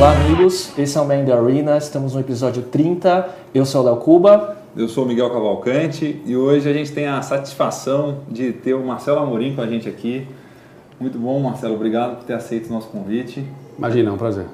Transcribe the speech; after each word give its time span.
Olá, 0.00 0.12
amigos. 0.12 0.72
Esse 0.78 0.96
é 0.96 1.00
o 1.02 1.06
Man 1.06 1.26
the 1.26 1.32
Arena. 1.34 1.76
Estamos 1.76 2.14
no 2.14 2.20
episódio 2.20 2.62
30. 2.62 3.28
Eu 3.54 3.66
sou 3.66 3.82
o 3.82 3.84
Léo 3.84 3.96
Cuba. 3.96 4.56
Eu 4.74 4.88
sou 4.88 5.04
o 5.04 5.06
Miguel 5.06 5.28
Cavalcante 5.28 6.22
e 6.24 6.34
hoje 6.34 6.66
a 6.70 6.72
gente 6.72 6.90
tem 6.90 7.06
a 7.06 7.20
satisfação 7.20 8.20
de 8.26 8.50
ter 8.50 8.72
o 8.72 8.82
Marcelo 8.82 9.18
Amorim 9.18 9.54
com 9.54 9.60
a 9.60 9.66
gente 9.66 9.86
aqui. 9.90 10.26
Muito 10.98 11.18
bom, 11.18 11.38
Marcelo. 11.40 11.74
Obrigado 11.74 12.16
por 12.16 12.24
ter 12.24 12.32
aceito 12.32 12.70
o 12.70 12.72
nosso 12.72 12.88
convite. 12.88 13.44
Imagina, 13.76 14.08
é 14.08 14.12
um 14.14 14.16
prazer. 14.16 14.46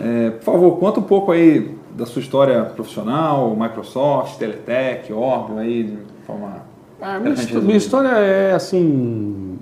É, 0.00 0.30
por 0.30 0.42
favor, 0.42 0.76
conta 0.78 0.98
um 0.98 1.04
pouco 1.04 1.30
aí 1.30 1.76
da 1.96 2.04
sua 2.04 2.20
história 2.20 2.64
profissional, 2.64 3.54
Microsoft, 3.56 4.36
Teletech, 4.36 5.12
Orbio, 5.12 5.58
aí, 5.58 5.84
de 5.84 6.26
forma... 6.26 6.56
A 7.00 7.20
minha, 7.20 7.36
minha 7.60 7.76
história 7.76 8.08
é, 8.08 8.52
assim, 8.52 9.56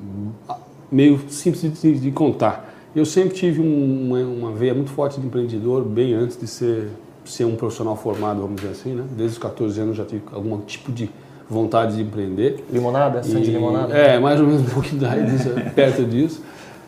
meio 0.90 1.20
simples 1.28 2.00
de 2.00 2.10
contar. 2.10 2.69
Eu 2.94 3.04
sempre 3.04 3.34
tive 3.34 3.60
um, 3.60 4.06
uma, 4.06 4.18
uma, 4.18 4.52
veia 4.52 4.74
muito 4.74 4.90
forte 4.90 5.20
de 5.20 5.26
empreendedor, 5.26 5.84
bem 5.84 6.12
antes 6.12 6.36
de 6.36 6.46
ser, 6.46 6.88
ser 7.24 7.44
um 7.44 7.54
profissional 7.54 7.96
formado, 7.96 8.40
vamos 8.40 8.60
dizer 8.60 8.72
assim, 8.72 8.94
né? 8.94 9.04
Desde 9.16 9.36
os 9.36 9.38
14 9.38 9.80
anos 9.80 9.96
já 9.96 10.04
tive 10.04 10.22
algum 10.32 10.58
tipo 10.60 10.90
de 10.90 11.08
vontade 11.48 11.96
de 11.96 12.02
empreender. 12.02 12.64
Limonada? 12.72 13.22
Sangue 13.22 13.44
de 13.44 13.50
limonada? 13.52 13.94
É, 13.94 14.18
mais 14.18 14.40
ou 14.40 14.46
menos 14.46 14.62
um 14.62 14.74
pouquinho 14.74 15.02
perto 15.74 16.04
disso. 16.04 16.42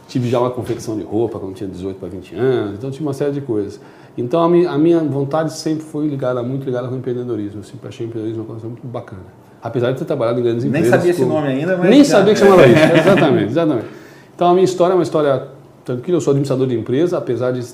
Tive 0.09 0.28
já 0.28 0.41
uma 0.41 0.51
confecção 0.51 0.97
de 0.97 1.05
roupa 1.05 1.38
quando 1.38 1.55
tinha 1.55 1.69
18 1.69 1.98
para 1.98 2.09
20 2.09 2.34
anos, 2.34 2.75
então 2.75 2.91
tinha 2.91 3.06
uma 3.06 3.14
série 3.14 3.33
de 3.33 3.41
coisas. 3.41 3.80
Então 4.19 4.42
a 4.42 4.78
minha, 4.78 5.00
vontade 5.00 5.53
sempre 5.55 5.84
foi 5.84 6.06
ligada, 6.06 6.42
muito 6.42 6.64
ligada 6.64 6.89
com 6.89 6.95
o 6.95 6.98
empreendedorismo. 6.98 7.61
Eu 7.61 7.64
sempre 7.64 7.89
achei 7.89 8.06
empreendedorismo 8.06 8.42
uma 8.42 8.53
coisa 8.53 8.66
muito 8.66 8.87
bacana. 8.87 9.23
Apesar 9.62 9.92
de 9.92 9.98
ter 9.98 10.05
trabalhado 10.05 10.41
em 10.41 10.42
grandes 10.42 10.64
Nem 10.64 10.83
empresas. 10.83 10.91
Nem 10.91 10.98
sabia 10.98 11.11
esse 11.12 11.25
nome 11.25 11.48
ainda, 11.48 11.77
mas. 11.77 11.89
Nem 11.89 12.05
já... 12.05 12.11
sabia 12.11 12.34
que 12.34 12.41
chamava 12.41 12.66
isso. 12.66 12.83
exatamente, 12.98 13.50
exatamente. 13.50 13.87
Então 14.34 14.48
a 14.48 14.53
minha 14.53 14.64
história 14.64 14.92
é 14.92 14.97
uma 14.97 15.03
história 15.03 15.48
tranquila. 15.84 16.16
Eu 16.16 16.20
sou 16.20 16.33
administrador 16.33 16.66
de 16.66 16.78
empresa, 16.78 17.19
apesar 17.19 17.52
de 17.52 17.64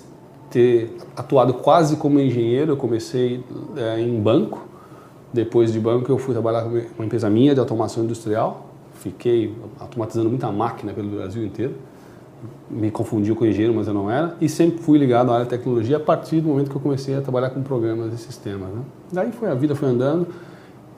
ter 0.50 0.96
atuado 1.16 1.54
quase 1.54 1.96
como 1.96 2.18
engenheiro. 2.20 2.72
Eu 2.72 2.76
comecei 2.76 3.44
é, 3.76 4.00
em 4.00 4.20
banco. 4.20 4.66
Depois 5.32 5.72
de 5.72 5.78
banco, 5.78 6.10
eu 6.10 6.18
fui 6.18 6.32
trabalhar 6.32 6.62
com 6.62 6.70
uma 6.98 7.04
empresa 7.04 7.28
minha 7.28 7.54
de 7.54 7.60
automação 7.60 8.04
industrial. 8.04 8.66
Fiquei 8.94 9.54
automatizando 9.78 10.28
muita 10.28 10.50
máquina 10.50 10.92
pelo 10.92 11.08
Brasil 11.10 11.44
inteiro. 11.44 11.74
Me 12.70 12.90
confundiu 12.90 13.36
com 13.36 13.44
engenheiro, 13.44 13.74
mas 13.74 13.86
eu 13.88 13.94
não 13.94 14.10
era. 14.10 14.36
E 14.40 14.48
sempre 14.48 14.78
fui 14.78 14.98
ligado 14.98 15.30
à 15.30 15.34
área 15.34 15.44
de 15.44 15.50
tecnologia 15.50 15.98
a 15.98 16.00
partir 16.00 16.40
do 16.40 16.48
momento 16.48 16.70
que 16.70 16.76
eu 16.76 16.80
comecei 16.80 17.14
a 17.14 17.20
trabalhar 17.20 17.50
com 17.50 17.62
programas 17.62 18.12
e 18.12 18.18
sistemas. 18.18 18.68
Né? 18.68 18.82
Daí 19.12 19.32
foi 19.32 19.50
a 19.50 19.54
vida 19.54 19.74
foi 19.74 19.88
andando 19.88 20.26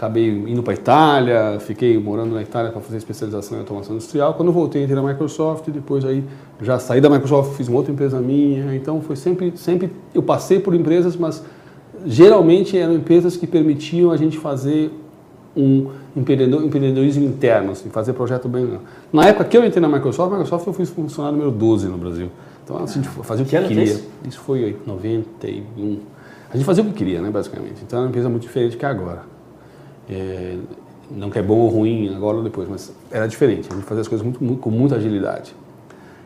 acabei 0.01 0.31
indo 0.31 0.63
para 0.63 0.73
a 0.73 0.77
Itália, 0.77 1.61
fiquei 1.61 1.99
morando 1.99 2.35
na 2.35 2.41
Itália 2.41 2.71
para 2.71 2.81
fazer 2.81 2.97
especialização 2.97 3.59
em 3.59 3.61
automação 3.61 3.95
industrial. 3.95 4.33
Quando 4.33 4.51
voltei, 4.51 4.83
entrei 4.83 4.97
na 4.97 5.07
Microsoft, 5.07 5.69
depois 5.69 6.07
aí 6.07 6.25
já 6.63 6.79
saí 6.79 7.03
da 7.03 7.11
Microsoft, 7.11 7.55
fiz 7.55 7.69
uma 7.69 7.77
outra 7.77 7.93
empresa 7.93 8.19
minha. 8.19 8.75
Então 8.75 9.03
foi 9.03 9.15
sempre, 9.15 9.53
sempre 9.57 9.93
eu 10.15 10.23
passei 10.23 10.59
por 10.59 10.75
empresas, 10.75 11.17
mas 11.17 11.45
geralmente 12.07 12.79
eram 12.79 12.95
empresas 12.95 13.37
que 13.37 13.47
permitiam 13.47 14.11
a 14.11 14.17
gente 14.17 14.39
fazer 14.39 14.91
um 15.55 15.91
empreendedor, 16.17 16.65
empreendedorismo 16.65 17.27
interno, 17.27 17.73
assim, 17.73 17.91
fazer 17.91 18.15
projeto 18.15 18.49
bem. 18.49 18.79
Na 19.13 19.27
época 19.27 19.45
que 19.45 19.59
eu 19.59 19.67
entrei 19.67 19.83
na 19.83 19.89
Microsoft, 19.89 20.31
Microsoft 20.33 20.67
eu 20.67 20.73
fui 20.73 20.87
funcionário 20.87 21.37
número 21.37 21.55
12 21.55 21.89
no 21.89 21.99
Brasil. 21.99 22.31
Então 22.65 22.83
a 22.83 22.87
gente 22.87 23.07
fazia 23.07 23.45
o 23.45 23.49
que, 23.49 23.55
que 23.55 23.69
queria. 23.69 24.01
Isso 24.27 24.41
foi 24.41 24.71
em 24.71 24.77
91. 24.87 25.99
A 26.51 26.57
gente 26.57 26.65
fazia 26.65 26.83
o 26.83 26.87
que 26.87 26.95
queria, 26.95 27.21
né, 27.21 27.31
basicamente. 27.31 27.83
Então 27.83 27.99
era 27.99 28.07
uma 28.07 28.09
empresa 28.09 28.31
muito 28.31 28.43
diferente 28.43 28.79
que 28.79 28.87
agora. 28.87 29.40
É, 30.11 30.57
não 31.11 31.31
que 31.31 31.39
é 31.39 31.43
bom 31.43 31.59
ou 31.59 31.69
ruim 31.69 32.15
agora 32.15 32.39
ou 32.39 32.43
depois, 32.43 32.69
mas 32.69 32.93
era 33.11 33.27
diferente. 33.27 33.69
A 33.71 33.75
gente 33.75 33.85
fazia 33.85 34.03
as 34.03 34.09
coisas 34.09 34.25
muito, 34.25 34.43
muito, 34.43 34.61
com 34.61 34.71
muita 34.71 34.97
agilidade. 34.97 35.55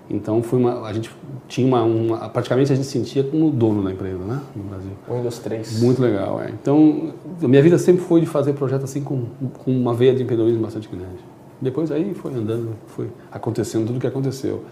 Então 0.08 0.42
foi 0.42 0.58
uma, 0.58 0.86
a 0.86 0.92
gente 0.92 1.10
tinha 1.48 1.66
uma, 1.66 1.82
uma, 1.82 2.28
praticamente 2.28 2.70
a 2.70 2.76
gente 2.76 2.86
sentia 2.86 3.24
como 3.24 3.50
dono 3.50 3.82
da 3.82 3.90
empresa, 3.90 4.18
né, 4.18 4.40
no 4.54 4.64
Brasil. 4.64 4.90
Um 5.08 5.22
dos 5.22 5.38
três. 5.38 5.80
Muito 5.80 6.02
legal, 6.02 6.42
é. 6.42 6.50
Então 6.50 7.14
a 7.42 7.48
minha 7.48 7.62
vida 7.62 7.78
sempre 7.78 8.04
foi 8.04 8.20
de 8.20 8.26
fazer 8.26 8.52
projetos 8.52 8.90
assim 8.90 9.02
com, 9.02 9.24
com 9.64 9.70
uma 9.70 9.94
veia 9.94 10.14
de 10.14 10.22
empreendedorismo 10.22 10.62
bastante 10.62 10.88
grande. 10.88 11.24
Depois 11.60 11.90
aí 11.90 12.12
foi 12.14 12.34
andando, 12.34 12.72
foi 12.88 13.08
acontecendo 13.32 13.86
tudo 13.86 13.96
o 13.96 14.00
que 14.00 14.06
aconteceu. 14.06 14.64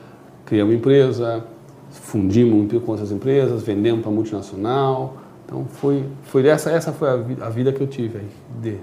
Criamos 0.44 0.74
uma 0.74 0.78
empresa, 0.78 1.42
fundimos 1.90 2.70
com 2.82 2.90
outras 2.90 3.10
empresas, 3.10 3.62
vendemos 3.62 4.02
para 4.02 4.10
multinacional. 4.10 5.16
Então 5.46 5.64
foi, 5.64 6.04
foi 6.24 6.46
essa, 6.46 6.70
essa 6.70 6.92
foi 6.92 7.08
a, 7.08 7.16
vida, 7.16 7.46
a 7.46 7.48
vida 7.48 7.72
que 7.72 7.80
eu 7.80 7.86
tive 7.86 8.18
aí 8.18 8.28
de 8.60 8.78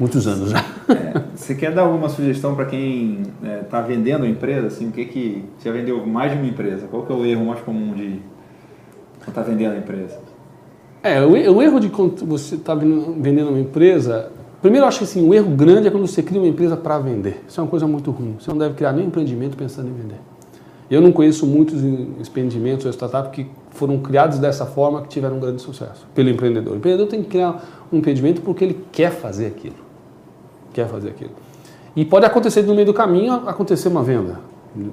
muitos 0.00 0.26
anos 0.26 0.50
já. 0.50 0.64
É, 0.88 1.22
você 1.36 1.54
quer 1.54 1.72
dar 1.72 1.82
alguma 1.82 2.08
sugestão 2.08 2.54
para 2.56 2.64
quem 2.64 3.20
está 3.20 3.46
é, 3.46 3.56
tá 3.58 3.80
vendendo 3.82 4.24
a 4.24 4.28
empresa? 4.28 4.68
Assim, 4.68 4.88
o 4.88 4.90
que 4.90 5.04
que 5.04 5.44
já 5.62 5.70
vendeu 5.70 6.04
mais 6.06 6.32
de 6.32 6.38
uma 6.38 6.46
empresa? 6.46 6.88
Qual 6.90 7.04
que 7.04 7.12
é 7.12 7.14
o 7.14 7.24
erro 7.24 7.44
mais 7.44 7.60
comum 7.60 7.92
de 7.92 8.20
quando 9.18 9.28
está 9.28 9.42
vendendo 9.42 9.74
a 9.74 9.76
empresa? 9.76 10.18
É, 11.02 11.20
o, 11.22 11.30
o 11.30 11.62
erro 11.62 11.78
de 11.78 11.90
quando 11.90 12.24
você 12.26 12.54
está 12.54 12.74
vendendo 12.74 13.50
uma 13.50 13.60
empresa, 13.60 14.32
primeiro 14.62 14.84
eu 14.84 14.88
acho 14.88 14.98
que 14.98 15.04
assim, 15.04 15.28
o 15.28 15.34
erro 15.34 15.50
grande 15.50 15.86
é 15.86 15.90
quando 15.90 16.06
você 16.06 16.22
cria 16.22 16.40
uma 16.40 16.48
empresa 16.48 16.76
para 16.76 16.98
vender. 16.98 17.44
Isso 17.46 17.60
é 17.60 17.62
uma 17.62 17.70
coisa 17.70 17.86
muito 17.86 18.10
ruim. 18.10 18.36
Você 18.40 18.50
não 18.50 18.58
deve 18.58 18.74
criar 18.74 18.92
nenhum 18.92 19.08
empreendimento 19.08 19.56
pensando 19.56 19.88
em 19.88 19.92
vender. 19.92 20.18
Eu 20.90 21.00
não 21.00 21.12
conheço 21.12 21.46
muitos 21.46 21.84
empreendimentos 21.84 22.84
ou 22.84 22.90
startups 22.90 23.30
que 23.30 23.46
foram 23.70 23.98
criados 23.98 24.40
dessa 24.40 24.66
forma 24.66 25.02
que 25.02 25.08
tiveram 25.08 25.36
um 25.36 25.40
grande 25.40 25.62
sucesso 25.62 26.04
pelo 26.14 26.28
empreendedor. 26.28 26.74
O 26.74 26.76
empreendedor 26.78 27.06
tem 27.06 27.22
que 27.22 27.28
criar 27.28 27.86
um 27.92 27.98
empreendimento 27.98 28.40
porque 28.40 28.64
ele 28.64 28.84
quer 28.90 29.12
fazer 29.12 29.46
aquilo 29.46 29.89
quer 30.72 30.88
fazer 30.88 31.10
aquilo. 31.10 31.30
E 31.94 32.04
pode 32.04 32.24
acontecer 32.24 32.62
no 32.62 32.74
meio 32.74 32.86
do 32.86 32.94
caminho, 32.94 33.34
acontecer 33.48 33.88
uma 33.88 34.02
venda, 34.02 34.40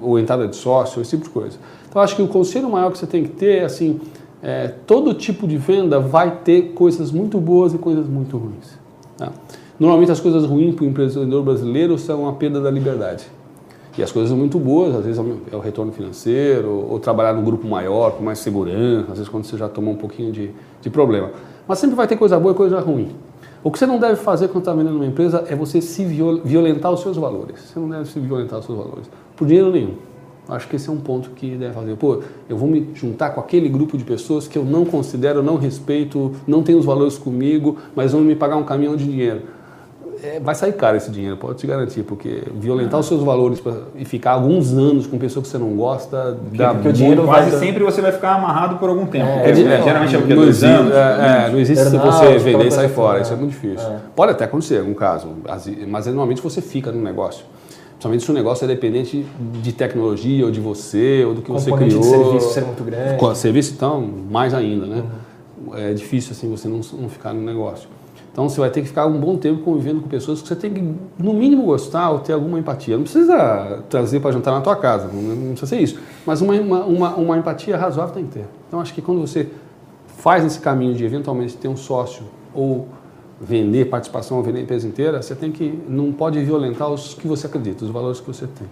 ou 0.00 0.18
entrada 0.18 0.48
de 0.48 0.56
sócio, 0.56 1.00
esse 1.00 1.10
tipo 1.10 1.24
de 1.24 1.30
coisa. 1.30 1.58
Então, 1.88 2.02
acho 2.02 2.16
que 2.16 2.22
o 2.22 2.28
conselho 2.28 2.68
maior 2.68 2.90
que 2.90 2.98
você 2.98 3.06
tem 3.06 3.22
que 3.22 3.30
ter 3.30 3.58
é 3.58 3.64
assim, 3.64 4.00
é, 4.42 4.68
todo 4.86 5.14
tipo 5.14 5.46
de 5.46 5.56
venda 5.56 6.00
vai 6.00 6.38
ter 6.44 6.72
coisas 6.72 7.12
muito 7.12 7.38
boas 7.38 7.72
e 7.72 7.78
coisas 7.78 8.06
muito 8.06 8.36
ruins. 8.36 8.78
Tá? 9.16 9.32
Normalmente 9.78 10.10
as 10.10 10.20
coisas 10.20 10.44
ruins 10.44 10.74
para 10.74 10.84
o 10.84 10.88
empreendedor 10.88 11.42
brasileiro 11.44 11.96
são 11.98 12.28
a 12.28 12.32
perda 12.32 12.60
da 12.60 12.70
liberdade. 12.70 13.26
E 13.96 14.02
as 14.02 14.12
coisas 14.12 14.30
muito 14.30 14.58
boas, 14.60 14.94
às 14.94 15.04
vezes 15.04 15.20
é 15.50 15.56
o 15.56 15.58
retorno 15.58 15.90
financeiro, 15.90 16.86
ou 16.88 17.00
trabalhar 17.00 17.32
num 17.32 17.42
grupo 17.42 17.66
maior, 17.66 18.12
com 18.12 18.22
mais 18.22 18.38
segurança, 18.38 19.10
às 19.10 19.18
vezes 19.18 19.28
quando 19.28 19.44
você 19.44 19.56
já 19.56 19.68
tomou 19.68 19.94
um 19.94 19.96
pouquinho 19.96 20.30
de, 20.30 20.50
de 20.80 20.88
problema. 20.88 21.30
Mas 21.66 21.80
sempre 21.80 21.96
vai 21.96 22.06
ter 22.06 22.16
coisa 22.16 22.38
boa 22.38 22.52
e 22.52 22.56
coisa 22.56 22.78
ruim. 22.78 23.10
O 23.62 23.70
que 23.70 23.78
você 23.78 23.86
não 23.86 23.98
deve 23.98 24.16
fazer 24.16 24.48
quando 24.48 24.60
está 24.60 24.72
vendendo 24.72 24.96
uma 24.96 25.06
empresa 25.06 25.44
é 25.48 25.56
você 25.56 25.80
se 25.80 26.04
violentar 26.04 26.92
os 26.92 27.00
seus 27.00 27.16
valores. 27.16 27.60
Você 27.60 27.78
não 27.78 27.88
deve 27.88 28.04
se 28.06 28.20
violentar 28.20 28.60
os 28.60 28.66
seus 28.66 28.78
valores. 28.78 29.10
Por 29.36 29.46
dinheiro 29.46 29.70
nenhum. 29.72 29.94
Acho 30.48 30.66
que 30.66 30.76
esse 30.76 30.88
é 30.88 30.92
um 30.92 30.98
ponto 30.98 31.30
que 31.30 31.56
deve 31.56 31.74
fazer. 31.74 31.96
Pô, 31.96 32.22
eu 32.48 32.56
vou 32.56 32.68
me 32.68 32.88
juntar 32.94 33.30
com 33.30 33.40
aquele 33.40 33.68
grupo 33.68 33.98
de 33.98 34.04
pessoas 34.04 34.48
que 34.48 34.56
eu 34.56 34.64
não 34.64 34.84
considero, 34.84 35.42
não 35.42 35.56
respeito, 35.56 36.32
não 36.46 36.62
tem 36.62 36.74
os 36.74 36.86
valores 36.86 37.18
comigo, 37.18 37.76
mas 37.94 38.12
vão 38.12 38.22
me 38.22 38.34
pagar 38.34 38.56
um 38.56 38.64
caminhão 38.64 38.96
de 38.96 39.04
dinheiro 39.04 39.57
é, 40.22 40.40
vai 40.40 40.54
sair 40.54 40.72
caro 40.72 40.96
esse 40.96 41.10
dinheiro, 41.10 41.36
pode 41.36 41.58
te 41.58 41.66
garantir, 41.66 42.02
porque 42.02 42.42
violentar 42.54 42.98
os 42.98 43.06
seus 43.06 43.22
valores 43.22 43.60
pra, 43.60 43.72
e 43.94 44.04
ficar 44.04 44.32
alguns 44.32 44.72
anos 44.72 45.06
com 45.06 45.18
pessoas 45.18 45.46
que 45.46 45.52
você 45.52 45.58
não 45.58 45.76
gosta, 45.76 46.36
porque, 46.42 46.58
dá 46.58 46.74
porque 46.74 46.88
o 46.88 46.92
dinheiro 46.92 47.24
quase 47.24 47.50
vai... 47.50 47.60
sempre 47.60 47.84
você 47.84 48.00
vai 48.00 48.12
ficar 48.12 48.34
amarrado 48.34 48.76
por 48.78 48.88
algum 48.88 49.06
tempo. 49.06 49.26
É, 49.26 49.50
é, 49.50 49.54
geralmente 49.54 50.14
é 50.14 50.18
o 50.18 50.22
que 50.22 50.34
dois 50.34 50.62
anos. 50.64 50.92
É, 50.92 51.50
não 51.50 51.58
existe 51.58 51.84
se 51.84 51.96
você 51.96 52.38
vender 52.38 52.66
e 52.66 52.70
sair 52.70 52.88
fora, 52.88 53.20
isso 53.20 53.32
é 53.32 53.36
muito 53.36 53.50
difícil. 53.50 53.88
É. 53.88 53.98
Pode 54.14 54.32
até 54.32 54.44
acontecer 54.44 54.76
em 54.76 54.80
algum 54.80 54.94
caso, 54.94 55.28
mas 55.86 56.06
normalmente 56.06 56.42
você 56.42 56.60
fica 56.60 56.90
no 56.90 57.00
negócio. 57.00 57.44
Principalmente 57.92 58.24
se 58.24 58.30
o 58.30 58.34
negócio 58.34 58.64
é 58.64 58.68
dependente 58.68 59.26
de 59.60 59.72
tecnologia 59.72 60.44
ou 60.44 60.52
de 60.52 60.60
você 60.60 61.24
ou 61.24 61.34
do 61.34 61.42
que 61.42 61.50
você 61.50 61.72
criou. 61.72 62.00
de 62.00 62.06
serviço 62.06 62.54
ser 62.54 62.64
muito 62.64 62.84
grande. 62.84 63.36
Serviço 63.36 63.74
então, 63.74 64.08
mais 64.30 64.54
ainda, 64.54 64.86
né? 64.86 65.02
Uhum. 65.66 65.76
É 65.76 65.92
difícil 65.92 66.30
assim 66.30 66.48
você 66.48 66.68
não, 66.68 66.80
não 66.92 67.08
ficar 67.08 67.34
no 67.34 67.42
negócio. 67.42 67.88
Então 68.38 68.48
você 68.48 68.60
vai 68.60 68.70
ter 68.70 68.82
que 68.82 68.86
ficar 68.86 69.04
um 69.04 69.18
bom 69.18 69.36
tempo 69.36 69.64
convivendo 69.64 70.00
com 70.00 70.08
pessoas 70.08 70.40
que 70.40 70.46
você 70.46 70.54
tem 70.54 70.72
que, 70.72 70.94
no 71.18 71.34
mínimo, 71.34 71.64
gostar 71.64 72.10
ou 72.10 72.20
ter 72.20 72.34
alguma 72.34 72.56
empatia. 72.56 72.94
Não 72.94 73.02
precisa 73.02 73.82
trazer 73.90 74.20
para 74.20 74.30
jantar 74.30 74.52
na 74.52 74.60
tua 74.60 74.76
casa, 74.76 75.10
não, 75.12 75.48
precisa 75.48 75.66
ser 75.66 75.80
isso. 75.80 75.98
Mas 76.24 76.40
uma, 76.40 76.54
uma, 76.54 77.16
uma, 77.16 77.36
empatia 77.36 77.76
razoável 77.76 78.14
tem 78.14 78.24
que 78.26 78.34
ter. 78.34 78.44
Então 78.68 78.78
acho 78.78 78.94
que 78.94 79.02
quando 79.02 79.20
você 79.20 79.48
faz 80.06 80.44
esse 80.44 80.60
caminho 80.60 80.94
de 80.94 81.04
eventualmente 81.04 81.56
ter 81.56 81.66
um 81.66 81.76
sócio 81.76 82.22
ou 82.54 82.86
vender 83.40 83.86
participação 83.86 84.36
ou 84.36 84.42
vender 84.44 84.60
a 84.60 84.62
empresa 84.62 84.86
inteira, 84.86 85.20
você 85.20 85.34
tem 85.34 85.50
que 85.50 85.76
não 85.88 86.12
pode 86.12 86.40
violentar 86.40 86.88
os 86.88 87.14
que 87.14 87.26
você 87.26 87.48
acredita, 87.48 87.84
os 87.84 87.90
valores 87.90 88.20
que 88.20 88.26
você 88.28 88.46
tem. 88.46 88.68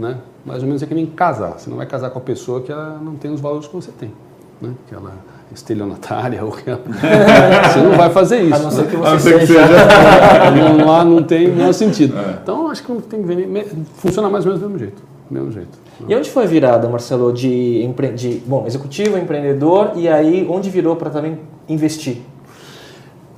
Né? 0.00 0.18
Mais 0.44 0.62
ou 0.62 0.66
menos 0.66 0.82
é 0.82 0.86
que 0.86 0.94
nem 0.96 1.06
casar. 1.06 1.60
Você 1.60 1.70
não 1.70 1.76
vai 1.76 1.86
casar 1.86 2.10
com 2.10 2.18
a 2.18 2.22
pessoa 2.22 2.60
que 2.60 2.72
ela 2.72 2.98
não 3.00 3.14
tem 3.14 3.32
os 3.32 3.40
valores 3.40 3.68
que 3.68 3.72
você 3.72 3.92
tem. 3.92 4.12
Né? 4.60 4.74
Que 4.88 4.96
ela 4.96 5.14
estelionatária 5.54 6.42
ou 6.44 6.52
que 6.52 6.64
você 6.64 7.80
não 7.82 7.96
vai 7.96 8.10
fazer 8.10 8.42
isso. 8.42 8.54
A 8.54 8.58
não 8.58 8.70
ser 8.70 8.86
que 8.88 8.96
você 8.96 9.18
seja. 9.18 9.38
Que 9.38 9.46
seja. 9.46 10.50
não, 10.50 10.86
lá 10.86 11.04
não 11.04 11.22
tem 11.22 11.48
nenhum 11.48 11.72
sentido. 11.72 12.16
É. 12.18 12.38
Então 12.42 12.70
acho 12.70 12.82
que 12.82 12.92
tem 13.02 13.20
que 13.20 13.26
vender, 13.26 13.66
funciona 13.96 14.28
mais 14.28 14.44
ou 14.44 14.52
menos 14.52 14.62
do 14.62 14.68
mesmo 14.68 14.78
jeito. 14.78 15.02
Do 15.28 15.34
mesmo 15.34 15.52
jeito. 15.52 15.78
E 16.08 16.14
onde 16.14 16.30
foi 16.30 16.44
a 16.44 16.46
virada, 16.46 16.88
Marcelo, 16.88 17.32
de, 17.32 17.82
empre... 17.84 18.08
de 18.08 18.42
bom, 18.46 18.66
executivo, 18.66 19.18
empreendedor, 19.18 19.92
e 19.96 20.08
aí 20.08 20.46
onde 20.48 20.70
virou 20.70 20.96
para 20.96 21.10
também 21.10 21.38
investir? 21.68 22.22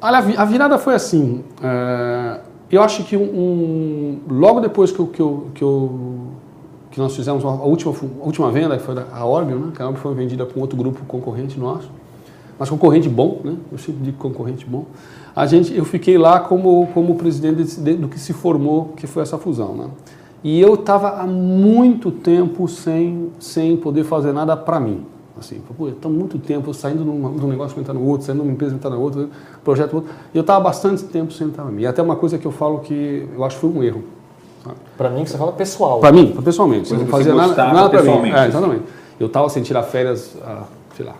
Olha, 0.00 0.19
a 0.19 0.44
virada 0.44 0.79
foi 0.79 0.94
assim. 0.94 1.44
É, 1.62 2.41
eu 2.70 2.82
acho 2.82 3.05
que 3.05 3.17
um, 3.17 4.20
logo 4.29 4.61
depois 4.61 4.91
que 4.91 5.00
eu, 5.00 5.06
que 5.06 5.20
eu, 5.20 5.47
que 5.55 5.62
eu 5.62 6.32
que 6.93 6.99
nós 7.00 7.17
fizemos, 7.17 7.43
a 7.44 7.49
última, 7.49 7.94
a 8.20 8.25
última 8.25 8.50
venda, 8.50 8.76
que 8.76 8.82
foi 8.82 8.94
a 9.12 9.25
Orbio, 9.25 9.59
né? 9.59 9.73
que 9.75 9.81
a 9.81 9.87
Orbio 9.87 10.00
foi 10.00 10.14
vendida 10.14 10.44
para 10.44 10.59
um 10.59 10.61
outro 10.61 10.76
grupo 10.76 11.05
concorrente 11.06 11.59
nosso, 11.59 11.91
mas 12.58 12.69
concorrente 12.69 13.08
bom, 13.08 13.40
né? 13.44 13.56
eu 13.70 13.78
sempre 13.78 14.02
digo 14.02 14.19
concorrente 14.19 14.64
bom, 14.64 14.87
a 15.34 15.46
gente, 15.46 15.75
eu 15.75 15.84
fiquei 15.84 16.19
lá 16.19 16.40
como, 16.40 16.87
como 16.94 17.14
presidente 17.14 17.81
do 17.81 18.08
que 18.08 18.19
se 18.19 18.32
formou, 18.32 18.93
que 18.96 19.06
foi 19.06 19.22
essa 19.22 19.38
fusão. 19.38 19.75
Né? 19.75 19.87
E 20.44 20.60
eu 20.60 20.75
estava 20.75 21.20
há 21.20 21.26
muito 21.26 22.10
tempo 22.10 22.69
sem, 22.69 23.31
sem 23.38 23.76
poder 23.76 24.04
fazer 24.04 24.32
nada 24.32 24.56
para 24.56 24.78
mim. 24.78 25.06
Assim, 25.38 25.60
pô, 25.76 25.88
estou 25.88 26.10
muito 26.10 26.38
tempo 26.38 26.75
saindo 26.75 27.02
de 27.02 27.10
um 27.10 27.49
negócio 27.49 27.72
para 27.72 27.81
entrar 27.81 27.94
no 27.94 28.06
outro, 28.06 28.26
saindo 28.26 28.43
de 28.43 28.49
uma 28.49 28.52
empresa 28.52 28.76
para 28.76 28.88
entrar 28.88 28.90
no 28.90 29.02
outro, 29.02 29.31
projeto 29.64 29.94
outro. 29.94 30.10
E 30.32 30.37
eu 30.37 30.43
estava 30.43 30.60
bastante 30.60 31.04
tempo 31.04 31.32
sem 31.32 31.46
entrar 31.46 31.64
na 31.64 31.70
minha. 31.70 31.84
E 31.84 31.87
até 31.87 32.02
uma 32.02 32.16
coisa 32.16 32.37
que 32.38 32.46
eu 32.46 32.52
falo 32.52 32.81
que 32.81 33.26
eu 33.34 33.43
acho 33.43 33.56
que 33.56 33.60
foi 33.62 33.70
um 33.70 33.82
erro. 33.82 34.04
Para 34.96 35.10
mim, 35.10 35.25
que 35.25 35.31
você 35.31 35.38
fala 35.38 35.52
pessoal. 35.52 36.00
Para 36.00 36.12
mim, 36.12 36.37
pessoalmente. 36.44 36.88
Coisa 36.90 37.04
não 37.04 37.10
fazia 37.10 37.34
nada, 37.34 37.72
nada 37.72 37.90
para 37.90 38.02
mim. 38.02 38.31
É, 38.31 38.46
exatamente. 38.46 38.84
Eu 39.19 39.26
estava 39.26 39.49
sem 39.49 39.62
tirar 39.62 39.82
férias 39.82 40.37
há, 40.44 40.64
sei 40.96 41.06
lá, 41.06 41.14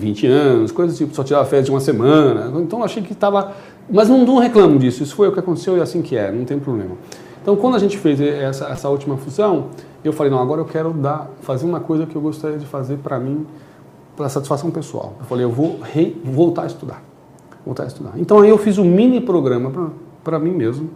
20 0.00 0.26
anos, 0.26 0.72
coisas 0.72 0.96
tipo, 0.96 1.14
só 1.14 1.22
tirava 1.22 1.44
férias 1.44 1.66
de 1.66 1.70
uma 1.70 1.80
semana. 1.80 2.50
Então 2.60 2.78
eu 2.78 2.84
achei 2.84 3.02
que 3.02 3.12
estava. 3.12 3.52
Mas 3.88 4.08
não, 4.08 4.24
não 4.24 4.38
reclamo 4.38 4.78
disso, 4.78 5.02
isso 5.02 5.14
foi 5.14 5.28
o 5.28 5.32
que 5.32 5.38
aconteceu 5.38 5.76
e 5.76 5.80
é 5.80 5.82
assim 5.82 6.00
que 6.00 6.16
é, 6.16 6.32
não 6.32 6.44
tem 6.44 6.58
problema. 6.58 6.96
Então 7.42 7.56
quando 7.56 7.76
a 7.76 7.78
gente 7.78 7.98
fez 7.98 8.20
essa, 8.20 8.66
essa 8.66 8.88
última 8.88 9.16
fusão, 9.16 9.66
eu 10.02 10.12
falei, 10.12 10.30
não, 10.30 10.40
agora 10.40 10.60
eu 10.60 10.64
quero 10.64 10.92
dar, 10.92 11.30
fazer 11.42 11.66
uma 11.66 11.80
coisa 11.80 12.06
que 12.06 12.16
eu 12.16 12.22
gostaria 12.22 12.58
de 12.58 12.66
fazer 12.66 12.98
para 12.98 13.18
mim, 13.18 13.46
para 14.16 14.28
satisfação 14.28 14.70
pessoal. 14.70 15.14
Eu 15.18 15.26
falei, 15.26 15.44
eu 15.44 15.50
vou 15.50 15.80
re, 15.82 16.16
voltar 16.24 16.62
a 16.62 16.66
estudar. 16.66 17.02
Voltar 17.64 17.84
a 17.84 17.86
estudar. 17.86 18.12
Então 18.16 18.40
aí 18.40 18.48
eu 18.48 18.58
fiz 18.58 18.78
um 18.78 18.84
mini 18.84 19.20
programa 19.20 19.92
para 20.22 20.38
mim 20.38 20.52
mesmo 20.52 20.88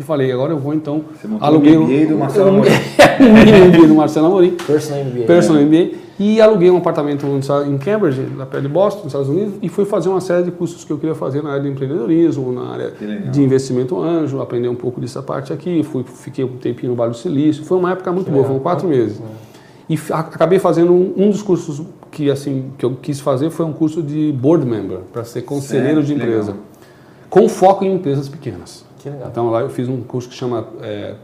e 0.00 0.02
falei, 0.02 0.32
agora 0.32 0.54
eu 0.54 0.58
vou 0.58 0.72
então 0.72 1.04
Você 1.12 1.28
aluguei 1.38 1.76
o 1.76 1.82
MBA 1.82 2.06
do 2.06 2.16
Marcelo 2.16 2.48
Amorim. 2.48 2.70
um 3.20 3.32
mini 3.34 3.68
MBA 3.68 3.86
do 3.86 3.94
Marcelo 3.94 4.26
Amorim. 4.28 4.52
Personal 4.52 5.04
MBA. 5.04 5.26
Personal 5.26 5.62
né? 5.62 5.68
MBA. 5.68 5.98
E 6.18 6.40
aluguei 6.40 6.70
um 6.70 6.78
apartamento 6.78 7.26
em 7.66 7.76
Cambridge, 7.76 8.22
na 8.34 8.46
perto 8.46 8.62
de 8.62 8.68
Boston, 8.70 9.00
nos 9.00 9.08
Estados 9.08 9.28
Unidos, 9.28 9.54
e 9.60 9.68
fui 9.68 9.84
fazer 9.84 10.08
uma 10.08 10.22
série 10.22 10.44
de 10.44 10.50
cursos 10.50 10.84
que 10.84 10.90
eu 10.90 10.96
queria 10.96 11.14
fazer 11.14 11.42
na 11.42 11.50
área 11.50 11.62
de 11.62 11.68
empreendedorismo, 11.68 12.50
na 12.50 12.72
área 12.72 12.94
de 13.30 13.42
investimento 13.42 14.00
anjo, 14.00 14.40
aprender 14.40 14.68
um 14.68 14.74
pouco 14.74 15.02
dessa 15.02 15.22
parte 15.22 15.52
aqui. 15.52 15.82
Fui, 15.82 16.02
fiquei 16.02 16.46
um 16.46 16.56
tempinho 16.56 16.92
no 16.92 16.96
Vale 16.96 17.10
do 17.10 17.16
Silício. 17.18 17.62
Foi 17.64 17.76
uma 17.76 17.92
época 17.92 18.10
muito 18.10 18.30
boa, 18.30 18.44
foram 18.44 18.60
quatro 18.60 18.88
meses. 18.88 19.20
E 19.86 19.98
acabei 20.12 20.58
fazendo 20.58 20.92
um, 20.92 21.12
um, 21.14 21.30
dos 21.30 21.42
cursos 21.42 21.82
que 22.10 22.30
assim 22.30 22.70
que 22.78 22.86
eu 22.86 22.96
quis 23.02 23.20
fazer 23.20 23.50
foi 23.50 23.66
um 23.66 23.72
curso 23.72 24.02
de 24.02 24.32
board 24.32 24.64
member 24.64 25.00
para 25.12 25.24
ser 25.24 25.42
conselheiro 25.42 26.02
de 26.02 26.14
empresa, 26.14 26.52
legal. 26.52 26.64
com 27.28 27.48
foco 27.50 27.84
em 27.84 27.94
empresas 27.94 28.28
pequenas. 28.30 28.88
Então 29.08 29.50
lá 29.50 29.60
eu 29.60 29.70
fiz 29.70 29.88
um 29.88 30.00
curso 30.02 30.28
que 30.28 30.34
chama 30.34 30.66
é, 30.82 31.14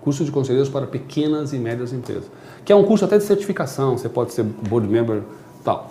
curso 0.00 0.24
de 0.24 0.30
conselheiros 0.30 0.68
para 0.68 0.86
pequenas 0.86 1.52
e 1.52 1.58
médias 1.58 1.92
empresas 1.92 2.28
que 2.64 2.72
é 2.72 2.76
um 2.76 2.84
curso 2.84 3.04
até 3.04 3.18
de 3.18 3.24
certificação, 3.24 3.98
você 3.98 4.08
pode 4.08 4.32
ser 4.32 4.42
board 4.42 4.88
member 4.88 5.22
tal. 5.62 5.90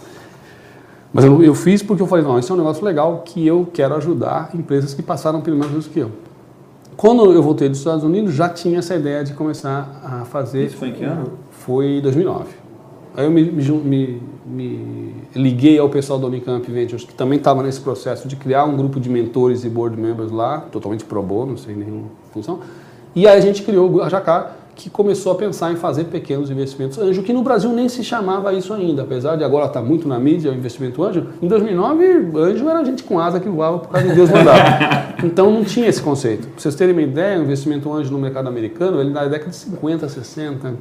Mas 1.13 1.23
eu, 1.23 1.43
eu 1.43 1.53
fiz 1.53 1.83
porque 1.83 2.01
eu 2.01 2.07
falei, 2.07 2.25
não, 2.25 2.39
isso 2.39 2.51
é 2.51 2.55
um 2.55 2.57
negócio 2.57 2.83
legal 2.83 3.21
que 3.23 3.45
eu 3.45 3.67
quero 3.71 3.95
ajudar 3.95 4.49
empresas 4.55 4.93
que 4.93 5.03
passaram 5.03 5.41
pelo 5.41 5.57
mesmo 5.57 5.79
que 5.83 5.99
eu. 5.99 6.11
Quando 6.97 7.31
eu 7.31 7.43
voltei 7.43 7.69
dos 7.69 7.77
Estados 7.77 8.03
Unidos, 8.03 8.33
já 8.33 8.49
tinha 8.49 8.79
essa 8.79 8.95
ideia 8.95 9.23
de 9.23 9.33
começar 9.33 10.01
a 10.03 10.25
fazer... 10.25 10.65
Isso 10.65 10.77
foi 10.77 10.89
em 10.89 10.93
que 10.93 11.03
ano? 11.03 11.33
Foi 11.51 11.97
em 11.97 12.01
2009. 12.01 12.62
Aí 13.15 13.25
eu 13.25 13.31
me, 13.31 13.43
me, 13.43 14.21
me, 14.45 15.15
liguei 15.35 15.77
ao 15.77 15.87
pessoal 15.87 16.17
do 16.17 16.25
Unicamp 16.27 16.69
Ventures, 16.71 17.03
que 17.03 17.13
também 17.13 17.37
estava 17.37 17.61
nesse 17.61 17.79
processo 17.79 18.27
de 18.27 18.35
criar 18.35 18.65
um 18.65 18.75
grupo 18.75 18.99
de 18.99 19.09
mentores 19.09 19.63
e 19.63 19.69
board 19.69 19.99
members 19.99 20.31
lá, 20.31 20.61
totalmente 20.71 21.05
pro 21.05 21.21
bono, 21.21 21.57
sem 21.57 21.75
nenhuma 21.75 22.07
função. 22.31 22.59
E 23.15 23.27
aí 23.27 23.37
a 23.37 23.41
gente 23.41 23.61
criou 23.61 24.01
a 24.01 24.09
Jacar, 24.09 24.57
que 24.75 24.89
começou 24.89 25.31
a 25.31 25.35
pensar 25.35 25.71
em 25.71 25.75
fazer 25.75 26.05
pequenos 26.05 26.49
investimentos 26.49 26.97
anjo, 26.97 27.21
que 27.21 27.31
no 27.31 27.43
Brasil 27.43 27.71
nem 27.71 27.87
se 27.87 28.03
chamava 28.03 28.51
isso 28.53 28.73
ainda, 28.73 29.03
apesar 29.03 29.35
de 29.35 29.43
agora 29.43 29.67
estar 29.67 29.81
tá 29.81 29.85
muito 29.85 30.07
na 30.07 30.17
mídia 30.17 30.51
o 30.51 30.55
investimento 30.55 31.03
anjo. 31.03 31.27
Em 31.39 31.47
2009, 31.47 32.31
anjo 32.35 32.67
era 32.67 32.83
gente 32.83 33.03
com 33.03 33.19
asa 33.19 33.39
que 33.39 33.47
voava 33.47 33.77
por 33.79 33.89
causa 33.89 34.07
de 34.07 34.15
Deus 34.15 34.29
mandar. 34.29 35.13
Então 35.23 35.49
não 35.49 35.63
tinha 35.63 35.87
esse 35.87 36.01
conceito. 36.01 36.47
Para 36.47 36.59
vocês 36.59 36.75
terem 36.75 36.93
uma 36.93 37.01
ideia, 37.01 37.39
o 37.39 37.43
investimento 37.43 37.93
anjo 37.93 38.11
no 38.11 38.19
mercado 38.19 38.49
americano, 38.49 38.99
ele 38.99 39.11
na 39.11 39.23
década 39.23 39.51
de 39.51 39.55
50, 39.55 40.09
60, 40.09 40.73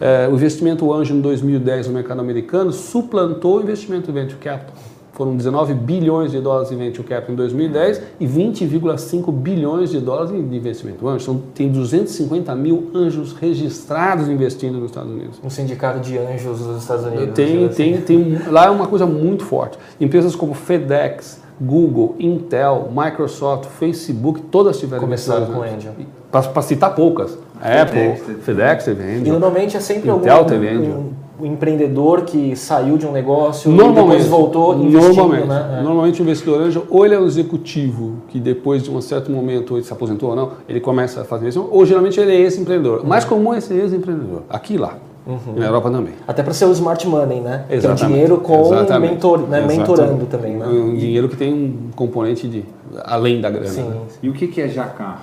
é, 0.00 0.28
o 0.28 0.34
investimento 0.34 0.92
anjo 0.92 1.14
em 1.14 1.20
2010 1.20 1.88
no 1.88 1.94
mercado 1.94 2.20
americano 2.20 2.72
suplantou 2.72 3.58
o 3.58 3.62
investimento 3.62 4.12
venture 4.12 4.38
capital. 4.38 4.74
Foram 5.14 5.36
19 5.36 5.74
bilhões 5.74 6.32
de 6.32 6.40
dólares 6.40 6.72
em 6.72 6.76
venture 6.76 7.06
capital 7.06 7.34
em 7.34 7.36
2010 7.36 8.02
e 8.18 8.26
20,5 8.26 9.32
bilhões 9.32 9.90
de 9.90 10.00
dólares 10.00 10.32
em 10.32 10.38
investimento 10.38 11.06
anjo. 11.06 11.22
Então, 11.22 11.42
tem 11.54 11.70
250 11.70 12.52
mil 12.56 12.90
anjos 12.92 13.32
registrados 13.32 14.28
investindo 14.28 14.76
nos 14.78 14.86
Estados 14.86 15.12
Unidos. 15.12 15.40
Um 15.42 15.48
sindicato 15.48 16.00
de 16.00 16.18
anjos 16.18 16.58
dos 16.58 16.82
Estados 16.82 17.04
Unidos. 17.04 17.32
Tem, 17.32 17.68
tem, 17.68 17.94
assim. 17.94 18.02
tem, 18.02 18.38
lá 18.50 18.66
é 18.66 18.70
uma 18.70 18.88
coisa 18.88 19.06
muito 19.06 19.44
forte. 19.44 19.78
Empresas 20.00 20.34
como 20.34 20.52
FedEx, 20.52 21.40
Google, 21.60 22.16
Intel, 22.18 22.90
Microsoft, 22.92 23.66
Facebook, 23.66 24.40
todas 24.50 24.80
tiveram 24.80 25.00
Começaram 25.00 25.46
com 25.46 25.62
Angel. 25.62 25.92
Para 26.30 26.62
citar 26.62 26.92
poucas. 26.92 27.38
Apple, 27.60 28.36
FedEx 28.42 28.84
teve 28.84 29.02
Angel. 29.02 29.26
E 29.26 29.30
normalmente 29.30 29.76
é 29.76 29.80
sempre 29.80 30.10
Intel 30.10 30.34
algum, 30.34 30.48
teve 30.48 30.68
Angel. 30.68 30.94
Um, 30.94 31.12
o 31.38 31.46
empreendedor 31.46 32.22
que 32.22 32.54
saiu 32.54 32.96
de 32.96 33.06
um 33.06 33.12
negócio 33.12 33.72
e 33.72 33.76
depois 33.76 34.26
voltou 34.26 34.74
investindo, 34.74 35.16
normalmente, 35.16 35.46
né? 35.48 35.76
É. 35.78 35.82
Normalmente 35.82 36.20
o 36.20 36.22
investidor 36.22 36.60
anjo, 36.60 36.84
ou 36.88 37.04
ele 37.04 37.14
é 37.14 37.18
um 37.18 37.26
executivo 37.26 38.18
que 38.28 38.38
depois 38.38 38.82
de 38.84 38.90
um 38.90 39.00
certo 39.00 39.32
momento, 39.32 39.76
ele 39.76 39.84
se 39.84 39.92
aposentou 39.92 40.30
ou 40.30 40.36
não, 40.36 40.50
ele 40.68 40.80
começa 40.80 41.22
a 41.22 41.24
fazer 41.24 41.48
isso, 41.48 41.68
ou 41.70 41.84
geralmente 41.84 42.20
ele 42.20 42.32
é 42.32 42.40
esse 42.40 42.60
empreendedor. 42.60 43.00
Uhum. 43.00 43.06
Mais 43.06 43.24
comum 43.24 43.52
é 43.52 43.60
ser 43.60 43.74
ex-empreendedor, 43.74 44.42
aqui 44.48 44.74
e 44.74 44.78
lá. 44.78 44.96
Uhum. 45.26 45.54
Na 45.56 45.66
Europa 45.66 45.90
também. 45.90 46.12
Até 46.28 46.42
para 46.42 46.52
ser 46.52 46.66
o 46.66 46.72
smart 46.72 47.06
money, 47.08 47.40
né? 47.40 47.64
Exatamente. 47.70 47.80
Que 47.80 48.04
é 48.04 48.06
o 48.06 48.10
dinheiro 48.10 48.36
com 48.38 48.98
mentor, 49.00 49.38
né? 49.48 49.64
mentorando 49.66 50.26
também. 50.26 50.56
Né? 50.56 50.66
Um 50.66 50.94
dinheiro 50.94 51.30
que 51.30 51.36
tem 51.36 51.52
um 51.52 51.90
componente 51.96 52.46
de 52.46 52.62
além 53.04 53.40
da 53.40 53.48
grana. 53.48 53.66
Sim. 53.66 53.84
Né? 53.84 53.96
E 54.22 54.28
o 54.28 54.34
que 54.34 54.60
é 54.60 54.68
Jacar? 54.68 55.22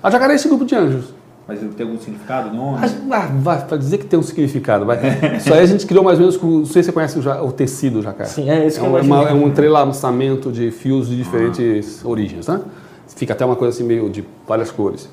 A 0.00 0.10
Jacar 0.10 0.30
é 0.30 0.34
esse 0.34 0.48
grupo 0.48 0.64
de 0.64 0.76
anjos. 0.76 1.12
Mas 1.46 1.58
tem 1.58 1.86
algum 1.86 1.98
significado, 1.98 2.54
não? 2.54 2.76
Ah, 2.76 3.26
vai, 3.40 3.66
para 3.66 3.76
dizer 3.76 3.98
que 3.98 4.06
tem 4.06 4.18
um 4.18 4.22
significado, 4.22 4.86
vai. 4.86 4.98
Isso 5.36 5.52
aí 5.52 5.60
a 5.60 5.66
gente 5.66 5.86
criou 5.86 6.04
mais 6.04 6.18
ou 6.18 6.22
menos, 6.22 6.36
com, 6.36 6.46
não 6.46 6.66
sei 6.66 6.82
se 6.82 6.86
você 6.86 6.92
conhece 6.92 7.18
o, 7.18 7.46
o 7.46 7.52
tecido 7.52 8.00
jacaré. 8.00 8.28
Sim, 8.28 8.48
é 8.48 8.64
esse 8.64 8.78
é, 8.78 8.82
um, 8.82 8.96
é, 8.96 9.02
uma, 9.02 9.28
é 9.28 9.34
um 9.34 9.48
entrelaçamento 9.48 10.52
de 10.52 10.70
fios 10.70 11.08
de 11.08 11.16
diferentes 11.16 12.00
ah. 12.04 12.08
origens, 12.08 12.46
né? 12.46 12.60
Fica 13.08 13.32
até 13.32 13.44
uma 13.44 13.56
coisa 13.56 13.74
assim 13.76 13.86
meio 13.86 14.08
de 14.08 14.24
várias 14.46 14.70
cores. 14.70 15.08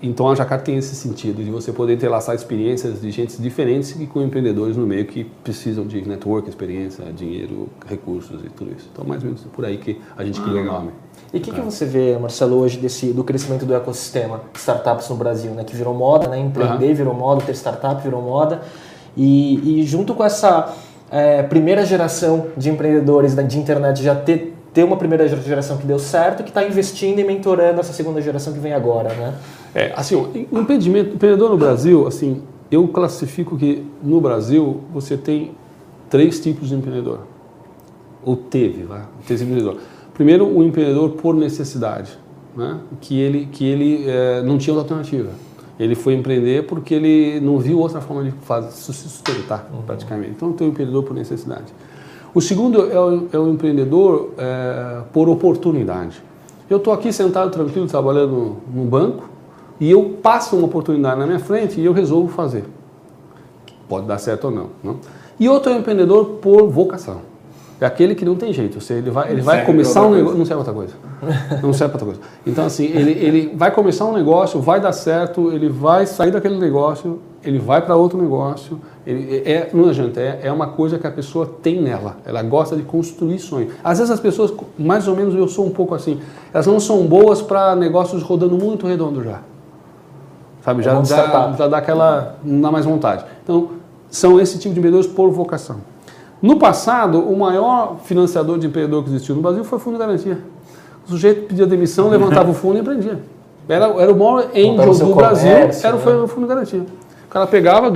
Então 0.00 0.28
a 0.28 0.34
Jacar 0.34 0.62
tem 0.62 0.76
esse 0.76 0.94
sentido 0.94 1.42
de 1.42 1.50
você 1.50 1.72
poder 1.72 1.94
entrelaçar 1.94 2.34
experiências 2.34 3.00
de 3.00 3.10
gente 3.10 3.40
diferentes 3.42 3.98
e 4.00 4.06
com 4.06 4.22
empreendedores 4.22 4.76
no 4.76 4.86
meio 4.86 5.04
que 5.04 5.24
precisam 5.42 5.84
de 5.86 6.06
network, 6.06 6.48
experiência, 6.48 7.04
dinheiro, 7.12 7.68
recursos 7.84 8.44
e 8.44 8.48
tudo 8.50 8.70
isso. 8.76 8.88
Então 8.92 9.04
mais 9.04 9.22
ou 9.22 9.26
menos 9.26 9.42
por 9.52 9.64
aí 9.64 9.76
que 9.76 10.00
a 10.16 10.24
gente 10.24 10.40
criou 10.40 10.62
o 10.62 10.64
nome. 10.64 10.92
E 11.32 11.36
o 11.36 11.40
que, 11.40 11.52
que, 11.52 11.60
você 11.60 11.84
vê, 11.84 12.16
Marcelo, 12.18 12.56
hoje 12.56 12.78
desse, 12.78 13.12
do 13.12 13.22
crescimento 13.22 13.66
do 13.66 13.74
ecossistema 13.74 14.40
startups 14.54 15.08
no 15.10 15.16
Brasil, 15.16 15.50
né? 15.52 15.62
Que 15.62 15.76
virou 15.76 15.92
moda, 15.92 16.26
né? 16.26 16.38
Empreender 16.38 16.88
uhum. 16.88 16.94
virou 16.94 17.14
moda, 17.14 17.42
ter 17.42 17.54
startup 17.54 18.02
virou 18.02 18.22
moda. 18.22 18.62
E, 19.14 19.80
e 19.80 19.82
junto 19.84 20.14
com 20.14 20.24
essa 20.24 20.74
é, 21.10 21.42
primeira 21.42 21.84
geração 21.84 22.46
de 22.56 22.70
empreendedores 22.70 23.34
de 23.34 23.58
internet 23.58 24.02
já 24.02 24.14
ter, 24.14 24.56
ter 24.72 24.84
uma 24.84 24.96
primeira 24.96 25.28
geração 25.28 25.76
que 25.76 25.86
deu 25.86 25.98
certo, 25.98 26.42
que 26.42 26.50
está 26.50 26.64
investindo 26.64 27.18
e 27.18 27.24
mentorando 27.24 27.80
essa 27.80 27.92
segunda 27.92 28.22
geração 28.22 28.52
que 28.52 28.58
vem 28.58 28.72
agora, 28.72 29.10
né? 29.10 29.34
É, 29.74 29.92
assim, 29.94 30.14
o 30.14 30.58
empreendimento, 30.58 31.14
empreendedor 31.14 31.50
no 31.50 31.58
Brasil, 31.58 32.06
assim, 32.06 32.42
eu 32.70 32.88
classifico 32.88 33.56
que 33.56 33.86
no 34.02 34.20
Brasil 34.20 34.80
você 34.92 35.16
tem 35.16 35.52
três 36.08 36.40
tipos 36.40 36.68
de 36.68 36.74
empreendedor. 36.74 37.20
Ou 38.24 38.36
teve, 38.36 38.84
vai, 38.84 39.02
teve 39.26 39.44
empreendedor. 39.44 39.78
Primeiro, 40.18 40.44
o 40.48 40.64
empreendedor 40.64 41.10
por 41.10 41.32
necessidade, 41.32 42.18
né? 42.56 42.80
que 43.00 43.20
ele, 43.20 43.48
que 43.52 43.64
ele 43.64 44.04
é, 44.04 44.42
não 44.42 44.58
tinha 44.58 44.74
outra 44.74 44.96
alternativa. 44.96 45.30
Ele 45.78 45.94
foi 45.94 46.14
empreender 46.14 46.66
porque 46.66 46.92
ele 46.92 47.38
não 47.38 47.56
viu 47.56 47.78
outra 47.78 48.00
forma 48.00 48.24
de 48.24 48.32
fazer, 48.42 48.72
se 48.72 48.92
sustentar, 48.92 49.70
uhum. 49.72 49.82
praticamente. 49.82 50.32
Então, 50.32 50.52
tem 50.52 50.66
o 50.66 50.70
empreendedor 50.70 51.04
por 51.04 51.14
necessidade. 51.14 51.72
O 52.34 52.40
segundo 52.40 52.90
é 52.90 52.98
o, 52.98 53.28
é 53.32 53.38
o 53.38 53.48
empreendedor 53.48 54.30
é, 54.36 55.02
por 55.12 55.28
oportunidade. 55.28 56.20
Eu 56.68 56.78
estou 56.78 56.92
aqui 56.92 57.12
sentado 57.12 57.52
tranquilo, 57.52 57.86
trabalhando 57.86 58.56
no 58.74 58.84
banco, 58.86 59.30
e 59.78 59.88
eu 59.88 60.16
passo 60.20 60.56
uma 60.56 60.66
oportunidade 60.66 61.20
na 61.20 61.26
minha 61.28 61.38
frente 61.38 61.80
e 61.80 61.84
eu 61.84 61.92
resolvo 61.92 62.26
fazer. 62.32 62.64
Pode 63.88 64.06
dar 64.08 64.18
certo 64.18 64.46
ou 64.46 64.50
não. 64.50 64.66
não? 64.82 64.96
E 65.38 65.48
outro 65.48 65.70
é 65.70 65.76
o 65.76 65.78
empreendedor 65.78 66.24
por 66.42 66.68
vocação. 66.68 67.20
É 67.80 67.86
aquele 67.86 68.14
que 68.14 68.24
não 68.24 68.34
tem 68.34 68.52
jeito. 68.52 68.80
Você, 68.80 68.94
ele 68.94 69.10
vai, 69.10 69.30
ele 69.30 69.40
vai 69.40 69.64
começar 69.64 70.02
um 70.02 70.14
negócio. 70.14 70.38
Não 70.38 70.44
serve 70.44 70.58
outra 70.58 70.74
coisa. 70.74 70.94
Não 71.62 71.72
serve 71.72 71.94
outra 71.94 72.06
coisa. 72.06 72.20
Então, 72.44 72.66
assim, 72.66 72.86
ele, 72.86 73.12
ele 73.12 73.52
vai 73.54 73.70
começar 73.70 74.04
um 74.04 74.12
negócio, 74.12 74.60
vai 74.60 74.80
dar 74.80 74.92
certo, 74.92 75.52
ele 75.52 75.68
vai 75.68 76.04
sair 76.04 76.32
daquele 76.32 76.58
negócio, 76.58 77.20
ele 77.44 77.58
vai 77.60 77.80
para 77.80 77.94
outro 77.94 78.20
negócio. 78.20 78.80
Ele, 79.06 79.42
é, 79.44 79.70
não 79.72 79.88
adianta, 79.88 80.20
é, 80.20 80.40
é 80.42 80.52
uma 80.52 80.66
coisa 80.66 80.98
que 80.98 81.06
a 81.06 81.10
pessoa 81.10 81.46
tem 81.62 81.80
nela. 81.80 82.16
Ela 82.26 82.42
gosta 82.42 82.74
de 82.74 82.82
construir 82.82 83.38
sonho. 83.38 83.68
Às 83.82 83.98
vezes 83.98 84.12
as 84.12 84.20
pessoas, 84.20 84.52
mais 84.76 85.06
ou 85.06 85.14
menos 85.14 85.34
eu 85.34 85.46
sou 85.46 85.64
um 85.64 85.70
pouco 85.70 85.94
assim, 85.94 86.20
elas 86.52 86.66
não 86.66 86.80
são 86.80 87.06
boas 87.06 87.40
para 87.40 87.76
negócios 87.76 88.22
rodando 88.22 88.56
muito 88.56 88.86
redondo 88.88 89.22
já. 89.22 89.38
sabe? 90.62 90.82
Já, 90.82 91.02
já, 91.04 91.52
já 91.56 91.68
dá 91.68 91.78
aquela, 91.78 92.36
não 92.42 92.60
dá 92.60 92.72
mais 92.72 92.84
vontade. 92.84 93.24
Então, 93.44 93.68
são 94.10 94.40
esse 94.40 94.58
tipo 94.58 94.74
de 94.74 94.80
empreendedores 94.80 95.06
por 95.06 95.30
vocação. 95.30 95.76
No 96.40 96.58
passado, 96.58 97.20
o 97.20 97.36
maior 97.36 97.96
financiador 98.04 98.58
de 98.58 98.66
empreendedor 98.66 99.02
que 99.02 99.10
existiu 99.10 99.34
no 99.34 99.42
Brasil 99.42 99.64
foi 99.64 99.78
o 99.78 99.80
Fundo 99.80 99.94
de 99.94 100.00
Garantia. 100.00 100.38
O 101.06 101.10
sujeito 101.10 101.48
pedia 101.48 101.66
demissão, 101.66 102.08
levantava 102.08 102.50
o 102.50 102.54
fundo 102.54 102.76
e 102.76 102.80
empreendia. 102.80 103.18
Era, 103.68 103.86
era 104.00 104.12
o 104.12 104.16
maior 104.16 104.50
angel 104.54 105.08
do 105.08 105.14
Brasil, 105.14 105.50
era 105.50 105.96
né? 105.96 106.22
o 106.22 106.28
Fundo 106.28 106.42
de 106.42 106.48
Garantia. 106.48 106.86
O 107.28 107.30
cara 107.30 107.46
pegava, 107.46 107.92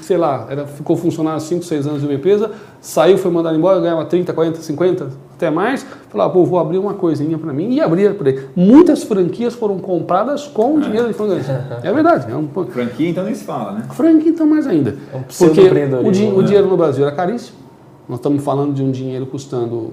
sei 0.00 0.16
lá, 0.16 0.46
era, 0.48 0.64
ficou 0.64 0.96
funcionando 0.96 1.40
5, 1.40 1.64
6 1.64 1.86
anos 1.88 2.00
de 2.00 2.06
uma 2.06 2.14
empresa, 2.14 2.52
saiu, 2.80 3.18
foi 3.18 3.32
mandado 3.32 3.56
embora, 3.56 3.80
ganhava 3.80 4.04
30, 4.04 4.32
40, 4.32 4.60
50, 4.60 5.10
até 5.34 5.50
mais. 5.50 5.84
Falava, 6.08 6.32
pô, 6.32 6.44
vou 6.44 6.56
abrir 6.58 6.78
uma 6.78 6.94
coisinha 6.94 7.36
para 7.36 7.52
mim 7.52 7.72
e 7.72 7.80
abria 7.80 8.14
por 8.14 8.28
aí. 8.28 8.46
Muitas 8.54 9.02
franquias 9.02 9.54
foram 9.54 9.78
compradas 9.78 10.46
com 10.46 10.78
dinheiro 10.78 11.08
de 11.08 11.14
fundo 11.14 11.34
de 11.34 11.42
garantia. 11.42 11.80
É 11.82 11.92
verdade. 11.92 12.30
É 12.30 12.36
um... 12.36 12.48
Franquia 12.66 13.10
então 13.10 13.24
nem 13.24 13.34
se 13.34 13.44
fala, 13.44 13.72
né? 13.72 13.82
Franquia 13.90 14.30
então 14.30 14.46
mais 14.46 14.68
ainda. 14.68 14.96
É 15.12 15.16
um 15.16 15.22
Porque 15.22 15.60
o, 16.08 16.12
di 16.12 16.24
o 16.26 16.42
dinheiro 16.42 16.68
no 16.68 16.76
Brasil 16.76 17.04
era 17.04 17.14
caríssimo. 17.14 17.65
Nós 18.08 18.18
estamos 18.18 18.42
falando 18.44 18.74
de 18.74 18.82
um 18.82 18.90
dinheiro 18.90 19.26
custando 19.26 19.92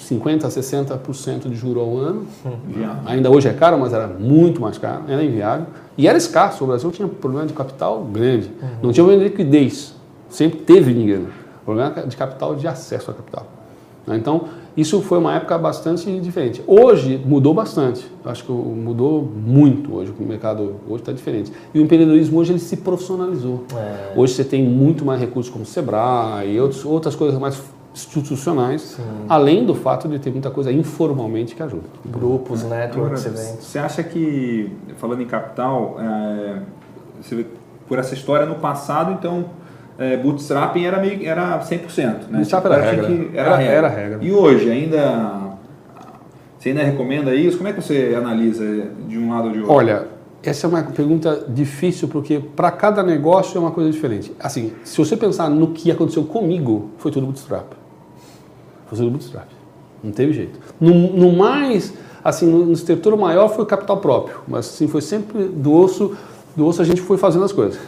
50% 0.00 0.44
a 0.44 0.48
60% 0.48 1.48
de 1.48 1.54
juro 1.54 1.80
ao 1.80 1.96
ano. 1.96 2.26
Ainda 3.04 3.30
hoje 3.30 3.48
é 3.48 3.52
caro, 3.52 3.78
mas 3.78 3.92
era 3.92 4.06
muito 4.06 4.60
mais 4.60 4.78
caro, 4.78 5.02
era 5.08 5.22
inviável. 5.22 5.66
E 5.96 6.06
era 6.06 6.16
escasso, 6.16 6.64
o 6.64 6.66
Brasil 6.66 6.90
tinha 6.90 7.08
problema 7.08 7.46
de 7.46 7.52
capital 7.52 8.04
grande. 8.04 8.50
Uhum. 8.62 8.68
Não 8.84 8.92
tinha 8.92 9.04
problema 9.04 9.24
de 9.24 9.30
liquidez, 9.30 9.94
sempre 10.28 10.60
teve 10.60 10.94
dinheiro. 10.94 11.28
Problema 11.64 11.90
de 12.06 12.16
capital, 12.16 12.54
de 12.54 12.66
acesso 12.66 13.10
a 13.10 13.14
capital. 13.14 13.46
Então, 14.08 14.44
isso 14.78 15.02
foi 15.02 15.18
uma 15.18 15.34
época 15.34 15.58
bastante 15.58 16.20
diferente. 16.20 16.62
Hoje 16.64 17.20
mudou 17.26 17.52
bastante. 17.52 18.08
acho 18.24 18.44
que 18.44 18.52
mudou 18.52 19.22
muito 19.22 19.92
hoje. 19.96 20.14
O 20.16 20.22
mercado 20.22 20.76
hoje 20.88 21.02
está 21.02 21.12
diferente. 21.12 21.52
E 21.74 21.80
o 21.80 21.82
empreendedorismo 21.82 22.38
hoje 22.38 22.52
ele 22.52 22.60
se 22.60 22.76
profissionalizou. 22.76 23.64
É. 23.74 24.12
Hoje 24.14 24.34
você 24.34 24.44
tem 24.44 24.62
muito 24.62 25.04
mais 25.04 25.20
recursos 25.20 25.50
como 25.52 25.64
o 25.64 25.66
Sebrae 25.66 26.54
e 26.54 26.60
outros, 26.60 26.84
outras 26.84 27.16
coisas 27.16 27.40
mais 27.40 27.60
institucionais, 27.92 28.82
Sim. 28.82 29.02
além 29.28 29.66
do 29.66 29.74
fato 29.74 30.06
de 30.06 30.20
ter 30.20 30.30
muita 30.30 30.50
coisa 30.50 30.70
informalmente 30.70 31.56
que 31.56 31.62
ajuda. 31.62 31.82
Grupos, 32.06 32.62
networks, 32.62 33.26
eventos. 33.26 33.64
Você 33.64 33.80
acha 33.80 34.04
que, 34.04 34.70
falando 34.96 35.22
em 35.22 35.26
capital, 35.26 35.96
é, 35.98 36.62
você, 37.20 37.44
por 37.88 37.98
essa 37.98 38.14
história 38.14 38.46
no 38.46 38.56
passado, 38.56 39.10
então, 39.10 39.46
é, 39.98 40.16
bootstrapping 40.16 40.84
era, 40.84 41.00
meio, 41.00 41.26
era 41.26 41.58
100%, 41.58 42.28
né? 42.30 42.38
Bootstrap 42.38 42.66
era, 42.66 42.80
regra. 42.80 43.06
Que 43.06 43.30
era, 43.34 43.40
era, 43.40 43.56
regra. 43.56 43.72
era 43.72 43.88
regra. 43.88 44.18
E 44.22 44.32
hoje, 44.32 44.70
ainda... 44.70 45.48
Você 46.58 46.70
ainda 46.70 46.82
recomenda 46.82 47.34
isso? 47.34 47.56
Como 47.56 47.68
é 47.68 47.72
que 47.72 47.80
você 47.80 48.14
analisa 48.16 48.64
de 49.06 49.16
um 49.16 49.30
lado 49.30 49.46
ou 49.46 49.52
de 49.52 49.60
outro? 49.60 49.74
Olha, 49.74 50.08
essa 50.42 50.66
é 50.66 50.68
uma 50.68 50.82
pergunta 50.82 51.44
difícil 51.48 52.08
porque 52.08 52.40
para 52.40 52.70
cada 52.70 53.02
negócio 53.02 53.56
é 53.56 53.60
uma 53.60 53.70
coisa 53.70 53.90
diferente. 53.90 54.32
Assim, 54.40 54.72
se 54.82 54.98
você 54.98 55.16
pensar 55.16 55.48
no 55.48 55.68
que 55.68 55.90
aconteceu 55.90 56.24
comigo, 56.24 56.90
foi 56.98 57.12
tudo 57.12 57.26
bootstrap 57.26 57.78
fazer 58.88 59.04
o 59.04 59.10
bootstrap. 59.10 59.48
Não 60.02 60.10
teve 60.10 60.32
jeito. 60.32 60.58
No, 60.80 60.94
no 60.94 61.32
mais, 61.32 61.92
assim, 62.24 62.46
no, 62.46 62.64
no 62.66 62.72
estrutura 62.72 63.16
maior 63.16 63.48
foi 63.48 63.64
o 63.64 63.66
capital 63.66 63.98
próprio, 63.98 64.36
mas 64.46 64.66
assim, 64.66 64.88
foi 64.88 65.00
sempre 65.00 65.44
do 65.44 65.72
osso, 65.72 66.16
do 66.56 66.66
osso 66.66 66.80
a 66.82 66.84
gente 66.84 67.00
foi 67.00 67.18
fazendo 67.18 67.44
as 67.44 67.52
coisas. 67.52 67.78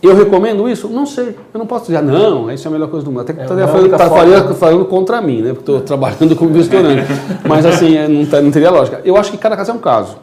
Eu 0.00 0.14
recomendo 0.14 0.68
isso? 0.68 0.88
Não 0.88 1.04
sei. 1.04 1.34
Eu 1.52 1.58
não 1.58 1.66
posso 1.66 1.86
dizer, 1.86 2.00
não, 2.02 2.50
isso 2.52 2.66
é 2.66 2.70
a 2.70 2.72
melhor 2.72 2.88
coisa 2.88 3.04
do 3.04 3.10
mundo. 3.10 3.22
Até 3.22 3.32
que 3.32 3.40
é, 3.40 3.42
estaria 3.42 3.66
falando, 3.66 3.90
tá 3.90 4.08
falando, 4.08 4.54
falando, 4.54 4.84
contra 4.84 5.20
mim, 5.20 5.42
né? 5.42 5.48
Porque 5.52 5.60
estou 5.60 5.80
trabalhando 5.80 6.36
como 6.36 6.52
restaurante. 6.52 7.08
Mas 7.48 7.66
assim, 7.66 7.96
é, 7.96 8.06
não, 8.06 8.24
tá, 8.24 8.40
não 8.40 8.50
teria 8.50 8.70
lógica. 8.70 9.00
Eu 9.04 9.16
acho 9.16 9.32
que 9.32 9.38
cada 9.38 9.56
caso 9.56 9.72
é 9.72 9.74
um 9.74 9.78
caso. 9.78 10.16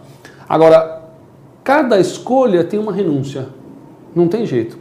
Agora, 0.47 1.01
cada 1.63 1.99
escolha 1.99 2.63
tem 2.63 2.79
uma 2.79 2.93
renúncia. 2.93 3.47
Não 4.15 4.29
tem 4.29 4.45
jeito. 4.45 4.77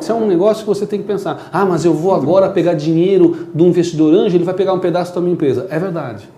Isso 0.00 0.12
é 0.12 0.14
um 0.14 0.26
negócio 0.26 0.62
que 0.62 0.68
você 0.68 0.86
tem 0.86 1.00
que 1.00 1.06
pensar. 1.06 1.48
Ah, 1.52 1.64
mas 1.64 1.84
eu 1.84 1.92
vou 1.92 2.14
agora 2.14 2.48
pegar 2.50 2.74
dinheiro 2.74 3.48
do 3.52 3.64
investidor 3.64 4.14
anjo, 4.14 4.36
ele 4.36 4.44
vai 4.44 4.54
pegar 4.54 4.72
um 4.72 4.78
pedaço 4.78 5.12
da 5.12 5.20
minha 5.20 5.32
empresa. 5.32 5.66
É 5.68 5.78
verdade. 5.80 6.28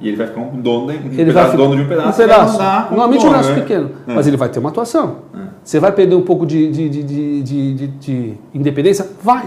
E 0.00 0.08
ele 0.08 0.16
vai 0.16 0.26
ficar 0.26 0.40
um 0.40 0.60
dono, 0.60 0.90
de, 0.90 0.98
um 0.98 1.12
ele 1.12 1.26
pedaço, 1.26 1.48
vai 1.48 1.56
dono 1.56 1.76
de 1.76 1.82
um 1.82 1.88
pedaço. 1.88 2.08
Um 2.08 2.26
pedaço. 2.26 2.58
Normalmente 2.90 3.26
um 3.26 3.30
pedaço 3.30 3.50
né? 3.50 3.60
pequeno. 3.60 3.90
É. 4.06 4.14
Mas 4.14 4.26
ele 4.26 4.36
vai 4.36 4.48
ter 4.48 4.58
uma 4.58 4.70
atuação. 4.70 5.16
É. 5.34 5.38
Você 5.62 5.78
vai 5.78 5.92
perder 5.92 6.14
um 6.14 6.22
pouco 6.22 6.46
de, 6.46 6.70
de, 6.70 6.88
de, 6.88 7.42
de, 7.42 7.86
de 7.86 8.34
independência? 8.54 9.06
Vai. 9.22 9.46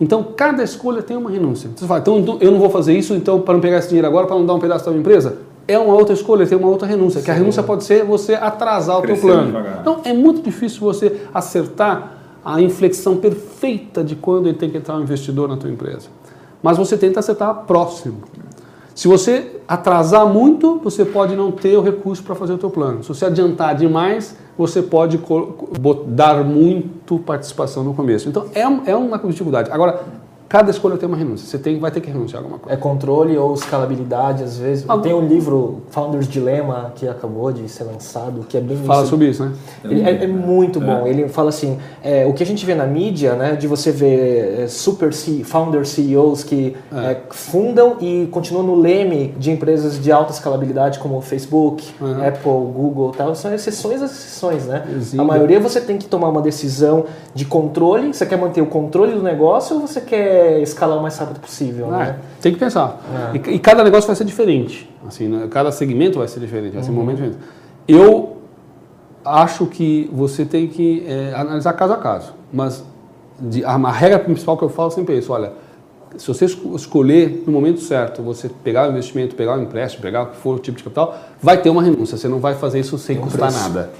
Então, 0.00 0.26
cada 0.36 0.62
escolha 0.62 1.02
tem 1.02 1.16
uma 1.16 1.30
renúncia. 1.30 1.70
Você 1.74 1.86
fala, 1.86 2.00
então, 2.00 2.18
então 2.18 2.38
eu 2.40 2.50
não 2.50 2.58
vou 2.58 2.70
fazer 2.70 2.96
isso 2.96 3.14
então 3.14 3.40
para 3.40 3.54
não 3.54 3.60
pegar 3.60 3.78
esse 3.78 3.88
dinheiro 3.88 4.08
agora, 4.08 4.26
para 4.26 4.36
não 4.36 4.46
dar 4.46 4.54
um 4.54 4.58
pedaço 4.58 4.84
da 4.84 4.90
minha 4.90 5.00
empresa? 5.00 5.38
É 5.68 5.78
uma 5.78 5.94
outra 5.94 6.14
escolha, 6.14 6.46
tem 6.46 6.58
uma 6.58 6.68
outra 6.68 6.86
renúncia. 6.86 7.20
Sim. 7.20 7.24
Que 7.26 7.30
a 7.30 7.34
renúncia 7.34 7.62
pode 7.62 7.84
ser 7.84 8.04
você 8.04 8.34
atrasar 8.34 9.00
Crescer 9.00 9.12
o 9.12 9.28
teu 9.28 9.30
plano. 9.30 9.46
Devagar. 9.46 9.78
Então, 9.80 10.00
é 10.04 10.12
muito 10.12 10.42
difícil 10.42 10.80
você 10.80 11.20
acertar 11.32 12.12
a 12.44 12.60
inflexão 12.60 13.16
perfeita 13.16 14.04
de 14.04 14.16
quando 14.16 14.48
ele 14.48 14.58
tem 14.58 14.68
que 14.68 14.76
entrar 14.76 14.96
um 14.96 15.02
investidor 15.02 15.48
na 15.48 15.56
tua 15.56 15.70
empresa. 15.70 16.08
Mas 16.62 16.76
você 16.76 16.96
tenta 16.98 17.20
acertar 17.20 17.54
próximo. 17.66 18.22
Se 18.94 19.08
você 19.08 19.60
atrasar 19.66 20.26
muito, 20.26 20.78
você 20.82 21.04
pode 21.04 21.34
não 21.34 21.50
ter 21.50 21.76
o 21.76 21.82
recurso 21.82 22.22
para 22.22 22.34
fazer 22.34 22.52
o 22.52 22.58
teu 22.58 22.70
plano. 22.70 23.02
Se 23.02 23.08
você 23.08 23.24
adiantar 23.24 23.74
demais, 23.74 24.36
você 24.56 24.80
pode 24.80 25.20
dar 26.06 26.44
muito 26.44 27.18
participação 27.18 27.82
no 27.82 27.92
começo. 27.92 28.28
Então 28.28 28.46
é, 28.54 28.62
é 28.62 28.96
uma 28.96 29.18
dificuldade. 29.18 29.70
Agora, 29.72 30.04
Cada 30.48 30.70
escolha 30.70 30.96
tem 30.96 31.08
uma 31.08 31.16
renúncia. 31.16 31.46
Você 31.46 31.58
tem, 31.58 31.78
vai 31.78 31.90
ter 31.90 32.00
que 32.00 32.10
renunciar 32.10 32.40
a 32.40 32.44
alguma 32.44 32.58
coisa. 32.58 32.76
É 32.76 32.80
controle 32.80 33.36
ou 33.36 33.54
escalabilidade, 33.54 34.42
às 34.42 34.58
vezes. 34.58 34.84
Ah, 34.88 34.98
tem 34.98 35.12
um 35.12 35.26
livro, 35.26 35.82
Founders 35.90 36.28
Dilemma, 36.28 36.92
que 36.94 37.08
acabou 37.08 37.50
de 37.52 37.68
ser 37.68 37.84
lançado, 37.84 38.44
que 38.48 38.56
é 38.56 38.60
bem 38.60 38.76
Fala 38.76 39.02
isso. 39.02 39.10
sobre 39.10 39.28
isso, 39.28 39.44
né? 39.44 39.52
Ele 39.84 40.02
é, 40.02 40.24
é 40.24 40.26
muito 40.26 40.82
é. 40.82 40.84
bom. 40.84 41.06
Ele 41.06 41.28
fala 41.28 41.48
assim, 41.48 41.78
é, 42.02 42.26
o 42.26 42.32
que 42.32 42.42
a 42.42 42.46
gente 42.46 42.64
vê 42.64 42.74
na 42.74 42.86
mídia, 42.86 43.34
né, 43.34 43.56
de 43.56 43.66
você 43.66 43.90
ver 43.90 44.60
é, 44.60 44.68
super 44.68 45.12
C, 45.12 45.42
founder 45.44 45.86
CEOs 45.86 46.44
que 46.44 46.76
é. 46.92 46.96
É, 46.96 47.22
fundam 47.30 47.96
e 48.00 48.28
continuam 48.30 48.64
no 48.64 48.74
leme 48.74 49.34
de 49.38 49.50
empresas 49.50 50.00
de 50.00 50.12
alta 50.12 50.32
escalabilidade 50.32 50.98
como 50.98 51.20
Facebook, 51.20 51.92
uhum. 52.00 52.26
Apple, 52.26 52.72
Google, 52.74 53.12
tal, 53.16 53.34
são 53.34 53.52
exceções 53.54 54.00
das 54.00 54.10
exceções, 54.12 54.66
né? 54.66 54.84
A 55.16 55.24
maioria 55.24 55.58
você 55.58 55.80
tem 55.80 55.98
que 55.98 56.06
tomar 56.06 56.28
uma 56.28 56.42
decisão 56.42 57.06
de 57.34 57.44
controle. 57.44 58.12
Você 58.12 58.26
quer 58.26 58.36
manter 58.36 58.60
o 58.60 58.66
controle 58.66 59.12
do 59.12 59.22
negócio 59.22 59.76
ou 59.76 59.86
você 59.86 60.00
quer 60.00 60.33
escalar 60.62 60.98
o 60.98 61.02
mais 61.02 61.16
rápido 61.16 61.40
possível. 61.40 61.92
Ah, 61.92 61.98
né? 61.98 62.18
Tem 62.40 62.52
que 62.52 62.58
pensar. 62.58 63.00
É. 63.34 63.36
E, 63.36 63.54
e, 63.56 63.58
cada 63.58 63.82
negócio 63.84 64.06
vai 64.06 64.16
ser 64.16 64.24
diferente. 64.24 64.90
Assim, 65.06 65.28
né? 65.28 65.48
Cada 65.50 65.70
segmento 65.72 66.18
vai 66.18 66.28
ser 66.28 66.40
diferente, 66.40 66.74
vai 66.74 66.82
ser 66.82 66.90
um 66.90 66.94
uhum. 66.94 67.00
momento 67.00 67.16
diferente. 67.16 67.38
Eu 67.86 68.38
acho 69.24 69.66
que 69.66 70.10
você 70.12 70.44
tem 70.44 70.68
que 70.68 71.04
é, 71.06 71.32
analisar 71.34 71.72
caso 71.72 71.92
a 71.92 71.96
caso. 71.96 72.32
Mas 72.52 72.84
de, 73.40 73.64
a, 73.64 73.74
a, 73.74 73.90
regra 73.90 74.18
principal 74.18 74.56
que 74.56 74.64
eu 74.64 74.68
falo 74.68 74.90
sempre 74.90 75.14
é 75.14 75.18
isso: 75.18 75.32
olha, 75.32 75.52
se 76.16 76.28
você 76.28 76.44
escolher 76.44 77.42
no 77.46 77.52
momento 77.52 77.80
certo, 77.80 78.22
você 78.22 78.48
pegar 78.48 78.88
o 78.88 78.90
investimento, 78.90 79.34
pegar 79.34 79.58
o 79.58 79.62
empréstimo, 79.62 80.02
pegar 80.02 80.22
o 80.22 80.26
que 80.26 80.36
for 80.36 80.56
o 80.56 80.58
tipo 80.58 80.76
de 80.76 80.84
capital, 80.84 81.18
vai 81.42 81.60
ter 81.60 81.70
uma 81.70 81.82
renúncia. 81.82 82.16
Você 82.16 82.28
não 82.28 82.38
vai 82.38 82.54
fazer 82.54 82.80
isso 82.80 82.96
sem 82.98 83.16
custar 83.16 83.52
nada. 83.52 83.90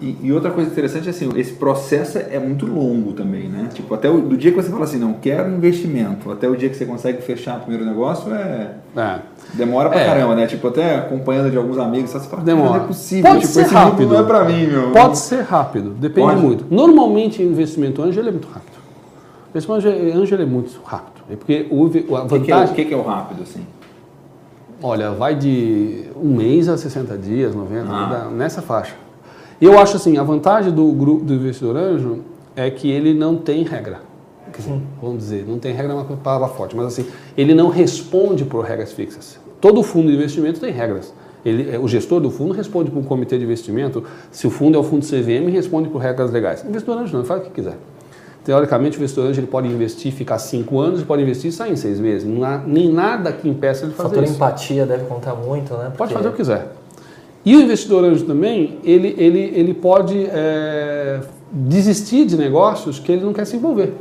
E, 0.00 0.16
e, 0.22 0.32
outra 0.32 0.50
coisa 0.50 0.70
interessante 0.70 1.08
é 1.08 1.10
assim, 1.10 1.28
esse 1.36 1.52
processo 1.52 2.18
é 2.18 2.38
muito 2.38 2.66
longo 2.66 3.12
também, 3.12 3.48
né? 3.48 3.68
Tipo, 3.72 3.94
até 3.94 4.08
o, 4.08 4.20
do 4.20 4.36
dia 4.36 4.52
que 4.52 4.56
você 4.56 4.70
fala 4.70 4.84
assim, 4.84 4.98
não 4.98 5.14
quero 5.14 5.50
investimento, 5.50 6.30
até 6.30 6.48
o 6.48 6.56
dia 6.56 6.68
que 6.68 6.76
você 6.76 6.84
consegue 6.84 7.20
fechar 7.20 7.58
o 7.58 7.60
primeiro 7.60 7.84
negócio 7.84 8.32
é. 8.32 8.74
é. 8.96 9.18
Demora 9.54 9.88
pra 9.88 10.00
é. 10.00 10.06
caramba, 10.06 10.36
né? 10.36 10.46
Tipo, 10.46 10.68
até 10.68 10.96
acompanhando 10.96 11.50
de 11.50 11.56
alguns 11.56 11.78
amigos, 11.78 12.10
você 12.10 12.28
fala, 12.28 12.42
Demora. 12.42 12.70
não 12.70 12.76
é 12.76 12.86
possível, 12.86 13.30
Pode 13.30 13.40
tipo, 13.40 13.52
ser 13.52 13.62
esse 13.62 13.74
rápido. 13.74 14.08
não 14.08 14.20
é 14.20 14.22
pra 14.22 14.44
mim, 14.44 14.66
meu. 14.66 14.92
Pode 14.92 15.18
ser 15.18 15.42
rápido, 15.42 15.90
depende 15.90 16.28
Pode. 16.28 16.40
muito. 16.40 16.66
Normalmente, 16.70 17.42
investimento 17.42 18.00
anjo 18.02 18.20
é 18.20 18.30
muito 18.30 18.48
rápido. 18.48 18.78
Investimento 19.50 19.88
anjo 20.18 20.34
é 20.34 20.44
muito 20.44 20.80
rápido. 20.84 21.24
É 21.30 21.36
porque 21.36 21.66
o, 21.70 22.16
a 22.16 22.20
vantagem... 22.20 22.72
O 22.72 22.74
que, 22.74 22.82
é, 22.82 22.84
o 22.84 22.88
que 22.88 22.94
é 22.94 22.96
o 22.96 23.02
rápido, 23.02 23.42
assim? 23.42 23.66
Olha, 24.80 25.10
vai 25.10 25.34
de 25.34 26.04
um 26.16 26.36
mês 26.36 26.68
a 26.68 26.76
60 26.76 27.18
dias, 27.18 27.54
90, 27.54 27.90
ah. 27.90 28.28
nessa 28.30 28.62
faixa. 28.62 28.94
E 29.60 29.64
eu 29.64 29.78
acho 29.78 29.96
assim, 29.96 30.16
a 30.18 30.22
vantagem 30.22 30.72
do 30.72 30.90
grupo 30.92 31.24
do 31.24 31.34
investidor 31.34 31.76
anjo 31.76 32.20
é 32.54 32.70
que 32.70 32.90
ele 32.90 33.12
não 33.12 33.36
tem 33.36 33.62
regra. 33.64 34.00
Dizer, 34.56 34.80
vamos 35.00 35.18
dizer, 35.18 35.44
não 35.46 35.58
tem 35.58 35.72
regra 35.72 35.92
é 35.92 35.96
uma 35.96 36.04
palavra 36.16 36.48
forte, 36.48 36.74
mas 36.74 36.86
assim, 36.86 37.06
ele 37.36 37.54
não 37.54 37.68
responde 37.68 38.44
por 38.44 38.64
regras 38.64 38.92
fixas. 38.92 39.38
Todo 39.60 39.82
fundo 39.82 40.08
de 40.08 40.14
investimento 40.14 40.58
tem 40.58 40.72
regras. 40.72 41.12
Ele, 41.44 41.74
é, 41.74 41.78
o 41.78 41.86
gestor 41.86 42.20
do 42.20 42.30
fundo 42.30 42.52
responde 42.52 42.90
para 42.90 42.98
um 42.98 43.02
comitê 43.02 43.38
de 43.38 43.44
investimento. 43.44 44.04
Se 44.30 44.46
o 44.46 44.50
fundo 44.50 44.76
é 44.76 44.80
o 44.80 44.82
fundo 44.82 45.04
CVM, 45.04 45.50
responde 45.50 45.88
por 45.88 45.98
regras 45.98 46.30
legais. 46.30 46.62
O 46.62 46.68
investidor 46.68 46.98
anjo 46.98 47.12
não, 47.12 47.20
ele 47.20 47.28
faz 47.28 47.42
o 47.42 47.44
que 47.44 47.50
quiser. 47.50 47.76
Teoricamente, 48.44 48.96
o 48.96 48.98
investidor 48.98 49.26
anjo 49.26 49.40
ele 49.40 49.46
pode 49.46 49.68
investir, 49.68 50.12
ficar 50.12 50.38
cinco 50.38 50.80
anos, 50.80 51.02
pode 51.02 51.22
investir 51.22 51.50
e 51.50 51.52
sair 51.52 51.72
em 51.72 51.76
seis 51.76 52.00
meses. 52.00 52.26
Não 52.26 52.44
há 52.44 52.58
nem 52.58 52.90
nada 52.90 53.32
que 53.32 53.48
impeça 53.48 53.84
ele 53.84 53.90
de 53.90 53.96
fazer 53.96 54.08
fator 54.08 54.24
isso. 54.24 54.34
empatia 54.34 54.86
deve 54.86 55.04
contar 55.04 55.34
muito, 55.34 55.74
né? 55.74 55.84
Porque... 55.84 55.98
Pode 55.98 56.14
fazer 56.14 56.28
o 56.28 56.30
que 56.30 56.38
quiser. 56.38 56.72
E 57.48 57.56
o 57.56 57.62
investidor 57.62 58.04
anjo 58.04 58.26
também, 58.26 58.78
ele, 58.84 59.14
ele, 59.16 59.40
ele 59.54 59.72
pode 59.72 60.26
é, 60.26 61.18
desistir 61.50 62.26
de 62.26 62.36
negócios 62.36 62.98
que 62.98 63.10
ele 63.10 63.24
não 63.24 63.32
quer 63.32 63.46
se 63.46 63.56
envolver. 63.56 63.94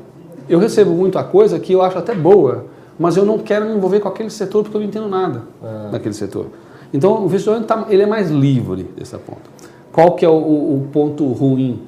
Eu 0.50 0.60
recebo 0.60 0.92
muita 0.92 1.24
coisa 1.24 1.58
que 1.58 1.72
eu 1.72 1.82
acho 1.82 1.98
até 1.98 2.13
boa, 2.13 2.66
mas 3.00 3.16
eu 3.16 3.24
não 3.25 3.39
quero 3.39 3.66
me 3.66 3.74
envolver 3.74 4.01
com 4.01 4.10
aquele 4.10 4.30
setor 4.30 4.63
porque 4.63 4.75
eu 4.75 4.82
não 4.82 4.88
entendo 4.89 5.08
nada 5.08 5.44
ah. 5.63 5.88
daquele 5.94 6.13
setor. 6.13 6.48
Então, 6.94 7.22
o 7.22 7.25
investidor 7.27 7.63
tá, 7.63 7.86
ele 7.89 8.04
é 8.04 8.06
mais 8.06 8.30
livre 8.30 8.84
dessa 8.98 9.18
ponta. 9.18 9.50
qual 9.94 10.16
que 10.16 10.25
é 10.25 10.30
o, 10.30 10.34
o 10.34 10.88
ponto 10.92 11.25
ruim 11.32 11.80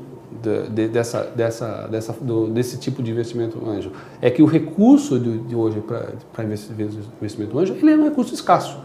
de, 0.41 0.69
de, 0.69 0.87
dessa, 0.87 1.23
dessa, 1.35 1.89
dessa, 1.91 2.15
do, 2.21 2.47
desse 2.47 2.77
tipo 2.77 3.03
de 3.03 3.11
investimento 3.11 3.59
anjo? 3.69 3.91
É 4.21 4.29
que 4.29 4.41
o 4.41 4.45
recurso 4.45 5.19
de, 5.19 5.39
de 5.39 5.57
hoje 5.57 5.83
para 6.31 6.45
investimento 6.45 7.59
anjo, 7.59 7.73
ele 7.73 7.91
é 7.91 7.97
um 7.97 8.05
recurso 8.05 8.33
escasso. 8.33 8.77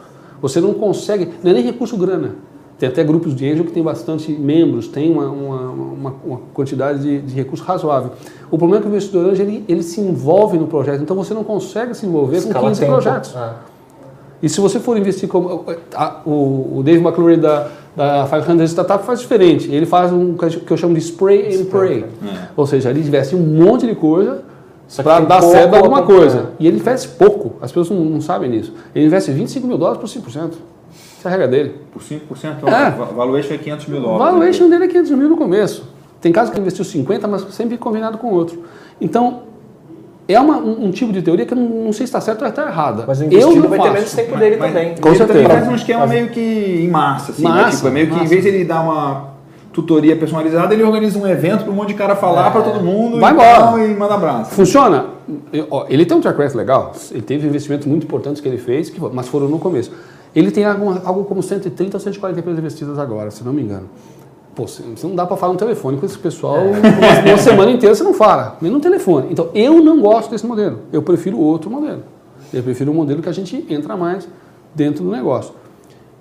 Você 0.42 0.60
não 0.60 0.74
consegue, 0.74 1.30
não 1.40 1.52
é 1.52 1.54
nem 1.54 1.62
recurso 1.62 1.96
grana. 1.96 2.34
Tem 2.78 2.88
até 2.88 3.04
grupos 3.04 3.34
de 3.36 3.48
angel 3.48 3.64
que 3.64 3.72
tem 3.72 3.82
bastante 3.82 4.32
membros, 4.32 4.88
tem 4.88 5.10
uma, 5.10 5.26
uma, 5.28 5.60
uma, 5.70 6.14
uma 6.24 6.40
quantidade 6.52 7.00
de, 7.00 7.20
de 7.20 7.34
recursos 7.34 7.64
razoável. 7.64 8.10
O 8.50 8.58
problema 8.58 8.78
é 8.78 8.82
que 8.82 8.88
o 8.88 8.90
investidor 8.90 9.26
anjo 9.30 9.42
ele, 9.42 9.64
ele 9.68 9.82
se 9.82 10.00
envolve 10.00 10.58
no 10.58 10.66
projeto, 10.66 11.00
então 11.00 11.16
você 11.16 11.32
não 11.32 11.44
consegue 11.44 11.94
se 11.94 12.04
envolver 12.04 12.38
Escala 12.38 12.60
com 12.60 12.66
15 12.68 12.80
tempo. 12.80 12.92
projetos. 12.92 13.34
Ah. 13.36 13.56
E 14.42 14.48
se 14.48 14.60
você 14.60 14.78
for 14.78 14.98
investir 14.98 15.28
como. 15.28 15.64
A, 15.94 16.20
o, 16.26 16.78
o 16.78 16.82
Dave 16.84 17.02
McClure 17.02 17.36
da, 17.36 17.68
da 17.96 18.28
500 18.28 18.70
Startup 18.70 19.02
faz 19.04 19.20
diferente. 19.20 19.72
Ele 19.72 19.86
faz 19.86 20.12
um 20.12 20.34
que 20.34 20.70
eu 20.70 20.76
chamo 20.76 20.94
de 20.94 21.00
spray 21.00 21.56
and 21.56 21.64
pray. 21.66 22.04
É. 22.22 22.48
Ou 22.56 22.66
seja, 22.66 22.90
ele 22.90 23.00
investe 23.00 23.34
um 23.34 23.40
monte 23.40 23.86
de 23.86 23.94
coisa 23.94 24.42
para 25.02 25.20
dar 25.20 25.40
certo 25.40 25.74
alguma 25.74 26.02
coisa. 26.02 26.50
E 26.58 26.66
ele 26.66 26.76
investe 26.76 27.08
pouco. 27.08 27.54
As 27.62 27.72
pessoas 27.72 27.98
não, 27.98 28.04
não 28.04 28.20
sabem 28.20 28.50
disso. 28.50 28.72
Ele 28.94 29.06
investe 29.06 29.30
25 29.30 29.66
mil 29.66 29.78
dólares 29.78 29.98
por 29.98 30.08
5%. 30.08 30.52
Essa 31.24 31.28
é 31.28 31.30
a 31.30 31.32
regra 31.32 31.48
dele. 31.48 31.74
Por 31.90 32.02
5%? 32.02 32.68
É. 32.68 33.02
O 33.02 33.14
valuation 33.14 33.54
é 33.54 33.58
500 33.58 33.86
mil 33.86 34.00
dólares. 34.02 34.20
O 34.20 34.30
valuation 34.30 34.68
dele 34.68 34.84
é 34.84 34.88
500 34.88 35.10
mil 35.12 35.28
no 35.30 35.36
começo. 35.38 35.88
Tem 36.20 36.30
casos 36.30 36.50
que 36.50 36.56
ele 36.56 36.62
investiu 36.62 36.84
50, 36.84 37.26
mas 37.26 37.42
sempre 37.54 37.78
combinado 37.78 38.18
com 38.18 38.28
outro. 38.28 38.62
Então, 39.00 39.44
é 40.28 40.38
uma, 40.38 40.58
um, 40.58 40.86
um, 40.86 40.90
tipo 40.90 41.12
de 41.12 41.22
teoria 41.22 41.46
que 41.46 41.54
eu 41.54 41.56
não, 41.56 41.84
não 41.84 41.92
sei 41.92 42.06
se 42.06 42.10
está 42.10 42.20
certo 42.20 42.42
ou 42.42 42.48
está 42.48 42.66
errada. 42.66 43.04
Mas 43.06 43.20
o 43.20 43.24
investido 43.24 43.68
vai 43.68 43.78
faço. 43.78 43.90
ter 43.90 43.94
menos 43.94 44.12
tempo 44.12 44.36
dele 44.36 44.56
mas, 44.58 44.72
também. 44.72 44.94
Com 44.96 45.14
certeza. 45.14 45.38
Ele 45.38 45.48
faz 45.48 45.68
um 45.68 45.74
esquema 45.74 46.06
meio 46.06 46.28
que 46.28 46.40
em 46.40 46.88
massa. 46.88 47.32
Assim, 47.32 47.42
massa, 47.42 47.64
né? 47.64 47.70
tipo, 47.70 47.88
é 47.88 47.90
meio 47.90 48.06
que 48.06 48.12
massa. 48.12 48.24
em 48.24 48.28
vez 48.28 48.42
de 48.42 48.48
ele 48.48 48.64
dar 48.64 48.82
uma 48.82 49.34
tutoria 49.72 50.16
personalizada, 50.16 50.74
ele 50.74 50.82
organiza 50.82 51.18
um 51.18 51.26
evento 51.26 51.64
para 51.64 51.72
um 51.72 51.74
monte 51.74 51.88
de 51.88 51.94
cara 51.94 52.14
falar 52.14 52.48
é. 52.48 52.50
para 52.50 52.62
todo 52.62 52.84
mundo 52.84 53.18
vai 53.18 53.32
e, 53.32 53.34
embora. 53.34 53.84
e 53.84 53.94
manda 53.94 54.14
abraço. 54.14 54.54
Funciona. 54.54 55.06
Ele 55.88 56.04
tem 56.04 56.16
um 56.16 56.20
track 56.20 56.36
record 56.36 56.54
legal, 56.54 56.92
ele 57.10 57.22
teve 57.22 57.46
investimentos 57.46 57.86
muito 57.86 58.04
importantes 58.04 58.42
que 58.42 58.48
ele 58.48 58.58
fez, 58.58 58.90
que, 58.90 59.00
mas 59.00 59.26
foram 59.26 59.48
no 59.48 59.58
começo. 59.58 59.90
Ele 60.34 60.50
tem 60.50 60.64
algo, 60.64 61.00
algo 61.04 61.24
como 61.24 61.42
130 61.42 61.96
ou 61.96 62.00
140 62.00 62.40
empresas 62.40 62.58
investidas 62.58 62.98
agora, 62.98 63.30
se 63.30 63.44
não 63.44 63.52
me 63.52 63.62
engano. 63.62 63.88
Pô, 64.54 64.66
você 64.66 64.82
não 65.02 65.14
dá 65.14 65.26
para 65.26 65.36
falar 65.36 65.52
no 65.52 65.58
telefone 65.58 65.96
com 65.96 66.06
esse 66.06 66.18
pessoal 66.18 66.58
é. 66.58 66.70
uma, 66.70 67.30
uma, 67.32 67.38
semana 67.42 67.70
inteira, 67.70 67.94
você 67.94 68.04
não 68.04 68.14
fala, 68.14 68.56
nem 68.60 68.70
no 68.70 68.80
telefone. 68.80 69.28
Então, 69.30 69.50
eu 69.54 69.82
não 69.82 70.00
gosto 70.00 70.30
desse 70.30 70.46
modelo. 70.46 70.80
Eu 70.92 71.02
prefiro 71.02 71.38
outro 71.38 71.70
modelo. 71.70 72.02
Eu 72.52 72.62
prefiro 72.62 72.90
um 72.90 72.94
modelo 72.94 73.20
que 73.20 73.28
a 73.28 73.32
gente 73.32 73.64
entra 73.68 73.96
mais 73.96 74.28
dentro 74.74 75.04
do 75.04 75.10
negócio. 75.10 75.54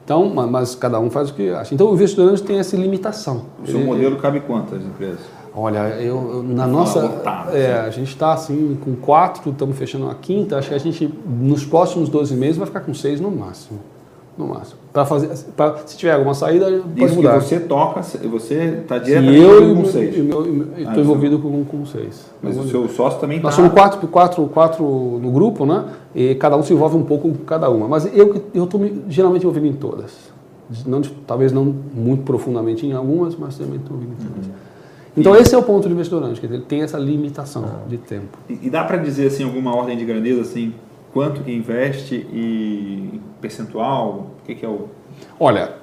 Então, 0.04 0.30
mas 0.30 0.76
cada 0.76 1.00
um 1.00 1.10
faz 1.10 1.30
o 1.30 1.34
que 1.34 1.50
acha. 1.50 1.74
Então, 1.74 1.90
o 1.90 1.94
investidor 1.94 2.38
tem 2.40 2.58
essa 2.58 2.76
limitação. 2.76 3.46
O 3.64 3.68
seu 3.68 3.80
Ele, 3.80 3.86
modelo 3.86 4.18
cabe 4.18 4.42
quantas 4.42 4.84
empresas? 4.84 5.22
Olha, 5.56 5.90
eu, 6.02 6.44
na 6.44 6.66
nossa. 6.66 7.02
Botar, 7.02 7.50
é, 7.54 7.74
assim. 7.74 7.88
a 7.88 7.90
gente 7.92 8.10
está 8.10 8.34
assim 8.34 8.78
com 8.84 8.96
quatro, 8.96 9.52
estamos 9.52 9.78
fechando 9.78 10.10
a 10.10 10.16
quinta. 10.16 10.58
Acho 10.58 10.70
que 10.70 10.76
a 10.76 10.80
gente, 10.80 11.14
nos 11.26 11.64
próximos 11.64 12.10
12 12.10 12.36
meses, 12.36 12.58
vai 12.58 12.66
ficar 12.66 12.82
com 12.82 12.94
seis 12.94 13.22
no 13.22 13.30
máximo 13.30 13.80
no 14.38 14.48
máximo. 14.48 14.80
Para 14.92 15.06
fazer, 15.06 15.30
pra, 15.56 15.78
se 15.86 15.98
tiver 15.98 16.14
alguma 16.14 16.34
saída, 16.34 16.66
pode 16.66 17.06
Isso 17.06 17.16
mudar. 17.16 17.40
Você 17.40 17.60
toca, 17.60 18.02
você 18.02 18.80
está 18.82 18.98
diretamente 18.98 19.42
eu, 19.42 19.76
com 19.76 19.86
seis. 19.86 20.18
Eu 20.18 20.24
estou 20.24 20.44
ah, 20.88 21.00
envolvido 21.00 21.40
com, 21.40 21.64
com 21.64 21.86
seis. 21.86 22.30
Mas 22.42 22.58
o 22.58 22.68
seu 22.68 22.88
sócio 22.90 23.20
também 23.20 23.38
está... 23.38 23.48
Nós 23.48 23.56
somos 23.56 23.72
quatro, 23.72 24.08
quatro, 24.08 24.46
quatro 24.48 24.84
no 24.84 25.32
grupo, 25.32 25.66
né? 25.66 25.86
E 26.14 26.36
cada 26.36 26.56
um 26.58 26.64
se 26.64 26.74
envolve 26.74 26.96
um 26.98 27.04
pouco 27.04 27.30
com 27.30 27.44
cada 27.44 27.70
uma. 27.70 27.88
Mas 27.88 28.06
eu 28.16 28.36
estou 28.54 28.82
geralmente 29.08 29.44
envolvido 29.44 29.68
em 29.68 29.74
todas. 29.74 30.12
Não, 30.86 31.02
talvez 31.28 31.52
não 31.52 31.66
muito 31.66 32.24
profundamente 32.24 32.86
em 32.86 32.94
algumas, 32.94 33.36
mas 33.36 33.58
também 33.58 33.78
estou 33.78 33.98
envolvido 33.98 34.24
em 34.24 34.28
todas. 34.28 34.46
Uhum. 34.48 34.54
Então 35.16 35.36
esse 35.36 35.54
é 35.54 35.58
o 35.58 35.62
ponto 35.62 35.88
do 35.88 35.94
investidor, 35.94 36.28
que 36.34 36.46
ele 36.46 36.62
tem 36.62 36.82
essa 36.82 36.98
limitação 36.98 37.64
ah. 37.66 37.88
de 37.88 37.98
tempo. 37.98 38.38
E, 38.50 38.60
e 38.64 38.70
dá 38.70 38.84
para 38.84 38.98
dizer 38.98 39.28
assim 39.28 39.44
alguma 39.44 39.76
ordem 39.76 39.96
de 39.96 40.04
grandeza 40.06 40.42
assim, 40.42 40.74
quanto 41.14 41.42
que 41.42 41.52
investe 41.52 42.16
e 42.16 43.22
percentual? 43.40 44.32
O 44.42 44.46
que, 44.46 44.56
que 44.56 44.66
é 44.66 44.70
o. 44.70 44.90
Olha, 45.40 45.76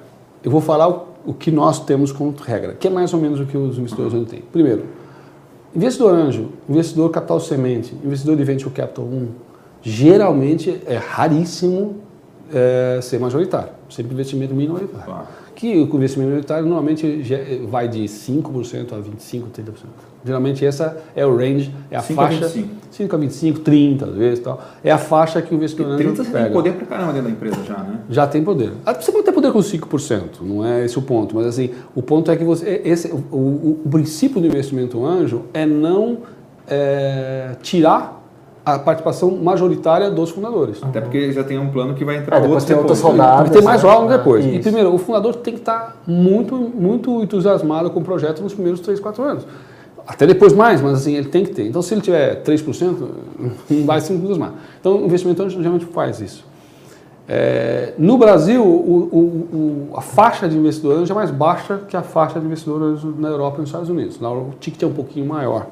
eu 0.43 0.51
vou 0.51 0.61
falar 0.61 0.89
o, 0.89 1.07
o, 1.25 1.33
que 1.33 1.49
nós 1.49 1.83
temos 1.83 2.11
como 2.11 2.35
regra, 2.39 2.73
que 2.73 2.87
é 2.87 2.91
mais 2.91 3.13
ou 3.13 3.19
menos 3.19 3.39
o 3.39 3.45
que 3.45 3.57
os 3.57 3.77
investidores 3.77 4.13
uhum. 4.13 4.25
têm. 4.25 4.41
Primeiro, 4.41 4.85
investidor 5.75 6.13
anjo, 6.13 6.49
investidor 6.69 7.09
capital 7.09 7.39
semente, 7.39 7.95
investidor 8.03 8.35
de 8.35 8.43
venture 8.43 8.69
capital 8.71 9.05
1, 9.05 9.27
geralmente 9.81 10.81
é 10.85 10.97
raríssimo 10.97 12.01
é, 12.53 12.99
ser 13.01 13.19
majoritário, 13.19 13.71
sempre 13.89 14.13
investimento 14.13 14.53
minoritário. 14.53 15.05
Claro 15.05 15.40
que 15.61 15.77
o 15.77 15.95
investimento 15.95 16.29
minoritário 16.29 16.65
normalmente 16.65 17.23
vai 17.69 17.87
de 17.87 18.05
5% 18.05 18.93
a 18.93 18.97
25%, 18.97 19.43
30%. 19.55 19.73
Geralmente 20.25 20.65
essa 20.65 20.97
é 21.15 21.23
o 21.23 21.37
range, 21.37 21.71
é 21.91 21.97
a 21.97 22.01
5 22.01 22.19
faixa. 22.19 22.45
A 22.45 22.47
25. 22.47 22.69
5 22.89 23.15
a 23.15 23.19
25, 23.19 23.59
30 23.59 24.05
às 24.05 24.15
vezes 24.15 24.39
tal. 24.39 24.59
É 24.83 24.91
a 24.91 24.97
faixa 24.97 25.39
que 25.39 25.53
o 25.53 25.55
investidor 25.55 25.97
30 25.97 26.15
você 26.15 26.31
pega. 26.31 26.45
tem 26.45 26.53
poder 26.53 26.73
para 26.73 26.87
caramba 26.87 27.13
dentro 27.13 27.27
da 27.27 27.33
empresa 27.35 27.63
já, 27.63 27.77
né? 27.77 27.99
Já 28.09 28.25
tem 28.25 28.43
poder. 28.43 28.71
Ah, 28.83 28.93
você 28.93 29.11
pode 29.11 29.23
ter 29.23 29.31
poder 29.31 29.51
com 29.51 29.59
5%, 29.59 30.41
não 30.41 30.65
é 30.65 30.83
esse 30.83 30.97
o 30.97 31.03
ponto. 31.03 31.35
Mas 31.35 31.45
assim, 31.45 31.69
o 31.93 32.01
ponto 32.01 32.31
é 32.31 32.35
que 32.35 32.43
você. 32.43 32.67
É, 32.67 32.81
esse, 32.89 33.11
o, 33.11 33.15
o, 33.15 33.81
o 33.85 33.89
princípio 33.89 34.41
do 34.41 34.47
investimento 34.47 35.05
anjo 35.05 35.43
é 35.53 35.63
não 35.67 36.21
é, 36.67 37.51
tirar 37.61 38.20
a 38.65 38.77
participação 38.77 39.31
majoritária 39.31 40.09
dos 40.11 40.29
fundadores. 40.29 40.77
Até 40.83 41.01
porque 41.01 41.31
já 41.31 41.43
tem 41.43 41.57
um 41.57 41.69
plano 41.69 41.95
que 41.95 42.05
vai 42.05 42.17
entrar 42.17 42.37
é, 42.37 42.41
depois 42.41 42.63
tem 42.63 42.75
outras 42.75 43.01
rodadas. 43.01 43.49
Tem 43.49 43.61
mais 43.61 43.81
rodadas 43.81 44.09
né? 44.09 44.17
depois. 44.17 44.45
Isso. 44.45 44.55
E 44.55 44.59
primeiro, 44.59 44.93
o 44.93 44.97
fundador 44.97 45.35
tem 45.35 45.53
que 45.53 45.59
estar 45.59 46.01
muito, 46.05 46.55
muito 46.55 47.21
entusiasmado 47.23 47.89
com 47.89 47.99
o 47.99 48.03
projeto 48.03 48.41
nos 48.41 48.53
primeiros 48.53 48.79
3, 48.79 48.99
4 48.99 49.23
anos. 49.23 49.47
Até 50.07 50.27
depois 50.27 50.53
mais, 50.53 50.81
mas 50.81 50.93
assim, 50.93 51.15
ele 51.15 51.29
tem 51.29 51.43
que 51.43 51.51
ter. 51.51 51.67
Então, 51.67 51.81
se 51.81 51.93
ele 51.93 52.01
tiver 52.01 52.43
3%, 52.43 53.07
não 53.69 53.85
vai 53.85 53.99
se 54.01 54.13
entusiasmar. 54.13 54.53
Então, 54.79 54.97
o 54.97 55.05
investimento 55.05 55.49
geralmente 55.49 55.85
faz 55.85 56.19
isso. 56.19 56.45
É, 57.27 57.93
no 57.97 58.17
Brasil, 58.17 58.63
o, 58.63 59.09
o, 59.11 59.89
o, 59.91 59.97
a 59.97 60.01
faixa 60.01 60.49
de 60.49 60.57
investidores 60.57 61.09
é 61.09 61.13
mais 61.13 61.31
baixa 61.31 61.79
que 61.87 61.95
a 61.95 62.01
faixa 62.01 62.39
de 62.39 62.45
investidores 62.45 63.01
na 63.17 63.29
Europa 63.29 63.57
e 63.57 63.61
nos 63.61 63.69
Estados 63.69 63.89
Unidos. 63.89 64.19
Lá 64.19 64.31
o 64.31 64.53
ticket 64.59 64.83
é 64.83 64.87
um 64.87 64.93
pouquinho 64.93 65.25
maior. 65.25 65.67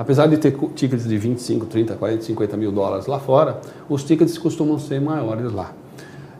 Apesar 0.00 0.28
de 0.28 0.38
ter 0.38 0.56
tickets 0.74 1.06
de 1.06 1.18
25, 1.18 1.66
30, 1.66 1.94
40, 1.96 2.22
50 2.22 2.56
mil 2.56 2.72
dólares 2.72 3.04
lá 3.04 3.20
fora, 3.20 3.60
os 3.86 4.02
tickets 4.02 4.38
costumam 4.38 4.78
ser 4.78 4.98
maiores 4.98 5.52
lá. 5.52 5.74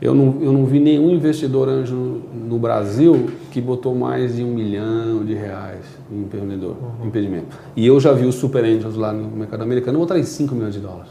Eu 0.00 0.14
não, 0.14 0.38
eu 0.40 0.50
não 0.50 0.64
vi 0.64 0.80
nenhum 0.80 1.10
investidor 1.10 1.68
anjo 1.68 2.22
no 2.32 2.58
Brasil 2.58 3.28
que 3.50 3.60
botou 3.60 3.94
mais 3.94 4.36
de 4.36 4.42
um 4.42 4.46
milhão 4.46 5.22
de 5.26 5.34
reais 5.34 5.84
em 6.10 6.22
empreendedor, 6.22 6.70
uhum. 6.70 7.08
impedimento. 7.08 7.54
E 7.76 7.86
eu 7.86 8.00
já 8.00 8.14
vi 8.14 8.24
os 8.24 8.36
super 8.36 8.64
angels 8.64 8.96
lá 8.96 9.12
no 9.12 9.28
mercado 9.36 9.62
americano 9.62 9.98
botarem 9.98 10.22
5 10.22 10.54
milhões 10.54 10.72
de 10.72 10.80
dólares. 10.80 11.10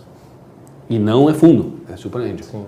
E 0.89 0.97
não 0.97 1.29
é 1.29 1.35
fundo, 1.35 1.73
é 1.87 1.95
super 1.97 2.19
angel. 2.19 2.45
Sim. 2.45 2.65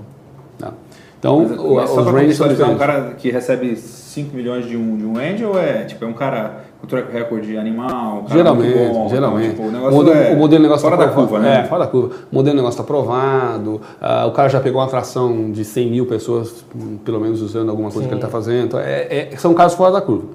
Tá? 0.59 0.75
Então, 1.17 1.39
mas, 1.39 1.59
mas 1.59 1.97
os 1.97 2.05
ranges 2.05 2.37
são 2.37 2.71
um 2.71 2.77
cara 2.77 3.15
que 3.15 3.31
recebe 3.31 3.75
5 4.11 4.35
milhões 4.35 4.67
de 4.67 4.75
um, 4.75 4.97
de 4.97 5.05
um 5.05 5.17
angel 5.17 5.57
é 5.57 5.85
tipo 5.85 6.03
é 6.03 6.07
um 6.07 6.13
cara 6.13 6.65
com 6.81 6.87
track 6.87 7.13
record 7.13 7.45
animal, 7.55 8.25
geralmente, 8.27 8.89
bom, 8.89 9.07
geralmente. 9.07 9.49
Tipo, 9.51 9.67
o, 9.67 9.71
negócio 9.71 9.91
o, 9.91 9.95
modelo, 10.03 10.17
é 10.17 10.33
o 10.33 10.37
modelo 10.37 10.63
negócio 10.63 10.81
fora 10.81 10.97
tá 10.97 11.05
da 11.05 11.11
curva, 11.13 11.39
né? 11.39 11.59
É, 11.59 11.63
fora 11.63 11.85
da 11.85 11.91
curva. 11.91 12.15
O 12.29 12.35
modelo 12.35 12.55
negócio 12.57 12.81
está 12.81 12.83
aprovado, 12.83 13.75
uh, 13.75 14.27
o 14.27 14.31
cara 14.31 14.49
já 14.49 14.59
pegou 14.59 14.81
uma 14.81 14.87
atração 14.87 15.51
de 15.51 15.63
100 15.63 15.91
mil 15.91 16.05
pessoas, 16.07 16.65
pelo 17.05 17.21
menos 17.21 17.41
usando 17.41 17.69
alguma 17.69 17.89
coisa 17.89 18.01
Sim. 18.01 18.07
que 18.07 18.13
ele 18.15 18.19
está 18.19 18.29
fazendo. 18.29 18.65
Então, 18.65 18.79
é, 18.79 19.29
é, 19.31 19.37
são 19.37 19.53
casos 19.53 19.77
fora 19.77 19.93
da 19.93 20.01
curva. 20.01 20.25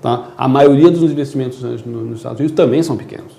Tá? 0.00 0.28
A 0.38 0.48
maioria 0.48 0.90
dos 0.90 1.02
investimentos 1.02 1.60
nos 1.84 2.18
Estados 2.18 2.38
Unidos 2.38 2.56
também 2.56 2.82
são 2.82 2.96
pequenos. 2.96 3.34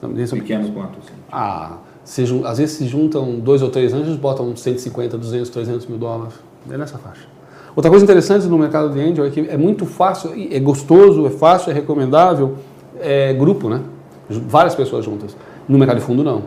Também 0.00 0.26
são 0.26 0.38
pequenos, 0.38 0.68
pequenos. 0.68 0.90
quanto? 0.90 1.04
Assim? 1.04 1.18
Ah, 1.30 1.78
se, 2.02 2.22
às 2.46 2.56
vezes 2.56 2.76
se 2.76 2.86
juntam 2.86 3.38
dois 3.40 3.60
ou 3.60 3.68
três 3.68 3.92
anjos, 3.92 4.16
botam 4.16 4.56
150, 4.56 5.18
200, 5.18 5.50
300 5.50 5.86
mil 5.86 5.98
dólares. 5.98 6.34
É 6.70 6.78
nessa 6.78 6.96
faixa. 6.96 7.37
Outra 7.78 7.92
coisa 7.92 8.04
interessante 8.04 8.44
no 8.48 8.58
mercado 8.58 8.90
de 8.90 9.00
angel 9.00 9.24
é 9.24 9.30
que 9.30 9.38
é 9.48 9.56
muito 9.56 9.86
fácil, 9.86 10.32
é 10.50 10.58
gostoso, 10.58 11.24
é 11.28 11.30
fácil, 11.30 11.70
é 11.70 11.72
recomendável, 11.72 12.56
é 13.00 13.32
grupo, 13.32 13.68
né? 13.68 13.82
Várias 14.28 14.74
pessoas 14.74 15.04
juntas. 15.04 15.36
No 15.68 15.78
mercado 15.78 15.98
de 15.98 16.02
fundo, 16.02 16.24
não. 16.24 16.42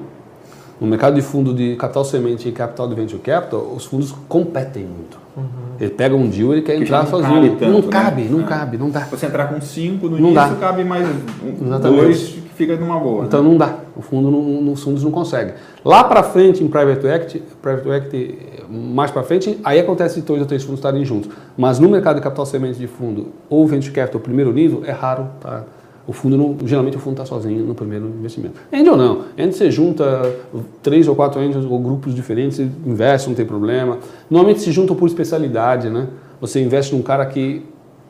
No 0.78 0.88
mercado 0.88 1.16
de 1.16 1.22
fundo 1.22 1.54
de 1.54 1.78
capital 1.78 2.04
semente 2.04 2.50
e 2.50 2.52
capital 2.52 2.86
de 2.86 2.96
venture 2.96 3.22
capital, 3.22 3.62
os 3.74 3.86
fundos 3.86 4.14
competem 4.28 4.84
muito. 4.84 5.18
Uhum. 5.38 5.44
Ele 5.80 5.92
pega 5.92 6.14
um 6.14 6.28
deal 6.28 6.54
e 6.54 6.64
quer 6.64 6.76
que 6.76 6.84
entrar 6.84 7.08
sozinho. 7.08 7.56
Tanto, 7.56 7.72
não 7.72 7.82
cabe, 7.84 8.24
né? 8.24 8.30
não 8.30 8.42
é. 8.42 8.44
cabe, 8.44 8.78
não 8.78 8.90
dá. 8.90 9.00
Você 9.06 9.26
entrar 9.28 9.48
com 9.48 9.62
cinco 9.62 10.10
no 10.10 10.20
não 10.20 10.32
início, 10.32 10.50
dá. 10.50 10.56
cabe 10.56 10.84
mais 10.84 11.08
um, 11.08 11.80
dois 11.80 12.41
fica 12.62 12.76
numa 12.76 13.00
boa. 13.00 13.26
Então 13.26 13.42
né? 13.42 13.50
não 13.50 13.58
dá. 13.58 13.76
O 13.96 14.02
fundo 14.02 14.30
não, 14.30 14.42
nos 14.62 14.84
fundos 14.84 15.04
não 15.04 15.12
consegue. 15.12 15.54
Lá 15.84 16.04
para 16.04 16.22
frente, 16.24 16.64
em 16.64 16.68
private 16.68 17.06
equity, 17.08 17.44
private 17.62 17.90
equity 17.90 18.38
mais 18.70 19.12
para 19.12 19.24
frente, 19.24 19.60
aí 19.64 19.80
acontece 19.80 20.22
dois 20.22 20.42
ou 20.42 20.48
três 20.48 20.64
fundos 20.64 20.80
estarem 20.80 21.04
juntos. 21.04 21.30
Mas 21.58 21.80
no 21.80 21.90
mercado 21.90 22.18
de 22.18 22.22
capital 22.22 22.46
semente 22.46 22.78
de 22.78 22.88
fundo 22.88 23.28
ou 23.50 23.66
venture 23.66 23.94
capital 23.94 24.22
primeiro 24.22 24.54
nível, 24.54 24.84
é 24.86 24.92
raro 24.92 25.28
tá? 25.40 25.64
O 26.08 26.14
fundo 26.14 26.36
não, 26.36 26.58
geralmente 26.66 26.98
o 26.98 27.00
fundo 27.00 27.14
está 27.14 27.26
sozinho 27.26 27.64
no 27.64 27.76
primeiro 27.76 28.08
investimento. 28.08 28.56
Angel 28.74 28.98
não. 28.98 29.22
Angel 29.38 29.54
você 29.54 29.72
junta 29.72 30.36
três 30.82 31.08
ou 31.08 31.16
quatro 31.16 31.40
angels 31.40 31.66
ou 31.66 31.80
grupos 31.80 32.14
diferentes, 32.14 32.60
investe, 32.60 33.30
não 33.30 33.36
tem 33.36 33.46
problema. 33.46 34.00
Normalmente 34.30 34.62
se 34.62 34.72
juntam 34.72 34.96
por 34.96 35.08
especialidade, 35.08 35.90
né? 35.90 36.08
Você 36.40 36.60
investe 36.60 36.96
num 36.96 37.04
cara 37.04 37.26
que 37.28 37.64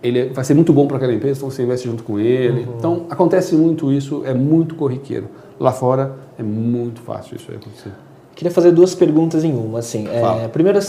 ele 0.03 0.29
vai 0.29 0.43
ser 0.43 0.53
muito 0.53 0.73
bom 0.73 0.87
para 0.87 0.97
aquela 0.97 1.13
empresa, 1.13 1.39
então 1.39 1.49
você 1.49 1.63
investe 1.63 1.87
junto 1.87 2.03
com 2.03 2.19
ele. 2.19 2.61
Uhum. 2.61 2.75
Então 2.77 3.05
acontece 3.09 3.55
muito 3.55 3.91
isso, 3.91 4.23
é 4.25 4.33
muito 4.33 4.75
corriqueiro. 4.75 5.27
Lá 5.59 5.71
fora 5.71 6.15
é 6.39 6.43
muito 6.43 7.01
fácil 7.01 7.35
isso 7.35 7.51
aí 7.51 7.57
acontecer. 7.57 7.91
Queria 8.35 8.51
fazer 8.51 8.71
duas 8.71 8.95
perguntas 8.95 9.43
em 9.43 9.53
uma. 9.53 9.79
Assim, 9.79 10.07
é, 10.07 10.47
primeiro, 10.47 10.79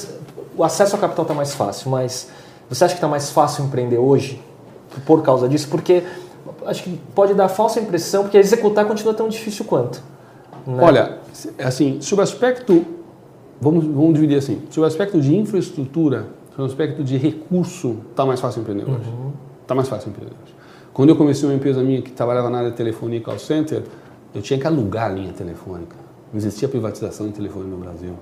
o 0.57 0.65
acesso 0.65 0.95
ao 0.97 1.01
capital 1.01 1.25
está 1.25 1.35
mais 1.35 1.55
fácil, 1.55 1.91
mas 1.91 2.31
você 2.69 2.85
acha 2.85 2.95
que 2.95 2.99
está 2.99 3.09
mais 3.09 3.31
fácil 3.31 3.65
empreender 3.65 3.99
hoje 3.99 4.41
por 5.05 5.23
causa 5.23 5.49
disso? 5.49 5.69
Porque 5.69 6.03
acho 6.65 6.85
que 6.85 6.99
pode 7.15 7.35
dar 7.35 7.49
falsa 7.49 7.81
impressão, 7.81 8.23
porque 8.23 8.39
executar 8.39 8.87
continua 8.87 9.13
tão 9.13 9.29
difícil 9.29 9.65
quanto. 9.67 10.03
Né? 10.67 10.83
Olha, 10.83 11.19
assim, 11.59 12.01
sobre 12.01 12.23
o 12.23 12.25
aspecto, 12.25 12.87
vamos, 13.61 13.85
vamos 13.85 14.15
dividir 14.15 14.39
assim, 14.39 14.63
sobre 14.71 14.83
o 14.83 14.85
aspecto 14.85 15.21
de 15.21 15.37
infraestrutura, 15.37 16.29
sobre 16.53 16.63
o 16.63 16.67
aspecto 16.67 17.03
de 17.03 17.17
recurso, 17.17 17.99
está 18.11 18.25
mais 18.25 18.41
fácil 18.41 18.61
empreender 18.61 18.85
hoje. 18.85 19.01
Está 19.63 19.75
uhum. 19.75 19.77
mais 19.77 19.89
fácil 19.89 20.11
empreender 20.11 20.35
hoje. 20.43 20.55
Quando 20.93 21.09
eu 21.09 21.17
comecei 21.17 21.49
uma 21.49 21.55
empresa 21.55 21.83
minha 21.83 22.03
que 22.03 22.13
trabalhava 22.13 22.51
na 22.51 22.59
área 22.59 22.71
de 22.71 22.77
telefonia 22.77 23.19
e 23.19 23.23
call 23.23 23.39
center, 23.39 23.83
eu 24.35 24.43
tinha 24.43 24.59
que 24.59 24.67
alugar 24.67 25.11
a 25.11 25.15
linha 25.15 25.33
telefônica. 25.33 25.97
Não 26.33 26.39
existia 26.39 26.69
privatização 26.69 27.27
de 27.27 27.33
telefone 27.33 27.71
no 27.71 27.79
Brasil. 27.79 28.15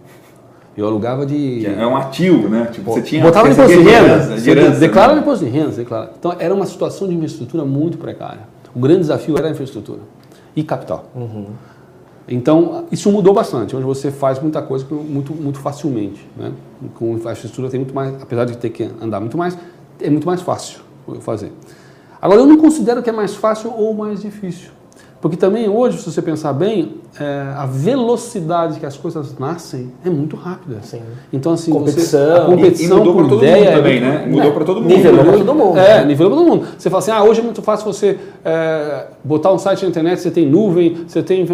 Eu 0.77 0.87
alugava 0.87 1.27
de. 1.27 1.67
É 1.67 1.87
um 1.87 1.97
ativo, 1.97 2.49
né? 2.49 2.69
Tipo, 2.73 2.93
você 2.93 3.03
tinha. 3.03 3.23
Botava 3.23 3.49
no 3.49 3.55
imposto 3.55 3.77
de 3.77 3.83
renda. 3.83 4.37
De 4.41 4.51
herança, 4.51 4.81
declara 4.81 5.15
no 5.15 5.21
imposto 5.21 5.45
de 5.45 5.51
renda, 5.51 5.71
declara. 5.71 6.13
Então 6.19 6.35
era 6.39 6.55
uma 6.55 6.67
situação 6.67 7.09
de 7.09 7.15
infraestrutura 7.15 7.65
muito 7.65 7.99
precária. 7.99 8.43
O 8.75 8.79
grande 8.79 9.01
desafio 9.01 9.37
era 9.37 9.49
a 9.49 9.51
infraestrutura 9.51 10.01
e 10.55 10.63
capital. 10.63 11.11
Uhum. 11.15 11.47
Então 12.29 12.85
isso 12.93 13.11
mudou 13.11 13.35
bastante. 13.35 13.75
Hoje 13.75 13.85
você 13.85 14.11
faz 14.11 14.41
muita 14.41 14.63
coisa 14.63 14.87
muito, 14.91 15.35
muito 15.35 15.59
facilmente. 15.59 16.27
Né? 16.37 16.53
Com 16.95 17.15
infraestrutura 17.15 17.69
tem 17.69 17.81
muito 17.81 17.95
mais, 17.95 18.23
apesar 18.23 18.45
de 18.45 18.57
ter 18.57 18.71
que 18.71 18.91
andar 19.01 19.21
muito 19.21 19.37
mais, 19.37 19.57
é 20.01 20.11
muito 20.11 20.27
mais 20.27 20.41
fácil 20.41 20.81
fazer. 21.21 21.53
Agora 22.21 22.41
eu 22.41 22.47
não 22.47 22.57
considero 22.57 23.03
que 23.03 23.11
é 23.11 23.13
mais 23.13 23.35
fácil 23.35 23.73
ou 23.75 23.95
mais 23.95 24.23
difícil. 24.23 24.71
Porque 25.21 25.37
também 25.37 25.69
hoje, 25.69 25.99
se 25.99 26.11
você 26.11 26.23
pensar 26.23 26.55
bem, 26.55 26.95
é, 27.21 27.53
a 27.55 27.67
velocidade 27.67 28.81
que 28.81 28.87
as 28.87 28.97
coisas 28.97 29.39
nascem 29.39 29.93
é 30.03 30.09
muito 30.09 30.35
rápida. 30.35 30.79
Sim. 30.83 31.03
Então, 31.31 31.53
assim, 31.53 31.71
competição, 31.71 32.21
você, 32.21 32.41
a 32.41 32.45
competição 32.47 32.97
e, 32.97 33.01
e 33.01 33.05
mudou 33.05 33.15
por 33.15 33.29
todo 33.29 33.45
ideia 33.45 33.65
mundo 33.67 33.77
também, 33.77 33.97
é, 33.99 34.01
né? 34.01 34.27
Mudou 34.27 34.53
para 34.53 34.65
todo 34.65 34.81
mundo. 34.81 34.89
Nivelou 34.89 35.25
para 35.25 35.33
todo 35.33 35.55
mundo. 35.55 35.79
É, 35.79 36.05
nivelou 36.07 36.33
para 36.33 36.43
todo 36.43 36.51
mundo. 36.51 36.69
Você 36.79 36.89
fala 36.89 37.03
assim, 37.03 37.11
ah, 37.11 37.23
hoje 37.23 37.41
é 37.41 37.43
muito 37.43 37.61
fácil 37.61 37.93
você 37.93 38.19
é, 38.43 39.09
botar 39.23 39.53
um 39.53 39.59
site 39.59 39.83
na 39.83 39.91
internet, 39.91 40.21
você 40.21 40.31
tem 40.31 40.47
nuvem, 40.47 41.05
você 41.07 41.23
tem... 41.23 41.47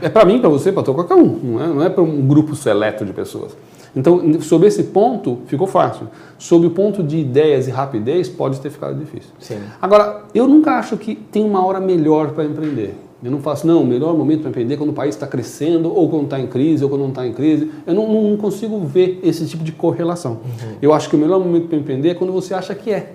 É 0.00 0.08
para 0.08 0.24
mim, 0.24 0.40
para 0.40 0.48
você, 0.48 0.72
para 0.72 0.82
qualquer 0.82 1.14
um. 1.14 1.38
Não 1.44 1.62
é, 1.62 1.66
não 1.68 1.82
é 1.84 1.88
para 1.88 2.02
um 2.02 2.26
grupo 2.26 2.56
seleto 2.56 3.04
de 3.04 3.12
pessoas. 3.12 3.56
Então, 3.94 4.40
sobre 4.40 4.66
esse 4.66 4.84
ponto, 4.84 5.40
ficou 5.46 5.68
fácil. 5.68 6.08
Sobre 6.38 6.66
o 6.66 6.70
ponto 6.70 7.02
de 7.04 7.18
ideias 7.18 7.68
e 7.68 7.70
rapidez, 7.70 8.28
pode 8.28 8.58
ter 8.58 8.70
ficado 8.70 8.98
difícil. 8.98 9.30
Sim. 9.38 9.58
Agora, 9.80 10.22
eu 10.34 10.48
nunca 10.48 10.72
acho 10.72 10.96
que 10.96 11.14
tem 11.14 11.44
uma 11.44 11.64
hora 11.64 11.78
melhor 11.78 12.30
para 12.30 12.44
empreender. 12.44 12.96
Eu 13.22 13.30
não 13.30 13.40
faço, 13.40 13.66
não, 13.66 13.82
o 13.82 13.86
melhor 13.86 14.16
momento 14.16 14.40
para 14.40 14.50
empreender 14.50 14.74
é 14.74 14.76
quando 14.76 14.90
o 14.90 14.92
país 14.92 15.14
está 15.14 15.28
crescendo, 15.28 15.94
ou 15.94 16.08
quando 16.08 16.24
está 16.24 16.40
em 16.40 16.46
crise, 16.48 16.82
ou 16.82 16.90
quando 16.90 17.02
não 17.02 17.10
está 17.10 17.24
em 17.24 17.32
crise. 17.32 17.70
Eu 17.86 17.94
não, 17.94 18.30
não, 18.30 18.36
consigo 18.36 18.80
ver 18.80 19.20
esse 19.22 19.46
tipo 19.46 19.62
de 19.62 19.70
correlação. 19.70 20.32
Uhum. 20.32 20.76
Eu 20.82 20.92
acho 20.92 21.08
que 21.08 21.14
o 21.14 21.18
melhor 21.18 21.38
momento 21.38 21.68
para 21.68 21.78
empreender 21.78 22.08
é 22.10 22.14
quando 22.14 22.32
você 22.32 22.52
acha 22.52 22.74
que 22.74 22.90
é. 22.90 23.12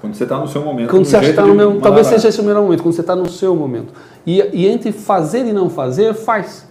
Quando 0.00 0.14
você 0.14 0.22
está 0.22 0.38
no 0.38 0.46
seu 0.46 0.62
momento. 0.62 0.90
Quando 0.90 1.04
você 1.04 1.16
acha 1.16 1.26
que 1.26 1.30
está 1.30 1.44
no 1.44 1.54
meu. 1.54 1.80
Talvez 1.80 2.06
seja 2.06 2.28
esse 2.28 2.40
o 2.40 2.44
melhor 2.44 2.62
momento, 2.62 2.82
quando 2.84 2.94
você 2.94 3.00
está 3.00 3.16
no 3.16 3.28
seu 3.28 3.56
momento. 3.56 3.92
E, 4.24 4.40
e 4.52 4.68
entre 4.68 4.92
fazer 4.92 5.44
e 5.44 5.52
não 5.52 5.68
fazer, 5.68 6.14
faz. 6.14 6.68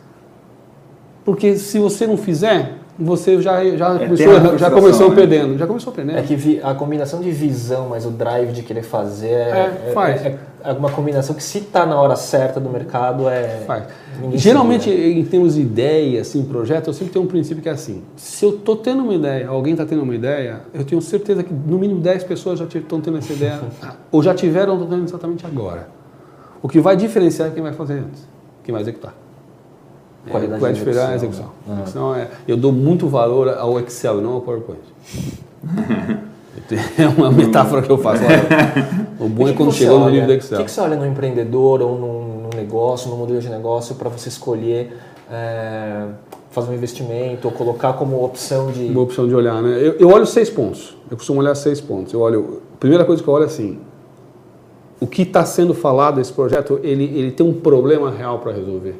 Porque 1.26 1.58
se 1.58 1.78
você 1.78 2.08
não 2.08 2.16
fizer, 2.16 2.79
você 3.00 3.42
já, 3.42 3.64
já, 3.78 3.96
é 3.96 4.00
começou, 4.00 4.58
já 4.58 4.70
começou 4.70 5.10
né? 5.10 5.16
perdendo. 5.16 5.58
Já 5.58 5.66
começou 5.66 5.94
perdendo. 5.94 6.18
É 6.18 6.22
que 6.22 6.36
vi, 6.36 6.60
a 6.62 6.74
combinação 6.74 7.22
de 7.22 7.32
visão, 7.32 7.88
mas 7.90 8.06
o 8.06 8.10
drive 8.10 8.52
de 8.52 8.62
querer 8.62 8.84
fazer 8.84 9.28
é, 9.28 9.88
é, 9.88 9.92
faz. 9.94 10.26
é, 10.26 10.38
é 10.64 10.72
uma 10.74 10.92
combinação 10.92 11.34
que 11.34 11.42
se 11.42 11.60
está 11.60 11.86
na 11.86 12.00
hora 12.00 12.18
certa 12.18 12.60
do 12.60 12.70
mercado 12.70 13.30
é. 13.30 13.64
Faz. 13.66 13.86
Geralmente, 14.34 14.90
em 14.90 15.24
termos 15.24 15.56
de 15.56 15.62
ideia, 15.62 16.20
assim, 16.20 16.44
projeto, 16.44 16.88
eu 16.88 16.94
sempre 16.94 17.14
tenho 17.14 17.24
um 17.24 17.28
princípio 17.28 17.64
que 17.64 17.70
é 17.70 17.72
assim: 17.72 18.04
se 18.18 18.44
eu 18.44 18.50
estou 18.50 18.76
tendo 18.76 19.02
uma 19.02 19.14
ideia, 19.14 19.48
alguém 19.48 19.72
está 19.72 19.86
tendo 19.86 20.04
uma 20.04 20.14
ideia, 20.14 20.62
eu 20.74 20.84
tenho 20.84 21.02
certeza 21.02 21.42
que 21.42 21.54
no 21.54 21.80
mínimo 21.80 22.02
10 22.02 22.26
pessoas 22.26 22.60
já 22.60 22.66
estão 22.66 23.00
tendo 23.00 23.18
essa 23.18 23.32
ideia, 23.32 23.62
ou 24.12 24.22
já 24.22 24.34
tiveram, 24.34 24.74
estão 24.74 24.90
tendo 24.90 25.04
exatamente 25.06 25.46
agora. 25.46 25.88
O 26.62 26.68
que 26.68 26.82
vai 26.82 26.98
diferenciar 26.98 27.48
é 27.48 27.52
quem 27.52 27.64
vai 27.64 27.72
fazer 27.72 28.00
antes, 28.00 28.28
quem 28.62 28.74
vai 28.74 28.82
executar. 28.82 29.14
Qualidade 30.30 30.66
é, 30.66 30.72
diferença 30.72 31.12
é 31.12 31.16
execução. 31.16 31.46
Uhum. 31.68 31.74
execução 31.74 32.16
é, 32.16 32.28
eu 32.48 32.56
dou 32.56 32.72
muito 32.72 33.08
valor 33.08 33.50
ao 33.50 33.80
Excel 33.80 34.20
e 34.20 34.22
não 34.22 34.34
ao 34.34 34.42
PowerPoint. 34.42 34.82
é 36.98 37.08
uma 37.08 37.32
metáfora 37.32 37.82
que 37.82 37.90
eu 37.90 37.98
faço. 37.98 38.24
o 39.20 39.28
bom 39.28 39.48
é 39.48 39.54
quando 39.54 39.72
chegou 39.72 40.00
no 40.00 40.10
nível 40.10 40.28
do 40.28 40.34
Excel. 40.34 40.58
O 40.58 40.62
que, 40.62 40.66
que, 40.66 40.72
você 40.72 40.82
olha 40.82 40.96
no 40.96 41.06
empreendedor 41.06 41.82
ou 41.82 41.98
no, 41.98 42.42
no 42.44 42.50
negócio, 42.56 43.10
no 43.10 43.18
modelo 43.18 43.40
de 43.40 43.50
negócio, 43.50 43.96
para 43.96 44.10
você 44.10 44.30
escolher 44.30 44.98
é, 45.32 46.06
fazer 46.52 46.72
um 46.72 46.74
investimento 46.74 47.48
ou 47.48 47.54
colocar 47.54 47.94
como 47.94 48.24
opção 48.24 48.72
de. 48.72 48.86
Uma 48.86 49.02
opção 49.02 49.28
de 49.28 49.36
olhar, 49.36 49.62
né? 49.62 49.78
Eu, 49.80 49.94
eu 49.94 50.10
olho 50.10 50.26
seis 50.26 50.50
pontos. 50.50 50.96
Eu 51.10 51.18
costumo 51.18 51.40
olhar 51.40 51.56
seis 51.56 51.82
pontos. 51.82 52.14
Eu 52.14 52.20
olho. 52.22 52.62
A 52.76 52.78
primeira 52.78 53.06
coisa 53.06 53.22
que 53.22 53.28
eu 53.28 53.34
olho 53.34 53.44
é 53.44 53.48
assim: 53.48 53.80
o 55.00 55.08
que 55.08 55.24
está 55.24 55.46
sendo 55.46 55.74
falado 55.74 56.16
desse 56.16 56.34
projeto, 56.34 56.80
ele, 56.84 57.04
ele 57.04 57.32
tem 57.32 57.46
um 57.46 57.54
problema 57.54 58.12
real 58.12 58.40
para 58.40 58.52
resolver 58.52 58.96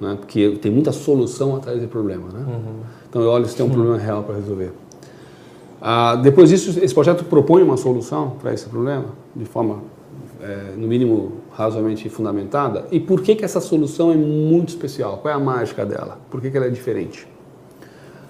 né? 0.00 0.16
porque 0.18 0.58
tem 0.60 0.70
muita 0.70 0.92
solução 0.92 1.56
atrás 1.56 1.80
do 1.80 1.88
problema. 1.88 2.28
Né? 2.32 2.44
Uhum. 2.46 2.80
Então 3.08 3.22
eu 3.22 3.30
olho 3.30 3.46
se 3.46 3.56
tem 3.56 3.64
um 3.64 3.70
problema 3.70 3.98
real 3.98 4.22
para 4.22 4.34
resolver. 4.36 4.72
Ah, 5.80 6.16
depois 6.16 6.48
disso, 6.48 6.78
esse 6.82 6.94
projeto 6.94 7.24
propõe 7.24 7.62
uma 7.62 7.76
solução 7.76 8.30
para 8.40 8.54
esse 8.54 8.66
problema, 8.66 9.04
de 9.36 9.44
forma, 9.44 9.82
é, 10.40 10.72
no 10.76 10.86
mínimo, 10.88 11.32
razoavelmente 11.52 12.08
fundamentada. 12.08 12.86
E 12.90 12.98
por 12.98 13.20
que, 13.20 13.34
que 13.34 13.44
essa 13.44 13.60
solução 13.60 14.10
é 14.10 14.16
muito 14.16 14.70
especial? 14.70 15.18
Qual 15.18 15.32
é 15.32 15.36
a 15.36 15.38
mágica 15.38 15.84
dela? 15.84 16.18
Por 16.30 16.40
que, 16.40 16.50
que 16.50 16.56
ela 16.56 16.66
é 16.66 16.70
diferente? 16.70 17.28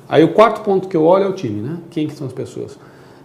Aí 0.09 0.23
o 0.23 0.33
quarto 0.33 0.63
ponto 0.63 0.89
que 0.89 0.97
eu 0.97 1.05
olho 1.05 1.25
é 1.25 1.29
o 1.29 1.33
time, 1.33 1.61
né? 1.61 1.79
Quem 1.91 2.07
que 2.07 2.15
são 2.15 2.27
as 2.27 2.33
pessoas? 2.33 2.79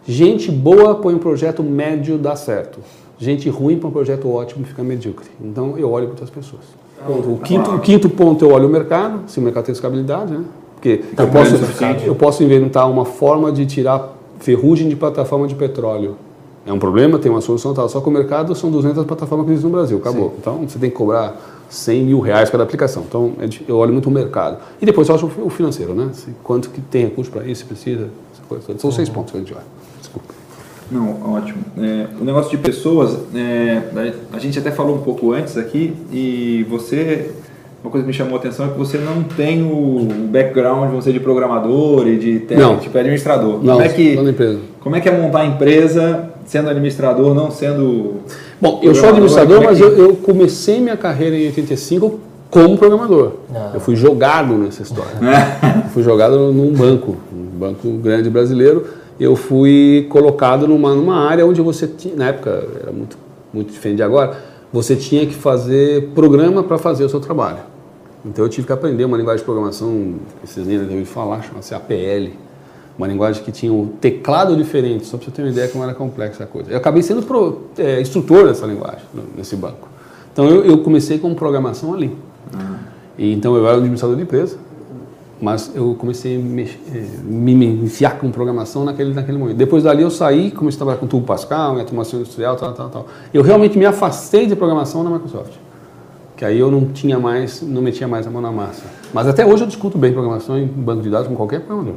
Gente 0.08 0.52
boa 0.52 0.96
põe 0.96 1.14
um 1.14 1.20
projeto 1.20 1.62
médio 1.62 2.18
dá 2.18 2.36
certo. 2.36 2.80
Gente 3.18 3.50
ruim 3.50 3.78
põe 3.78 3.90
um 3.90 3.94
projeto 3.94 4.30
ótimo 4.30 4.64
e 4.64 4.68
fica 4.68 4.84
medíocre. 4.84 5.28
Então 5.42 5.78
eu 5.78 5.92
olho 5.92 6.10
para 6.10 6.24
as 6.24 6.30
pessoas. 6.30 6.64
O 7.08 7.38
quinto, 7.38 7.72
o 7.72 7.80
quinto 7.80 8.10
ponto 8.10 8.44
eu 8.44 8.52
olho 8.52 8.68
o 8.68 8.72
mercado, 8.72 9.22
se 9.28 9.40
o 9.40 9.42
mercado 9.42 9.66
tem 9.66 9.74
escabilidade, 9.74 10.34
né? 10.34 10.44
Porque 10.76 11.04
eu 11.18 11.28
posso, 11.28 11.56
eu 12.06 12.16
posso 12.16 12.44
inventar 12.44 12.90
uma 12.90 13.06
forma 13.06 13.52
de 13.52 13.66
tirar 13.66 14.16
ferrugem 14.40 14.88
de 14.88 14.96
plataforma 14.96 15.48
de 15.48 15.56
petróleo. 15.56 16.16
É 16.66 16.72
um 16.72 16.80
problema, 16.80 17.18
tem 17.18 17.32
uma 17.32 17.42
solução 17.42 17.74
tal. 17.74 17.90
Só 17.90 18.00
que 18.00 18.08
o 18.08 18.12
mercado 18.12 18.56
são 18.56 18.70
200 18.70 19.06
plataformas 19.06 19.46
que 19.46 19.52
existem 19.54 19.72
no 19.72 19.78
Brasil, 19.78 19.98
acabou. 19.98 20.30
Sim. 20.30 20.36
Então 20.40 20.68
você 20.68 20.80
tem 20.80 20.90
que 20.90 20.96
cobrar 20.96 21.36
100 21.70 22.04
mil 22.04 22.20
reais 22.20 22.50
cada 22.50 22.64
aplicação. 22.64 23.04
Então 23.08 23.34
é 23.40 23.50
eu 23.68 23.78
olho 23.78 23.92
muito 23.92 24.08
o 24.08 24.12
mercado. 24.12 24.58
E 24.82 24.86
depois 24.86 25.10
eu 25.10 25.16
acho 25.16 25.26
o 25.26 25.50
financeiro, 25.50 25.94
né? 25.94 26.12
Quanto 26.44 26.70
que 26.70 26.80
tem 26.80 27.06
recurso 27.06 27.32
para 27.32 27.46
isso, 27.46 27.62
se 27.62 27.66
precisa, 27.66 28.10
essa 28.34 28.44
coisa 28.48 28.64
toda. 28.66 28.80
São 28.80 28.90
uhum. 28.90 28.96
seis 28.96 29.10
pontos 29.10 29.32
que 29.32 29.38
a 29.38 29.42
gente 29.42 29.54
olha. 29.54 29.79
Não, 30.92 31.34
ótimo. 31.34 31.60
É, 31.78 32.06
o 32.20 32.24
negócio 32.24 32.50
de 32.50 32.58
pessoas, 32.58 33.18
é, 33.36 33.82
a 34.34 34.40
gente 34.40 34.58
até 34.58 34.72
falou 34.72 34.96
um 34.96 35.02
pouco 35.02 35.32
antes 35.32 35.58
aqui, 35.58 35.94
e 36.12 36.66
você, 36.70 37.32
uma 37.84 37.92
coisa 37.92 38.04
que 38.04 38.08
me 38.08 38.14
chamou 38.14 38.36
a 38.36 38.40
atenção 38.40 38.66
é 38.66 38.70
que 38.70 38.78
você 38.78 38.98
não 38.98 39.24
tem 39.24 39.64
o 39.64 40.08
background, 40.32 40.92
você 40.92 41.12
de 41.12 41.20
programador 41.20 42.08
e 42.08 42.18
de 42.18 42.40
técnico, 42.40 42.82
tipo 42.82 42.98
administrador. 42.98 43.64
Não, 43.64 43.74
como 43.74 43.82
é 43.82 43.90
que, 43.90 44.14
empresa. 44.16 44.60
Como 44.80 44.96
é 44.96 45.02
que 45.02 45.10
é 45.10 45.12
montar 45.12 45.42
a 45.42 45.46
empresa 45.46 46.30
sendo 46.46 46.70
administrador, 46.70 47.36
não 47.36 47.52
sendo. 47.52 48.16
Bom, 48.60 48.80
eu 48.82 48.96
sou 48.96 49.10
administrador, 49.10 49.62
é 49.62 49.66
mas 49.66 49.80
eu, 49.80 49.96
eu, 49.96 50.16
comecei 50.16 50.82
minha 50.82 50.98
carreira 50.98 51.36
em 51.36 51.46
85 51.46 52.20
como 52.50 52.76
programador. 52.76 53.34
Não. 53.54 53.76
Eu 53.76 53.80
fui 53.80 53.96
jogado 53.96 54.56
nessa 54.56 54.82
história. 54.82 55.12
fui 55.94 56.02
jogado 56.02 56.52
num 56.52 56.74
banco, 56.74 57.16
um 57.32 57.58
banco 57.60 57.88
grande 58.00 58.32
brasileiro 58.32 58.99
eu 59.20 59.36
fui 59.36 60.08
colocado 60.10 60.68
numa, 60.68 60.96
numa 60.96 61.28
área 61.28 61.46
onde 61.46 61.62
você 61.62 61.88
tinha, 61.88 62.16
na 62.16 62.28
época 62.30 62.50
era 62.82 62.92
muito, 62.92 63.18
muito 63.54 63.72
diferente 63.72 63.98
de 63.98 64.04
agora, 64.04 64.38
você 64.72 64.96
tinha 64.96 65.26
que 65.26 65.34
fazer 65.34 66.10
programa 66.16 66.64
para 66.64 66.78
fazer 66.78 67.04
o 67.04 67.10
seu 67.10 67.20
trabalho. 67.20 67.60
Então 68.26 68.46
eu 68.46 68.50
tive 68.50 68.68
que 68.68 68.74
aprender 68.74 69.04
uma 69.06 69.18
linguagem 69.18 69.40
de 69.40 69.46
programação, 69.46 70.16
vocês 70.44 70.66
nem 70.66 70.78
devem 70.80 71.06
falar, 71.06 71.42
chama-se 71.42 71.74
APL, 71.74 72.34
uma 72.98 73.08
linguagem 73.08 73.44
que 73.44 73.52
tinha 73.52 73.72
um 73.72 73.88
teclado 73.88 74.56
diferente, 74.56 75.06
só 75.06 75.18
para 75.18 75.26
você 75.26 75.32
ter 75.32 75.42
uma 75.42 75.52
ideia 75.52 75.68
como 75.70 75.84
era 75.84 75.94
complexa 75.94 76.44
a 76.44 76.48
coisa. 76.48 76.70
Eu 76.72 76.78
acabei 76.78 77.02
sendo 77.02 77.24
pro, 77.24 77.62
é, 77.78 78.02
instrutor 78.02 78.48
dessa 78.48 78.66
linguagem, 78.66 79.04
nesse 79.36 79.56
banco. 79.56 79.88
Então 80.32 80.48
eu, 80.48 80.66
eu 80.66 80.78
comecei 80.80 81.18
com 81.18 81.34
programação 81.34 81.94
ali. 81.94 82.08
Uhum. 82.54 82.76
E, 83.18 83.34
então 83.34 83.56
eu 83.56 83.66
era 83.66 83.78
administrador 83.78 84.18
de 84.18 84.24
empresa, 84.24 84.58
mas 85.42 85.72
eu 85.74 85.96
comecei 85.98 86.36
a 86.36 86.40
me, 86.40 86.64
eh, 86.64 87.06
me, 87.24 87.66
enfiar 87.66 88.18
com 88.20 88.30
programação 88.30 88.84
naquele, 88.84 89.14
naquele 89.14 89.38
momento. 89.38 89.56
Depois 89.56 89.84
dali 89.84 90.02
eu 90.02 90.12
saí, 90.12 90.52
comecei 90.52 90.78
a 90.78 90.80
trabalhar 90.80 90.98
com 90.98 91.08
tubo 91.08 91.26
Pascal, 91.26 91.78
em 91.78 91.80
automação 91.80 92.20
industrial, 92.20 92.58
tal, 92.58 92.74
tal, 92.74 92.90
tal. 92.90 93.08
Eu 93.34 93.42
realmente 93.42 93.78
me 93.78 93.86
afastei 93.86 94.46
de 94.46 94.56
programação 94.56 95.02
na 95.04 95.10
Microsoft. 95.10 95.54
Que 96.36 96.44
aí 96.44 96.60
eu 96.60 96.70
não 96.70 96.86
tinha 96.86 97.20
mais, 97.20 97.62
não 97.62 97.82
metia 97.82 98.08
mais 98.08 98.28
a 98.28 98.30
mão 98.30 98.42
na 98.42 98.52
massa. 98.52 98.84
Mas 99.14 99.28
até 99.28 99.46
hoje 99.46 99.64
eu 99.64 99.68
discuto 99.68 99.98
bem 99.98 100.12
programação 100.12 100.58
em 100.58 100.66
banco 100.66 101.02
de 101.02 101.10
dados 101.10 101.28
com 101.28 101.36
qualquer 101.36 101.62
programador. 101.62 101.96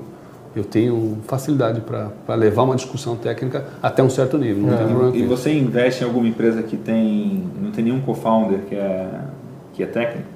eu 0.54 0.64
tenho 0.64 1.18
facilidade 1.26 1.80
para 1.80 2.34
levar 2.34 2.62
uma 2.62 2.76
discussão 2.76 3.16
técnica 3.16 3.66
até 3.82 4.02
um 4.02 4.10
certo 4.10 4.38
nível. 4.38 4.68
É. 4.72 5.16
E 5.16 5.24
você 5.24 5.52
investe 5.52 6.04
em 6.04 6.06
alguma 6.06 6.28
empresa 6.28 6.62
que 6.62 6.76
tem 6.76 7.44
não 7.60 7.72
tem 7.72 7.84
nenhum 7.84 8.00
co-founder 8.00 8.60
que 8.68 8.74
é 8.74 9.08
que 9.74 9.82
é 9.82 9.86
técnico? 9.86 10.28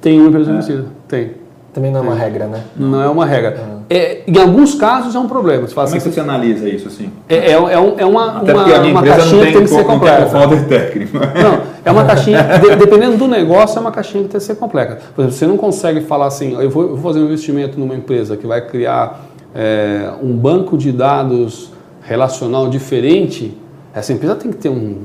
Tem 0.00 0.18
uma 0.18 0.28
empresa 0.28 0.50
é. 0.50 0.54
investida, 0.54 0.86
tem. 1.08 1.45
Também 1.76 1.90
não 1.90 2.00
é 2.00 2.02
uma 2.04 2.14
regra, 2.14 2.46
né? 2.46 2.64
Não 2.74 3.02
é 3.02 3.06
uma 3.06 3.26
regra. 3.26 3.82
É. 3.90 3.96
é 3.98 4.24
em 4.26 4.38
alguns 4.38 4.74
casos 4.76 5.14
é 5.14 5.18
um 5.18 5.28
problema. 5.28 5.68
Você 5.68 5.74
Como 5.74 5.86
assim, 5.86 5.98
é 5.98 6.00
que 6.00 6.08
você 6.08 6.20
analisa 6.20 6.66
isso 6.66 6.88
assim? 6.88 7.12
É, 7.28 7.36
é, 7.36 7.52
é, 7.52 7.58
um, 7.58 7.98
é 7.98 8.06
uma, 8.06 8.38
Até 8.38 8.54
uma, 8.54 8.64
uma 8.64 9.02
caixinha 9.02 9.44
que 9.44 9.52
tem 9.52 9.60
que 9.60 9.68
ser 9.68 9.84
completa. 9.84 10.26
técnico. 10.66 11.18
Não, 11.20 11.60
é 11.84 11.92
uma 11.92 12.06
caixinha, 12.06 12.42
de, 12.58 12.76
dependendo 12.76 13.18
do 13.18 13.28
negócio, 13.28 13.76
é 13.76 13.80
uma 13.82 13.92
caixinha 13.92 14.24
que 14.24 14.30
tem 14.30 14.40
que 14.40 14.46
ser 14.46 14.54
completa. 14.54 15.00
Por 15.14 15.20
exemplo, 15.20 15.36
você 15.36 15.46
não 15.46 15.58
consegue 15.58 16.00
falar 16.00 16.28
assim, 16.28 16.54
eu 16.58 16.70
vou, 16.70 16.84
eu 16.84 16.96
vou 16.96 17.12
fazer 17.12 17.22
um 17.22 17.26
investimento 17.26 17.78
numa 17.78 17.94
empresa 17.94 18.38
que 18.38 18.46
vai 18.46 18.66
criar 18.66 19.26
é, 19.54 20.12
um 20.22 20.34
banco 20.34 20.78
de 20.78 20.90
dados 20.92 21.72
relacional 22.00 22.70
diferente, 22.70 23.54
essa 23.94 24.14
empresa 24.14 24.34
tem 24.34 24.50
que 24.50 24.56
ter 24.56 24.70
um, 24.70 25.02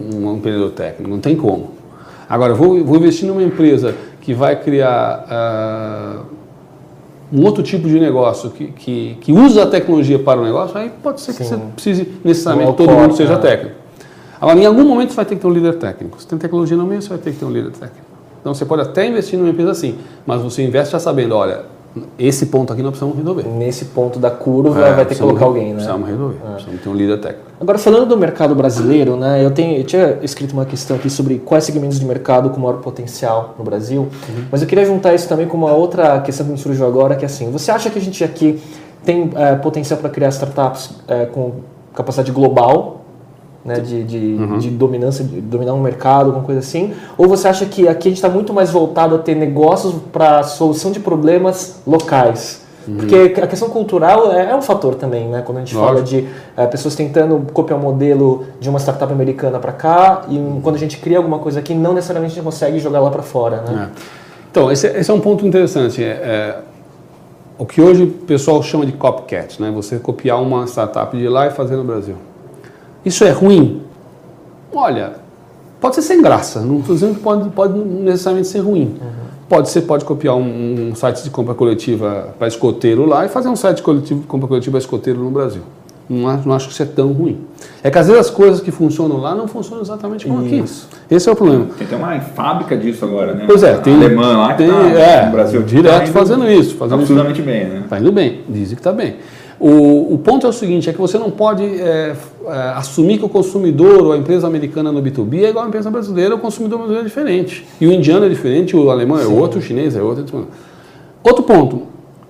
um, 0.00 0.26
um 0.26 0.36
empreendedor 0.36 0.72
técnico, 0.72 1.08
não 1.08 1.20
tem 1.20 1.36
como. 1.36 1.74
Agora, 2.28 2.54
eu 2.54 2.56
vou, 2.56 2.84
vou 2.84 2.96
investir 2.96 3.28
numa 3.28 3.42
empresa 3.42 3.94
que 4.20 4.34
vai 4.34 4.56
criar 4.56 6.24
uh, 6.24 6.38
um 7.32 7.44
outro 7.44 7.62
tipo 7.62 7.86
de 7.86 8.00
negócio 8.00 8.50
que, 8.50 8.68
que, 8.68 9.16
que, 9.20 9.32
usa 9.32 9.64
a 9.64 9.66
tecnologia 9.66 10.18
para 10.18 10.40
o 10.40 10.44
negócio, 10.44 10.76
aí 10.76 10.90
pode 11.02 11.20
ser 11.20 11.34
que 11.34 11.44
Sim. 11.44 11.56
você 11.56 11.62
precise 11.74 12.12
necessariamente 12.24 12.76
todo 12.76 12.90
mundo 12.92 13.14
seja 13.14 13.34
é. 13.34 13.38
técnico. 13.38 13.76
Agora, 14.40 14.58
em 14.58 14.66
algum 14.66 14.84
momento 14.84 15.10
você 15.10 15.16
vai 15.16 15.24
ter 15.24 15.34
que 15.34 15.40
ter 15.40 15.46
um 15.46 15.52
líder 15.52 15.74
técnico. 15.74 16.20
Se 16.20 16.26
tem 16.26 16.38
tecnologia 16.38 16.76
no 16.76 16.86
meio, 16.86 17.02
você 17.02 17.08
vai 17.08 17.18
ter 17.18 17.32
que 17.32 17.38
ter 17.38 17.44
um 17.44 17.50
líder 17.50 17.72
técnico. 17.72 18.06
Então 18.40 18.54
você 18.54 18.64
pode 18.64 18.82
até 18.82 19.06
investir 19.06 19.38
numa 19.38 19.50
empresa 19.50 19.72
assim, 19.72 19.98
mas 20.24 20.40
você 20.40 20.62
investe 20.62 20.92
já 20.92 20.98
sabendo, 20.98 21.34
olha, 21.34 21.64
esse 22.18 22.46
ponto 22.46 22.72
aqui 22.72 22.82
nós 22.82 22.90
precisamos 22.90 23.16
resolver. 23.16 23.44
Nesse 23.48 23.86
ponto 23.86 24.18
da 24.18 24.30
curva 24.30 24.86
é, 24.86 24.92
vai 24.94 25.06
ter 25.06 25.14
que 25.14 25.20
colocar 25.20 25.46
alguém, 25.46 25.68
né? 25.68 25.74
Precisamos 25.74 26.08
resolver, 26.08 26.36
é. 26.36 26.52
precisamos 26.52 26.80
ter 26.82 26.88
um 26.88 26.94
líder 26.94 27.20
técnico. 27.20 27.48
Agora, 27.60 27.78
falando 27.78 28.06
do 28.06 28.16
mercado 28.16 28.54
brasileiro, 28.54 29.16
né, 29.16 29.44
eu, 29.44 29.50
tenho, 29.50 29.78
eu 29.78 29.84
tinha 29.84 30.18
escrito 30.22 30.52
uma 30.52 30.64
questão 30.64 30.96
aqui 30.96 31.10
sobre 31.10 31.38
quais 31.38 31.64
segmentos 31.64 31.98
de 31.98 32.06
mercado 32.06 32.50
com 32.50 32.60
maior 32.60 32.78
potencial 32.78 33.54
no 33.58 33.64
Brasil, 33.64 34.02
uhum. 34.02 34.44
mas 34.50 34.62
eu 34.62 34.68
queria 34.68 34.84
juntar 34.84 35.14
isso 35.14 35.28
também 35.28 35.46
com 35.46 35.56
uma 35.56 35.72
outra 35.72 36.20
questão 36.20 36.46
que 36.46 36.52
me 36.52 36.58
surgiu 36.58 36.86
agora, 36.86 37.16
que 37.16 37.24
é 37.24 37.26
assim, 37.26 37.50
você 37.50 37.70
acha 37.70 37.90
que 37.90 37.98
a 37.98 38.02
gente 38.02 38.22
aqui 38.22 38.60
tem 39.04 39.30
é, 39.34 39.56
potencial 39.56 39.98
para 39.98 40.10
criar 40.10 40.28
startups 40.28 40.90
é, 41.08 41.26
com 41.26 41.54
capacidade 41.94 42.30
global, 42.30 43.06
né, 43.64 43.80
de, 43.80 44.04
de, 44.04 44.18
uhum. 44.18 44.58
de, 44.58 44.70
dominância, 44.70 45.24
de 45.24 45.40
dominar 45.40 45.74
um 45.74 45.80
mercado, 45.80 46.26
alguma 46.26 46.44
coisa 46.44 46.60
assim? 46.60 46.94
Ou 47.16 47.28
você 47.28 47.48
acha 47.48 47.66
que 47.66 47.88
aqui 47.88 48.08
a 48.08 48.10
gente 48.10 48.18
está 48.18 48.28
muito 48.28 48.52
mais 48.52 48.70
voltado 48.70 49.14
a 49.14 49.18
ter 49.18 49.34
negócios 49.34 49.94
para 50.12 50.42
solução 50.42 50.90
de 50.90 51.00
problemas 51.00 51.80
locais? 51.86 52.66
Uhum. 52.88 52.96
Porque 52.96 53.40
a 53.42 53.46
questão 53.46 53.68
cultural 53.68 54.32
é, 54.32 54.50
é, 54.50 54.56
um 54.56 54.62
fator 54.62 54.94
também, 54.94 55.28
né? 55.28 55.42
Quando 55.44 55.58
a 55.58 55.60
gente 55.60 55.76
Lógico. 55.76 55.94
fala 55.94 56.02
de 56.02 56.26
é, 56.56 56.66
pessoas 56.66 56.94
tentando 56.94 57.46
copiar 57.52 57.78
o 57.78 57.82
um 57.82 57.84
modelo 57.84 58.46
de 58.58 58.70
uma 58.70 58.78
startup 58.78 59.12
americana 59.12 59.58
para 59.58 59.72
cá, 59.72 60.22
e 60.28 60.38
quando 60.62 60.76
a 60.76 60.78
gente 60.78 60.96
cria 60.96 61.18
alguma 61.18 61.38
coisa 61.38 61.60
aqui, 61.60 61.74
não 61.74 61.92
necessariamente 61.92 62.32
a 62.32 62.34
gente 62.36 62.44
consegue 62.44 62.78
jogar 62.78 63.00
lá 63.00 63.10
para 63.10 63.22
fora, 63.22 63.60
né? 63.60 63.90
É. 63.94 64.00
Então, 64.50 64.72
esse, 64.72 64.86
esse, 64.86 65.10
é 65.10 65.14
um 65.14 65.20
ponto 65.20 65.46
interessante. 65.46 66.02
É, 66.02 66.06
é, 66.06 66.58
o 67.58 67.66
que 67.66 67.82
hoje 67.82 68.04
o 68.04 68.06
pessoal 68.06 68.62
chama 68.62 68.86
de 68.86 68.92
copycat, 68.92 69.60
né? 69.60 69.70
Você 69.74 69.98
copiar 69.98 70.40
uma 70.40 70.66
startup 70.66 71.14
de 71.14 71.28
lá 71.28 71.46
e 71.46 71.50
fazer 71.50 71.76
no 71.76 71.84
Brasil. 71.84 72.14
Isso 73.04 73.24
é 73.24 73.30
ruim? 73.30 73.82
Olha, 74.72 75.14
pode 75.80 75.94
ser 75.94 76.02
sem 76.02 76.20
graça, 76.20 76.60
não 76.60 76.80
estou 76.80 76.94
dizendo 76.94 77.14
que 77.14 77.20
pode, 77.20 77.48
pode 77.50 77.78
necessariamente 77.78 78.48
ser 78.48 78.60
ruim. 78.60 78.96
Uhum. 79.00 79.28
Pode 79.48 79.70
ser, 79.70 79.82
pode 79.82 80.04
copiar 80.04 80.36
um, 80.36 80.90
um, 80.90 80.94
site 80.94 81.24
de 81.24 81.30
compra 81.30 81.54
coletiva 81.54 82.34
para 82.38 82.46
escoteiro 82.46 83.06
lá 83.06 83.24
e 83.24 83.28
fazer 83.28 83.48
um 83.48 83.56
site 83.56 83.82
coletivo, 83.82 84.20
de 84.20 84.26
compra 84.26 84.46
coletiva 84.46 84.72
para 84.72 84.78
escoteiro 84.78 85.20
no 85.20 85.30
Brasil. 85.30 85.62
Não 86.08 86.26
acho, 86.28 86.48
não 86.48 86.54
acho 86.54 86.66
que 86.68 86.72
isso 86.72 86.82
é 86.82 86.86
tão 86.86 87.12
ruim. 87.12 87.38
É 87.82 87.90
que 87.90 87.98
às 87.98 88.06
vezes 88.06 88.20
as 88.20 88.30
coisas 88.30 88.60
que 88.60 88.70
funcionam 88.70 89.18
lá 89.18 89.34
não 89.34 89.46
funcionam 89.46 89.82
exatamente 89.82 90.26
como 90.26 90.46
isso. 90.46 90.88
aqui. 90.90 91.14
Esse 91.14 91.28
é 91.28 91.32
o 91.32 91.36
problema. 91.36 91.66
Tem 91.76 91.86
até 91.86 91.96
uma 91.96 92.18
fábrica 92.20 92.76
disso 92.76 93.04
agora, 93.04 93.34
né? 93.34 93.44
Pois 93.46 93.62
é, 93.62 93.74
tem. 93.76 93.94
alemã 93.94 94.38
lá 94.38 94.52
que 94.52 94.64
tem, 94.64 94.70
tá, 94.70 95.00
é, 95.00 95.26
no 95.26 95.32
Brasil. 95.32 95.62
Direto 95.62 96.06
tá 96.06 96.12
fazendo 96.12 96.50
isso. 96.50 96.76
Fazendo 96.76 97.00
absolutamente 97.00 97.40
isso. 97.40 97.48
bem, 97.48 97.64
né? 97.64 97.80
Está 97.84 98.00
indo 98.00 98.10
bem, 98.10 98.40
dizem 98.48 98.74
que 98.74 98.80
está 98.80 98.92
bem. 98.92 99.16
O, 99.60 100.14
o, 100.14 100.18
ponto 100.18 100.46
é 100.46 100.48
o 100.48 100.52
seguinte, 100.52 100.88
é 100.88 100.92
que 100.92 101.00
você 101.00 101.18
não 101.18 101.32
pode 101.32 101.64
é, 101.64 102.14
é, 102.46 102.52
assumir 102.76 103.18
que 103.18 103.24
o 103.24 103.28
consumidor 103.28 104.04
ou 104.04 104.12
a 104.12 104.16
empresa 104.16 104.46
americana 104.46 104.92
no 104.92 105.02
B2B 105.02 105.42
é 105.42 105.48
igual 105.48 105.64
a 105.64 105.68
empresa 105.68 105.90
brasileira, 105.90 106.36
o 106.36 106.38
consumidor 106.38 106.78
brasileiro 106.78 107.06
é 107.06 107.08
diferente. 107.08 107.66
E 107.80 107.86
o 107.86 107.92
indiano 107.92 108.26
é 108.26 108.28
diferente, 108.28 108.76
o 108.76 108.88
alemão 108.88 109.18
é 109.18 109.24
Sim. 109.24 109.36
outro, 109.36 109.58
o 109.58 109.62
chinês 109.62 109.96
é 109.96 110.02
outro. 110.02 110.46
Outro 111.24 111.42
ponto, 111.42 111.82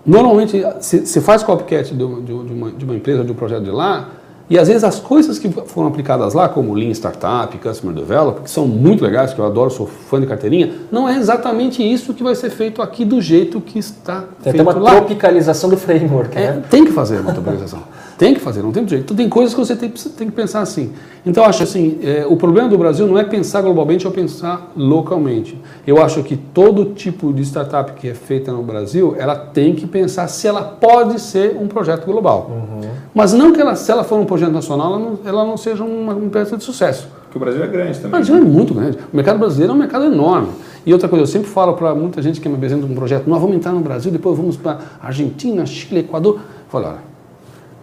normalmente 0.07 0.63
você 0.81 1.21
faz 1.21 1.43
copycat 1.43 1.95
de, 1.95 1.97
de, 1.97 2.23
de, 2.23 2.33
uma, 2.33 2.71
de 2.71 2.85
uma 2.85 2.95
empresa, 2.95 3.23
de 3.23 3.31
um 3.31 3.35
projeto 3.35 3.63
de 3.63 3.71
lá, 3.71 4.09
e 4.51 4.59
às 4.59 4.69
vezes 4.69 4.83
as 4.83 4.99
coisas 4.99 5.39
que 5.39 5.49
foram 5.67 5.89
aplicadas 5.89 6.33
lá, 6.33 6.49
como 6.49 6.73
Lean 6.73 6.91
Startup, 6.91 7.57
Customer 7.59 7.95
Development, 7.95 8.43
que 8.43 8.51
são 8.51 8.67
muito 8.67 9.05
legais, 9.05 9.35
que 9.35 9.39
eu 9.39 9.45
adoro, 9.45 9.71
sou 9.71 9.87
fã 9.87 10.21
de 10.21 10.27
carteirinha, 10.27 10.73
não 10.91 11.09
é 11.09 11.19
exatamente 11.19 11.83
isso 11.83 12.15
que 12.15 12.23
vai 12.23 12.35
ser 12.35 12.51
feito 12.51 12.81
aqui 12.81 13.05
do 13.05 13.21
jeito 13.21 13.61
que 13.61 13.79
está 13.79 14.25
tem 14.43 14.53
feito 14.53 14.65
lá. 14.65 14.73
Tem 14.73 14.83
uma 14.83 14.91
tropicalização 14.91 15.69
do 15.69 15.77
framework, 15.77 16.37
é, 16.37 16.53
né? 16.53 16.63
Tem 16.71 16.85
que 16.85 16.93
fazer 16.93 17.21
uma 17.21 17.33
tropicalização. 17.33 17.83
Tem 18.19 18.35
que 18.35 18.41
fazer, 18.41 18.63
não 18.65 18.73
tem 18.73 18.87
jeito. 18.87 19.05
Então 19.05 19.17
tem 19.17 19.29
coisas 19.29 19.55
que 19.55 19.61
você 19.61 19.77
tem, 19.77 19.89
tem 19.89 20.27
que 20.27 20.35
pensar 20.35 20.61
assim. 20.61 20.93
Então 21.25 21.45
acho 21.45 21.63
assim, 21.63 22.01
é, 22.03 22.27
o 22.29 22.37
problema 22.37 22.69
do 22.69 22.77
Brasil 22.77 23.07
não 23.07 23.17
é 23.17 23.23
pensar 23.23 23.63
globalmente 23.63 24.09
ou 24.09 24.13
pensar 24.13 24.73
localmente. 24.77 25.57
Eu 25.87 26.03
acho 26.03 26.25
que 26.25 26.37
todo 26.37 26.87
tipo 26.95 27.33
de 27.33 27.43
startup 27.43 27.93
que 27.93 28.09
é 28.09 28.15
feita 28.15 28.51
no 28.51 28.61
Brasil, 28.61 29.15
ela 29.17 29.37
tem 29.37 29.73
que 29.73 29.87
pensar 29.87 30.27
se 30.27 30.49
ela 30.49 30.63
pode 30.63 31.21
ser 31.21 31.57
um 31.61 31.69
projeto 31.69 32.07
global. 32.07 32.51
Uhum. 32.51 32.91
Mas 33.15 33.33
não 33.33 33.53
que 33.53 33.61
ela, 33.61 33.77
se 33.77 33.91
ela 33.93 34.03
for 34.03 34.19
um 34.19 34.25
projeto 34.25 34.51
nacional, 34.51 34.95
ela 34.95 34.99
não, 34.99 35.19
ela 35.25 35.45
não 35.45 35.57
seja 35.57 35.85
uma 35.85 36.13
empresa 36.15 36.57
de 36.57 36.65
sucesso. 36.65 37.09
Porque 37.23 37.37
o 37.37 37.41
Brasil 37.41 37.63
é 37.63 37.67
grande 37.69 37.95
também. 38.01 38.09
O 38.09 38.11
Brasil 38.11 38.37
é 38.37 38.41
muito 38.41 38.75
grande. 38.75 38.99
O 39.13 39.17
mercado 39.17 39.39
brasileiro 39.39 39.73
é 39.73 39.77
um 39.77 39.79
mercado 39.79 40.07
enorme. 40.07 40.49
E 40.85 40.93
outra 40.93 41.09
coisa, 41.09 41.23
eu 41.23 41.27
sempre 41.27 41.49
falo 41.49 41.75
para 41.75 41.95
muita 41.95 42.21
gente 42.21 42.41
que 42.41 42.49
me 42.49 42.57
apresenta 42.57 42.85
um 42.85 42.95
projeto, 42.95 43.29
nós 43.29 43.41
vamos 43.41 43.55
entrar 43.55 43.73
no 43.73 43.81
Brasil, 43.81 44.11
depois 44.11 44.37
vamos 44.37 44.57
para 44.57 44.79
Argentina, 45.01 45.65
Chile, 45.67 46.01
Equador. 46.01 46.37
Eu 46.37 46.41
falo, 46.69 46.87
olha, 46.87 47.08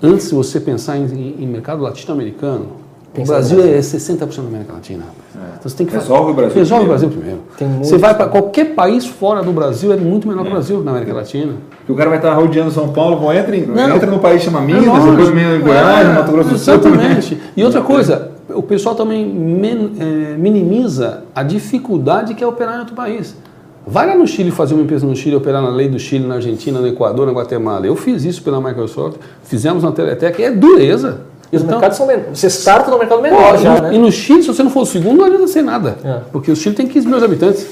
Antes 0.06 0.30
de 0.30 0.36
você 0.36 0.60
pensar 0.60 0.98
em, 0.98 1.36
em 1.40 1.48
mercado 1.48 1.82
latino-americano, 1.82 2.86
o 3.18 3.26
Brasil, 3.26 3.58
Brasil 3.58 3.76
é 3.76 3.80
60% 3.80 4.36
da 4.36 4.48
América 4.48 4.74
Latina. 4.74 5.06
É. 5.34 5.40
Então 5.58 5.70
você 5.70 5.78
tem 5.78 5.86
que 5.86 5.94
resolve 5.94 6.32
o 6.32 6.34
Brasil. 6.34 6.56
Resolve 6.56 6.86
primeiro. 6.86 7.06
o 7.06 7.10
Brasil 7.10 7.42
primeiro. 7.58 7.86
Você 7.86 7.98
vai 7.98 8.14
para 8.14 8.28
qualquer 8.28 8.76
país 8.76 9.06
fora 9.06 9.42
do 9.42 9.54
Brasil 9.54 9.94
é 9.94 9.96
muito 9.96 10.28
menor 10.28 10.42
é. 10.42 10.44
que 10.44 10.50
o 10.50 10.54
Brasil 10.54 10.84
na 10.84 10.92
América 10.92 11.14
Latina. 11.14 11.54
Porque 11.78 11.92
o 11.92 11.96
cara 11.96 12.10
vai 12.10 12.20
estar 12.20 12.34
rodeando 12.34 12.72
São 12.72 12.90
Paulo, 12.90 13.18
vão 13.18 13.34
entra, 13.34 13.56
em, 13.56 13.66
não, 13.66 13.96
entra 13.96 14.10
no 14.10 14.20
país 14.20 14.42
chama 14.42 14.60
Minas, 14.62 14.84
é 14.84 15.12
depois 15.12 15.30
em 15.30 15.62
Goiás, 15.62 16.08
é, 16.08 16.14
Mato 16.14 16.32
Grosso 16.32 16.50
do 16.50 16.58
Sul. 16.58 16.74
Exatamente. 16.74 17.42
E 17.56 17.64
outra 17.64 17.82
coisa, 17.82 18.32
o 18.50 18.62
pessoal 18.62 18.96
também 18.96 19.24
é, 19.98 20.38
minimiza 20.38 21.24
a 21.34 21.42
dificuldade 21.42 22.34
que 22.34 22.44
é 22.44 22.48
operar 22.48 22.76
em 22.76 22.80
outro 22.80 22.96
país. 22.96 23.36
Vai 23.88 24.08
lá 24.08 24.16
no 24.16 24.26
Chile 24.26 24.50
fazer 24.50 24.74
uma 24.74 24.84
empresa 24.84 25.06
no 25.06 25.16
Chile, 25.16 25.36
operar 25.36 25.62
na 25.62 25.70
lei 25.70 25.88
do 25.88 26.00
Chile, 26.00 26.26
na 26.26 26.36
Argentina, 26.36 26.80
no 26.80 26.88
Equador, 26.88 27.28
na 27.28 27.34
Guatemala. 27.34 27.86
Eu 27.86 27.96
fiz 27.96 28.26
isso 28.26 28.42
pela 28.42 28.60
Microsoft, 28.60 29.18
fizemos 29.44 29.84
na 29.84 29.92
Teletec, 29.92 30.44
é 30.44 30.50
dureza. 30.50 31.22
E 31.52 31.56
os 31.56 31.62
então, 31.62 31.76
mercados 31.76 31.98
são 31.98 32.08
menores. 32.08 32.40
Você 32.40 32.48
starta 32.48 32.90
no 32.90 32.98
mercado 32.98 33.22
menor 33.22 33.52
pô, 33.52 33.58
já, 33.58 33.78
e, 33.78 33.82
né? 33.82 33.96
E 33.96 33.98
no 34.00 34.12
Chile, 34.12 34.42
se 34.42 34.48
você 34.48 34.64
não 34.64 34.72
for 34.72 34.82
o 34.82 34.86
segundo, 34.86 35.20
não 35.20 35.26
adianta 35.26 35.48
ser 35.48 35.62
nada. 35.62 35.98
É. 36.04 36.22
Porque 36.32 36.52
o 36.52 36.56
Chile 36.56 36.76
tem 36.76 36.88
15 36.88 37.06
milhões 37.06 37.22
de 37.22 37.26
habitantes. 37.26 37.68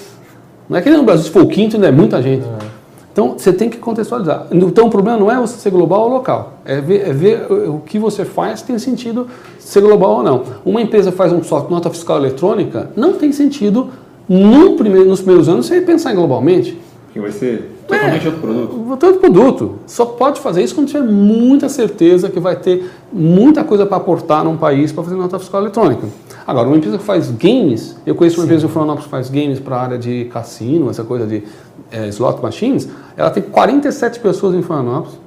Não 0.69 0.78
é 0.78 0.82
que 0.82 0.89
nem 0.89 0.99
no 0.99 1.04
Brasil, 1.04 1.26
se 1.26 1.32
for 1.32 1.41
o 1.41 1.47
quinto, 1.47 1.76
ainda 1.76 1.88
é 1.88 1.91
muita 1.91 2.21
gente. 2.21 2.45
É. 2.45 2.73
Então, 3.12 3.36
você 3.38 3.52
tem 3.52 3.69
que 3.69 3.78
contextualizar. 3.78 4.47
Então, 4.52 4.88
o 4.88 4.89
problema 4.89 5.19
não 5.19 5.32
é 5.32 5.39
você 5.39 5.58
ser 5.58 5.69
global 5.71 6.02
ou 6.02 6.10
local. 6.10 6.54
É 6.65 6.80
ver, 6.82 7.10
é 7.10 7.13
ver 7.13 7.52
o 7.52 7.82
que 7.86 7.99
você 7.99 8.26
faz 8.26 8.62
tem 8.62 8.78
sentido 8.80 9.28
ser 9.60 9.82
global 9.82 10.17
ou 10.17 10.23
não. 10.23 10.43
Uma 10.65 10.82
empresa 10.82 11.12
faz 11.12 11.32
um 11.32 11.43
software, 11.43 11.71
nota 11.71 11.89
fiscal 11.89 12.17
eletrônica, 12.17 12.89
não 12.95 13.13
tem 13.13 13.32
sentido 13.32 13.89
no 14.28 14.76
primeiro, 14.76 15.10
nos 15.10 15.22
primeiros 15.22 15.50
anos 15.50 15.66
você 15.66 15.82
pensar 15.82 16.14
globalmente. 16.14 16.78
Que 17.12 17.20
vai 17.20 17.32
ser 17.32 17.74
totalmente 17.88 18.26
é, 18.26 18.30
outro 18.30 18.42
produto. 18.42 18.90
Outro 18.90 19.14
produto. 19.20 19.80
Só 19.86 20.06
pode 20.06 20.40
fazer 20.40 20.64
isso 20.64 20.74
quando 20.74 20.88
tiver 20.88 21.04
muita 21.04 21.70
certeza 21.70 22.30
que 22.30 22.40
vai 22.40 22.56
ter 22.56 22.90
muita 23.12 23.64
coisa 23.64 23.86
para 23.86 23.98
aportar 23.98 24.44
num 24.44 24.58
país 24.58 24.92
para 24.92 25.04
fazer 25.04 25.16
nota 25.16 25.38
fiscal 25.38 25.62
eletrônica. 25.62 26.08
Agora, 26.46 26.68
uma 26.68 26.78
empresa 26.78 26.98
que 26.98 27.04
faz 27.04 27.32
games, 27.32 27.96
eu 28.06 28.16
conheço 28.16 28.38
uma 28.38 28.44
Sim. 28.44 28.48
empresa 28.48 28.66
em 28.66 28.70
Florianópolis 28.70 29.06
que 29.06 29.12
faz 29.12 29.30
games 29.30 29.60
para 29.60 29.78
a 29.78 29.82
área 29.82 29.98
de 29.98 30.26
cassino, 30.26 30.90
essa 30.90 31.04
coisa 31.04 31.26
de 31.26 31.44
é, 31.92 32.08
slot 32.10 32.42
machines, 32.42 32.90
ela 33.16 33.30
tem 33.30 33.44
47 33.44 34.20
pessoas 34.20 34.56
em 34.56 34.62
Florianópolis, 34.62 35.18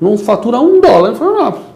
não 0.00 0.16
fatura 0.18 0.58
um 0.58 0.80
dólar 0.80 1.12
em 1.12 1.14
Florianópolis. 1.14 1.66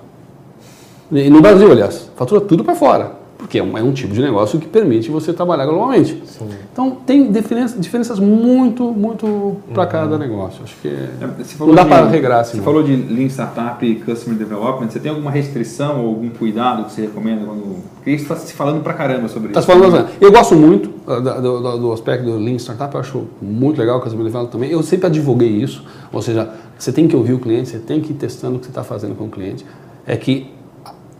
E 1.12 1.28
no 1.28 1.40
Brasil, 1.40 1.70
aliás, 1.70 2.10
fatura 2.16 2.40
tudo 2.40 2.64
para 2.64 2.74
fora. 2.74 3.19
Porque 3.50 3.58
é 3.58 3.64
um, 3.64 3.76
é 3.76 3.82
um 3.82 3.92
tipo 3.92 4.14
de 4.14 4.22
negócio 4.22 4.60
que 4.60 4.68
permite 4.68 5.10
você 5.10 5.32
trabalhar 5.32 5.66
globalmente. 5.66 6.22
Sim. 6.24 6.48
Então 6.72 6.92
tem 7.04 7.32
diferença, 7.32 7.76
diferenças 7.76 8.20
muito, 8.20 8.92
muito 8.92 9.56
para 9.74 9.82
uhum. 9.82 9.88
cada 9.88 10.16
negócio. 10.16 10.62
Acho 10.62 10.76
que 10.80 10.86
é, 10.86 11.10
não 11.58 11.74
dá 11.74 11.84
para 11.84 12.06
regrar 12.06 12.42
assim. 12.42 12.58
Você 12.58 12.62
falou 12.62 12.84
de 12.84 12.94
Lean 12.94 13.26
Startup 13.26 13.84
e 13.84 13.96
Customer 13.96 14.38
Development. 14.38 14.88
Você 14.88 15.00
tem 15.00 15.10
alguma 15.10 15.32
restrição 15.32 16.00
ou 16.00 16.10
algum 16.10 16.28
cuidado 16.28 16.84
que 16.84 16.92
você 16.92 17.02
recomenda 17.02 17.44
quando 17.44 17.82
porque 17.96 18.10
está 18.12 18.36
se 18.36 18.54
falando 18.54 18.84
pra 18.84 18.94
caramba 18.94 19.26
sobre 19.26 19.48
tá 19.48 19.58
isso. 19.58 19.66
Falando, 19.66 20.08
eu 20.20 20.30
gosto 20.30 20.54
muito 20.54 20.90
uh, 21.06 21.20
do, 21.20 21.60
do, 21.60 21.78
do, 21.78 21.92
aspecto 21.92 22.24
do 22.24 22.38
Lean 22.38 22.56
Startup, 22.56 22.94
eu 22.94 23.00
acho 23.00 23.26
muito 23.42 23.78
legal 23.78 23.98
o 23.98 24.00
Customer 24.00 24.24
Development 24.24 24.52
também. 24.52 24.70
Eu 24.70 24.82
sempre 24.82 25.08
advoguei 25.08 25.50
isso, 25.50 25.84
ou 26.12 26.22
seja, 26.22 26.48
você 26.78 26.92
tem 26.92 27.08
que 27.08 27.16
ouvir 27.16 27.32
o 27.32 27.40
cliente, 27.40 27.68
você 27.68 27.78
tem 27.78 28.00
que 28.00 28.12
ir 28.12 28.14
testando 28.14 28.56
o 28.56 28.58
que 28.60 28.66
você 28.66 28.70
está 28.70 28.84
fazendo 28.84 29.16
com 29.16 29.24
o 29.24 29.28
cliente. 29.28 29.66
É 30.06 30.16
que 30.16 30.50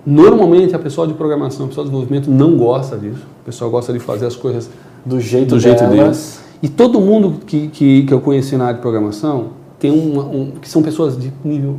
normalmente 0.07 0.75
a 0.75 0.79
pessoa 0.79 1.07
de 1.07 1.15
programação, 1.15 1.67
a 1.67 1.69
pessoa 1.69 1.85
de 1.85 1.91
desenvolvimento 1.91 2.31
não 2.31 2.57
gosta 2.57 2.97
disso. 2.97 3.27
O 3.43 3.45
pessoal 3.45 3.71
gosta 3.71 3.93
de 3.93 3.99
fazer 3.99 4.27
as 4.27 4.37
coisas 4.37 4.71
do 5.05 5.21
jeito, 5.21 5.51
do 5.51 5.61
jeito 5.61 5.85
deles. 5.87 6.41
E 6.63 6.69
todo 6.69 7.01
mundo 7.01 7.41
que, 7.47 7.69
que, 7.69 8.05
que 8.05 8.13
eu 8.13 8.21
conheci 8.21 8.57
na 8.57 8.65
área 8.65 8.77
de 8.77 8.83
programação 8.83 9.61
tem 9.79 9.91
uma, 9.91 10.25
um, 10.25 10.53
que 10.61 10.69
são 10.69 10.83
pessoas 10.83 11.19
de 11.19 11.33
nível 11.43 11.79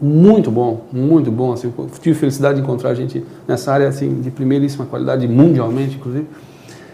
muito 0.00 0.50
bom, 0.50 0.82
muito 0.92 1.30
bom. 1.30 1.52
Assim, 1.52 1.72
tive 2.00 2.16
felicidade 2.16 2.56
de 2.56 2.62
encontrar 2.62 2.94
gente 2.94 3.24
nessa 3.46 3.72
área 3.72 3.88
assim, 3.88 4.20
de 4.20 4.30
primeiríssima 4.30 4.86
qualidade, 4.86 5.26
mundialmente, 5.26 5.96
inclusive. 5.96 6.26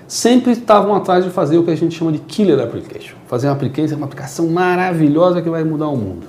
Sempre 0.08 0.52
estavam 0.52 0.94
atrás 0.94 1.24
de 1.24 1.30
fazer 1.30 1.58
o 1.58 1.64
que 1.64 1.70
a 1.70 1.74
gente 1.74 1.96
chama 1.96 2.12
de 2.12 2.18
killer 2.18 2.60
application. 2.60 3.16
Fazer 3.26 3.48
uma 3.48 3.54
application, 3.54 3.96
uma 3.96 4.06
aplicação 4.06 4.46
maravilhosa 4.48 5.42
que 5.42 5.50
vai 5.50 5.64
mudar 5.64 5.88
o 5.88 5.96
mundo. 5.96 6.26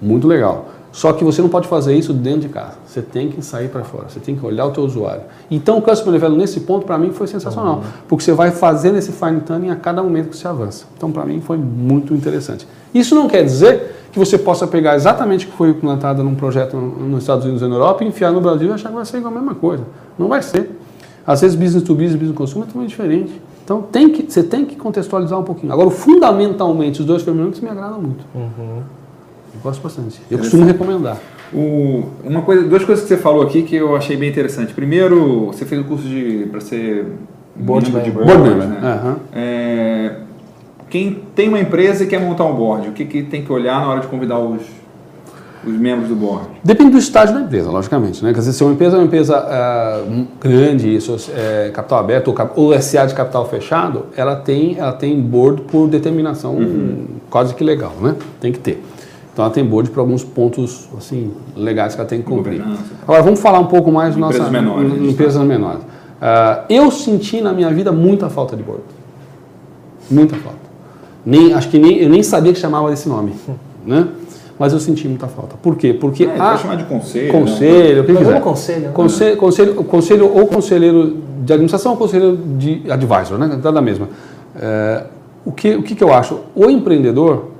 Muito 0.00 0.26
legal. 0.26 0.68
Só 0.92 1.14
que 1.14 1.24
você 1.24 1.40
não 1.40 1.48
pode 1.48 1.66
fazer 1.66 1.94
isso 1.94 2.12
dentro 2.12 2.42
de 2.42 2.48
casa. 2.50 2.74
Você 2.86 3.00
tem 3.00 3.30
que 3.30 3.42
sair 3.42 3.68
para 3.68 3.82
fora. 3.82 4.10
Você 4.10 4.20
tem 4.20 4.36
que 4.36 4.44
olhar 4.44 4.66
o 4.66 4.70
teu 4.70 4.84
usuário. 4.84 5.22
Então 5.50 5.78
o 5.78 5.82
Customer 5.82 6.12
Development 6.12 6.42
nesse 6.42 6.60
ponto 6.60 6.84
para 6.84 6.98
mim 6.98 7.12
foi 7.12 7.26
sensacional, 7.26 7.76
uhum. 7.76 7.82
porque 8.06 8.22
você 8.22 8.32
vai 8.32 8.50
fazendo 8.50 8.98
esse 8.98 9.10
fine 9.10 9.40
tuning 9.40 9.70
a 9.70 9.76
cada 9.76 10.02
momento 10.02 10.28
que 10.28 10.36
você 10.36 10.46
avança. 10.46 10.84
Então 10.94 11.10
para 11.10 11.24
mim 11.24 11.40
foi 11.40 11.56
muito 11.56 12.14
interessante. 12.14 12.68
Isso 12.94 13.14
não 13.14 13.26
quer 13.26 13.42
dizer 13.42 13.96
que 14.12 14.18
você 14.18 14.36
possa 14.36 14.66
pegar 14.66 14.94
exatamente 14.94 15.46
o 15.46 15.48
que 15.48 15.56
foi 15.56 15.70
implantado 15.70 16.22
num 16.22 16.34
projeto 16.34 16.76
nos 16.76 17.22
Estados 17.22 17.44
Unidos 17.46 17.62
e 17.62 17.66
na 17.66 17.74
Europa 17.74 18.04
e 18.04 18.08
enfiar 18.08 18.30
no 18.30 18.42
Brasil 18.42 18.68
e 18.68 18.72
achar 18.72 18.90
que 18.90 18.94
vai 18.94 19.04
ser 19.06 19.16
igual 19.16 19.32
a 19.32 19.36
mesma 19.36 19.54
coisa. 19.54 19.84
Não 20.18 20.28
vai 20.28 20.42
ser. 20.42 20.78
Às 21.26 21.40
vezes 21.40 21.56
business 21.56 21.82
to 21.84 21.94
business, 21.94 22.16
business 22.16 22.32
to 22.32 22.36
consumer 22.36 22.68
é 22.68 22.72
também 22.72 22.86
diferente. 22.86 23.40
Então 23.64 23.80
tem 23.80 24.10
que, 24.10 24.30
você 24.30 24.42
tem 24.42 24.66
que 24.66 24.76
contextualizar 24.76 25.38
um 25.38 25.44
pouquinho. 25.44 25.72
Agora, 25.72 25.88
fundamentalmente, 25.90 27.00
os 27.00 27.06
dois 27.06 27.22
frameworks 27.22 27.60
me 27.60 27.70
agradam 27.70 28.02
muito. 28.02 28.24
Uhum. 28.34 28.82
Eu 29.54 29.60
gosto 29.62 29.82
bastante. 29.82 30.20
Eu 30.30 30.38
costumo 30.38 30.64
recomendar. 30.64 31.18
O, 31.52 32.04
uma 32.24 32.42
coisa, 32.42 32.66
duas 32.66 32.84
coisas 32.84 33.04
que 33.04 33.08
você 33.08 33.20
falou 33.20 33.42
aqui 33.42 33.62
que 33.62 33.76
eu 33.76 33.94
achei 33.94 34.16
bem 34.16 34.30
interessante. 34.30 34.72
Primeiro, 34.72 35.46
você 35.46 35.66
fez 35.66 35.80
o 35.80 35.84
curso 35.84 36.08
de 36.08 36.48
para 36.50 36.60
ser 36.60 37.06
board 37.54 37.90
member. 37.90 38.04
De 38.04 38.10
board, 38.10 38.32
board 38.32 38.50
member. 38.50 38.68
Né? 38.68 39.00
Uhum. 39.04 39.16
É, 39.34 40.14
quem 40.88 41.22
tem 41.34 41.48
uma 41.48 41.58
empresa 41.58 42.04
e 42.04 42.06
quer 42.06 42.20
montar 42.20 42.44
um 42.44 42.54
board, 42.54 42.88
o 42.88 42.92
que, 42.92 43.04
que 43.04 43.22
tem 43.22 43.42
que 43.42 43.52
olhar 43.52 43.80
na 43.80 43.88
hora 43.88 44.00
de 44.00 44.08
convidar 44.08 44.38
os, 44.38 44.62
os 45.66 45.72
membros 45.74 46.08
do 46.08 46.14
board? 46.14 46.48
Depende 46.64 46.90
do 46.90 46.98
estágio 46.98 47.34
da 47.34 47.40
empresa, 47.40 47.70
logicamente. 47.70 48.22
Né? 48.22 48.32
Quer 48.32 48.40
dizer, 48.40 48.52
se 48.52 48.62
uma 48.62 48.74
empresa 48.74 48.96
é 48.96 48.98
uma 48.98 49.06
empresa 49.06 49.38
uh, 49.38 50.26
grande, 50.38 50.94
isso, 50.94 51.16
é, 51.34 51.70
capital 51.72 51.98
aberto 51.98 52.28
ou, 52.28 52.50
ou 52.56 52.82
SA 52.82 53.06
de 53.06 53.14
capital 53.14 53.48
fechado, 53.48 54.06
ela 54.16 54.36
tem, 54.36 54.78
ela 54.78 54.92
tem 54.92 55.18
board 55.20 55.62
por 55.62 55.88
determinação 55.88 56.56
uhum. 56.56 57.06
quase 57.30 57.54
que 57.54 57.64
legal, 57.64 57.92
né? 58.00 58.14
Tem 58.38 58.52
que 58.52 58.58
ter. 58.58 58.82
Então 59.32 59.46
ela 59.46 59.54
tem 59.54 59.64
board 59.64 59.90
para 59.90 60.02
alguns 60.02 60.22
pontos 60.22 60.88
assim 60.96 61.32
legais 61.56 61.94
que 61.94 62.00
ela 62.00 62.08
tem 62.08 62.20
que 62.20 62.26
cumprir. 62.26 62.62
Agora 63.02 63.22
vamos 63.22 63.40
falar 63.40 63.60
um 63.60 63.66
pouco 63.66 63.90
mais 63.90 64.14
de 64.14 64.20
empresas 64.20 64.40
nossa 64.40 64.52
menores, 64.52 65.10
empresas 65.10 65.40
tá. 65.40 65.44
menores. 65.44 65.82
Uh, 65.82 66.64
eu 66.68 66.90
senti 66.90 67.40
na 67.40 67.52
minha 67.52 67.70
vida 67.70 67.90
muita 67.90 68.28
falta 68.28 68.54
de 68.54 68.62
board, 68.62 68.84
muita 70.10 70.36
falta. 70.36 70.60
Nem, 71.24 71.54
acho 71.54 71.68
que 71.68 71.78
nem, 71.78 71.98
eu 71.98 72.10
nem 72.10 72.22
sabia 72.22 72.52
que 72.52 72.58
chamava 72.58 72.90
desse 72.90 73.08
nome, 73.08 73.32
né? 73.86 74.06
Mas 74.58 74.72
eu 74.72 74.78
senti 74.78 75.08
muita 75.08 75.26
falta. 75.26 75.56
Por 75.56 75.76
quê? 75.76 75.94
Porque 75.94 76.24
é, 76.24 76.38
a 76.38 76.56
chamar 76.58 76.76
de 76.76 76.84
conselho, 76.84 77.32
conselho, 77.32 78.02
o 78.02 78.04
que 78.04 78.14
quiser. 78.14 78.40
conselho, 78.40 78.80
né? 78.80 78.90
conselho, 78.92 79.36
conselho, 79.36 79.74
conselho 79.84 80.32
ou 80.32 80.46
conselheiro 80.46 81.16
de 81.42 81.52
administração 81.52 81.92
ou 81.92 81.98
conselheiro 81.98 82.36
de 82.36 82.82
advisor, 82.88 83.38
né? 83.38 83.58
Tá 83.62 83.70
da 83.70 83.80
mesma. 83.80 84.08
É, 84.54 85.04
o 85.44 85.50
que 85.50 85.74
o 85.74 85.82
que, 85.82 85.94
que 85.94 86.04
eu 86.04 86.12
acho? 86.12 86.40
O 86.54 86.70
empreendedor 86.70 87.51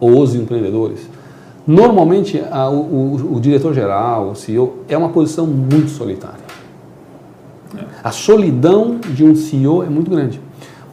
ou 0.00 0.20
os 0.20 0.34
empreendedores, 0.34 1.00
normalmente 1.66 2.42
a, 2.50 2.68
o, 2.68 2.74
o, 2.74 3.36
o 3.36 3.40
diretor 3.40 3.74
geral, 3.74 4.30
o 4.30 4.34
CEO, 4.34 4.78
é 4.88 4.96
uma 4.96 5.10
posição 5.10 5.46
muito 5.46 5.90
solitária. 5.90 6.40
É. 7.76 7.84
A 8.02 8.10
solidão 8.10 8.98
de 9.14 9.24
um 9.24 9.36
CEO 9.36 9.82
é 9.82 9.88
muito 9.88 10.10
grande. 10.10 10.40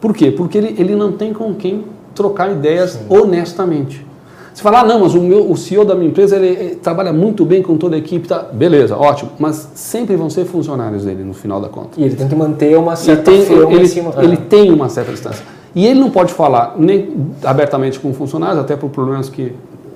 Por 0.00 0.14
quê? 0.14 0.30
Porque 0.30 0.58
ele, 0.58 0.74
ele 0.78 0.94
não 0.94 1.12
tem 1.12 1.32
com 1.32 1.54
quem 1.54 1.84
trocar 2.14 2.52
ideias 2.52 2.92
Sim. 2.92 3.06
honestamente. 3.08 4.06
Você 4.52 4.62
fala, 4.62 4.80
ah, 4.80 4.84
não, 4.84 4.98
mas 4.98 5.14
o, 5.14 5.20
meu, 5.20 5.48
o 5.48 5.56
CEO 5.56 5.84
da 5.84 5.94
minha 5.94 6.10
empresa 6.10 6.34
ele, 6.34 6.48
ele, 6.48 6.74
trabalha 6.74 7.12
muito 7.12 7.44
bem 7.44 7.62
com 7.62 7.76
toda 7.76 7.94
a 7.94 7.98
equipe, 7.98 8.26
tá? 8.26 8.42
beleza, 8.42 8.96
ótimo, 8.96 9.30
mas 9.38 9.70
sempre 9.74 10.16
vão 10.16 10.28
ser 10.28 10.46
funcionários 10.46 11.04
dele 11.04 11.22
no 11.22 11.32
final 11.32 11.60
da 11.60 11.68
conta. 11.68 11.90
E 11.96 12.02
ele 12.02 12.16
tem 12.16 12.26
que 12.26 12.34
manter 12.34 12.76
uma 12.76 12.96
certa 12.96 13.30
ele 13.30 13.46
tem, 13.46 13.72
ele, 13.72 13.86
cima, 13.86 14.12
ele 14.18 14.36
tem 14.36 14.72
uma 14.72 14.88
certa 14.88 15.12
distância. 15.12 15.44
E 15.78 15.86
ele 15.86 16.00
não 16.00 16.10
pode 16.10 16.32
falar 16.32 16.74
nem 16.76 17.08
abertamente 17.44 18.00
com 18.00 18.12
funcionários, 18.12 18.58
até 18.58 18.76
por 18.76 18.90
problemas 18.90 19.28
que 19.28 19.52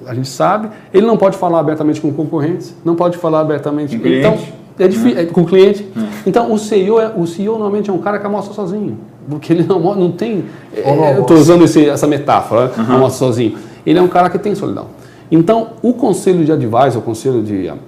a 0.06 0.14
gente 0.14 0.28
sabe, 0.28 0.68
ele 0.94 1.06
não 1.06 1.16
pode 1.16 1.36
falar 1.36 1.58
abertamente 1.58 2.00
com 2.00 2.12
concorrentes, 2.12 2.74
não 2.84 2.94
pode 2.94 3.18
falar 3.18 3.40
abertamente 3.40 3.98
com 3.98 4.06
então, 4.06 4.38
é 4.78 4.86
difícil, 4.86 5.18
é. 5.18 5.24
com 5.26 5.44
cliente. 5.44 5.88
É. 5.96 6.28
Então 6.28 6.52
o 6.52 6.58
CEO, 6.58 7.00
é, 7.00 7.12
o 7.16 7.26
CEO 7.26 7.54
normalmente 7.54 7.90
é 7.90 7.92
um 7.92 7.98
cara 7.98 8.18
que 8.18 8.26
almoça 8.26 8.52
sozinho 8.52 8.96
porque 9.28 9.52
ele 9.52 9.64
não, 9.64 9.80
não 9.94 10.12
tem. 10.12 10.44
É, 10.74 11.16
eu 11.16 11.22
estou 11.22 11.36
usando 11.36 11.64
esse, 11.64 11.88
essa 11.88 12.06
metáfora, 12.06 12.72
uhum. 12.76 12.94
almoça 12.94 13.18
sozinho. 13.18 13.58
Ele 13.84 13.98
é 13.98 14.02
um 14.02 14.08
cara 14.08 14.30
que 14.30 14.38
tem 14.38 14.54
solidão. 14.54 14.86
Então, 15.30 15.70
o 15.82 15.92
conselho 15.92 16.44
de 16.44 16.52
advisor, 16.52 16.98
o 17.00 17.02
conselho 17.04 17.42
de 17.42 17.68
uh, 17.68 17.78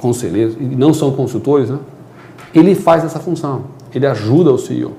conselheiros, 0.00 0.54
e 0.60 0.64
não 0.64 0.92
são 0.92 1.12
consultores, 1.12 1.70
né? 1.70 1.78
ele 2.54 2.74
faz 2.74 3.04
essa 3.04 3.18
função. 3.18 3.62
Ele 3.94 4.06
ajuda 4.06 4.52
o 4.52 4.58
CEO. 4.58 4.92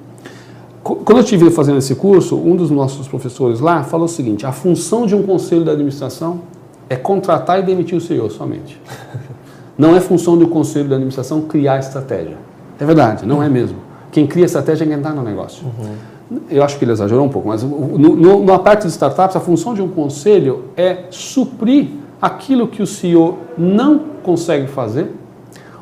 Quando 0.83 1.17
eu 1.17 1.19
estive 1.19 1.49
fazendo 1.51 1.77
esse 1.77 1.93
curso, 1.95 2.37
um 2.37 2.55
dos 2.55 2.71
nossos 2.71 3.07
professores 3.07 3.59
lá 3.59 3.83
falou 3.83 4.05
o 4.05 4.09
seguinte: 4.09 4.45
a 4.45 4.51
função 4.51 5.05
de 5.05 5.15
um 5.15 5.23
conselho 5.23 5.63
de 5.63 5.69
administração 5.69 6.41
é 6.89 6.95
contratar 6.95 7.59
e 7.59 7.63
demitir 7.63 7.97
o 7.97 8.01
CEO 8.01 8.29
somente. 8.29 8.79
Não 9.77 9.95
é 9.95 10.01
função 10.01 10.37
do 10.37 10.47
conselho 10.47 10.89
de 10.89 10.93
administração 10.93 11.43
criar 11.43 11.79
estratégia. 11.79 12.37
É 12.77 12.85
verdade, 12.85 13.25
não 13.25 13.41
é 13.41 13.47
mesmo. 13.47 13.77
Quem 14.11 14.27
cria 14.27 14.43
estratégia 14.43 14.83
é 14.83 14.87
quem 14.87 14.97
está 14.97 15.11
no 15.11 15.23
negócio. 15.23 15.65
Uhum. 15.65 16.39
Eu 16.49 16.63
acho 16.63 16.77
que 16.77 16.83
ele 16.83 16.91
exagerou 16.91 17.25
um 17.25 17.29
pouco, 17.29 17.47
mas 17.47 17.63
no, 17.63 17.97
no, 17.97 18.43
na 18.43 18.59
parte 18.59 18.81
de 18.81 18.89
startups, 18.89 19.37
a 19.37 19.39
função 19.39 19.73
de 19.73 19.81
um 19.81 19.87
conselho 19.87 20.65
é 20.75 21.05
suprir 21.09 21.91
aquilo 22.21 22.67
que 22.67 22.81
o 22.81 22.87
CEO 22.87 23.37
não 23.57 23.99
consegue 24.21 24.67
fazer 24.67 25.13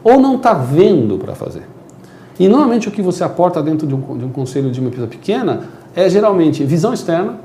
ou 0.04 0.20
não 0.20 0.36
está 0.36 0.54
vendo 0.54 1.18
para 1.18 1.34
fazer. 1.34 1.64
E 2.40 2.48
normalmente 2.48 2.88
o 2.88 2.92
que 2.92 3.02
você 3.02 3.24
aporta 3.24 3.62
dentro 3.62 3.88
de 3.88 3.96
um, 3.96 4.18
de 4.18 4.26
um 4.26 4.30
conselho 4.30 4.70
de 4.70 4.80
uma 4.80 4.90
empresa 4.90 5.08
pequena 5.08 5.62
é 5.96 6.10
geralmente 6.10 6.64
visão 6.64 6.94
externa, 6.94 7.36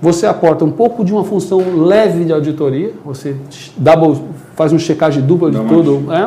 você 0.00 0.26
aporta 0.26 0.64
um 0.64 0.70
pouco 0.70 1.04
de 1.04 1.12
uma 1.12 1.24
função 1.24 1.84
leve 1.84 2.24
de 2.24 2.32
auditoria, 2.32 2.94
você 3.04 3.36
double, 3.76 4.22
faz 4.56 4.72
um 4.72 4.78
checagem 4.78 5.22
dupla 5.22 5.50
de 5.50 5.58
tudo, 5.58 6.10
é? 6.10 6.26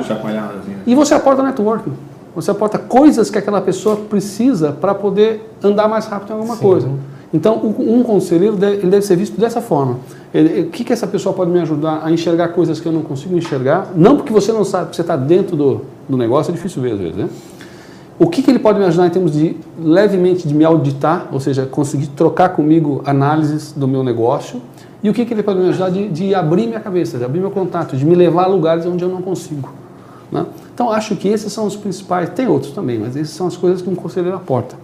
e 0.85 0.93
você 0.93 1.15
aporta 1.15 1.41
networking. 1.41 1.91
Você 2.35 2.51
aporta 2.51 2.77
coisas 2.79 3.29
que 3.29 3.37
aquela 3.37 3.61
pessoa 3.61 3.95
precisa 3.95 4.71
para 4.71 4.93
poder 4.93 5.51
andar 5.63 5.87
mais 5.87 6.05
rápido 6.05 6.31
em 6.31 6.33
alguma 6.33 6.55
Sim. 6.55 6.61
coisa. 6.61 6.89
Então, 7.33 7.55
um 7.79 8.03
conselheiro 8.03 8.55
deve, 8.55 8.77
ele 8.77 8.91
deve 8.91 9.03
ser 9.03 9.15
visto 9.15 9.39
dessa 9.39 9.59
forma. 9.59 9.97
o 10.33 10.69
que, 10.69 10.83
que 10.83 10.93
essa 10.93 11.07
pessoa 11.07 11.33
pode 11.33 11.49
me 11.49 11.59
ajudar 11.59 12.01
a 12.03 12.11
enxergar 12.11 12.49
coisas 12.49 12.79
que 12.79 12.87
eu 12.87 12.91
não 12.91 13.01
consigo 13.01 13.35
enxergar? 13.35 13.91
Não 13.95 14.17
porque 14.17 14.31
você 14.31 14.51
não 14.51 14.63
sabe, 14.63 14.85
porque 14.85 14.95
você 14.97 15.01
está 15.01 15.15
dentro 15.15 15.55
do, 15.55 15.81
do 16.07 16.17
negócio, 16.17 16.51
é 16.51 16.53
difícil 16.53 16.81
ver 16.81 16.93
às 16.93 16.99
vezes, 16.99 17.15
né? 17.15 17.29
O 18.19 18.29
que, 18.29 18.43
que 18.43 18.51
ele 18.51 18.59
pode 18.59 18.79
me 18.79 18.85
ajudar 18.85 19.07
em 19.07 19.09
termos 19.09 19.31
de 19.31 19.57
levemente 19.79 20.47
de 20.47 20.53
me 20.53 20.63
auditar, 20.63 21.27
ou 21.31 21.39
seja, 21.39 21.65
conseguir 21.65 22.07
trocar 22.07 22.49
comigo 22.49 23.01
análises 23.05 23.71
do 23.71 23.87
meu 23.87 24.03
negócio? 24.03 24.61
E 25.01 25.09
o 25.09 25.13
que, 25.13 25.25
que 25.25 25.33
ele 25.33 25.43
pode 25.43 25.59
me 25.59 25.67
ajudar 25.69 25.89
de, 25.89 26.07
de 26.09 26.35
abrir 26.35 26.67
minha 26.67 26.79
cabeça, 26.79 27.17
de 27.17 27.25
abrir 27.25 27.39
meu 27.39 27.51
contato, 27.51 27.97
de 27.97 28.05
me 28.05 28.15
levar 28.15 28.43
a 28.43 28.47
lugares 28.47 28.85
onde 28.85 29.03
eu 29.03 29.09
não 29.09 29.21
consigo? 29.21 29.73
Né? 30.31 30.45
Então, 30.73 30.91
acho 30.91 31.15
que 31.15 31.27
esses 31.27 31.51
são 31.51 31.65
os 31.65 31.75
principais. 31.75 32.29
Tem 32.29 32.47
outros 32.47 32.71
também, 32.71 32.99
mas 32.99 33.15
essas 33.15 33.35
são 33.35 33.47
as 33.47 33.57
coisas 33.57 33.81
que 33.81 33.89
um 33.89 33.95
conselheiro 33.95 34.37
aporta. 34.37 34.75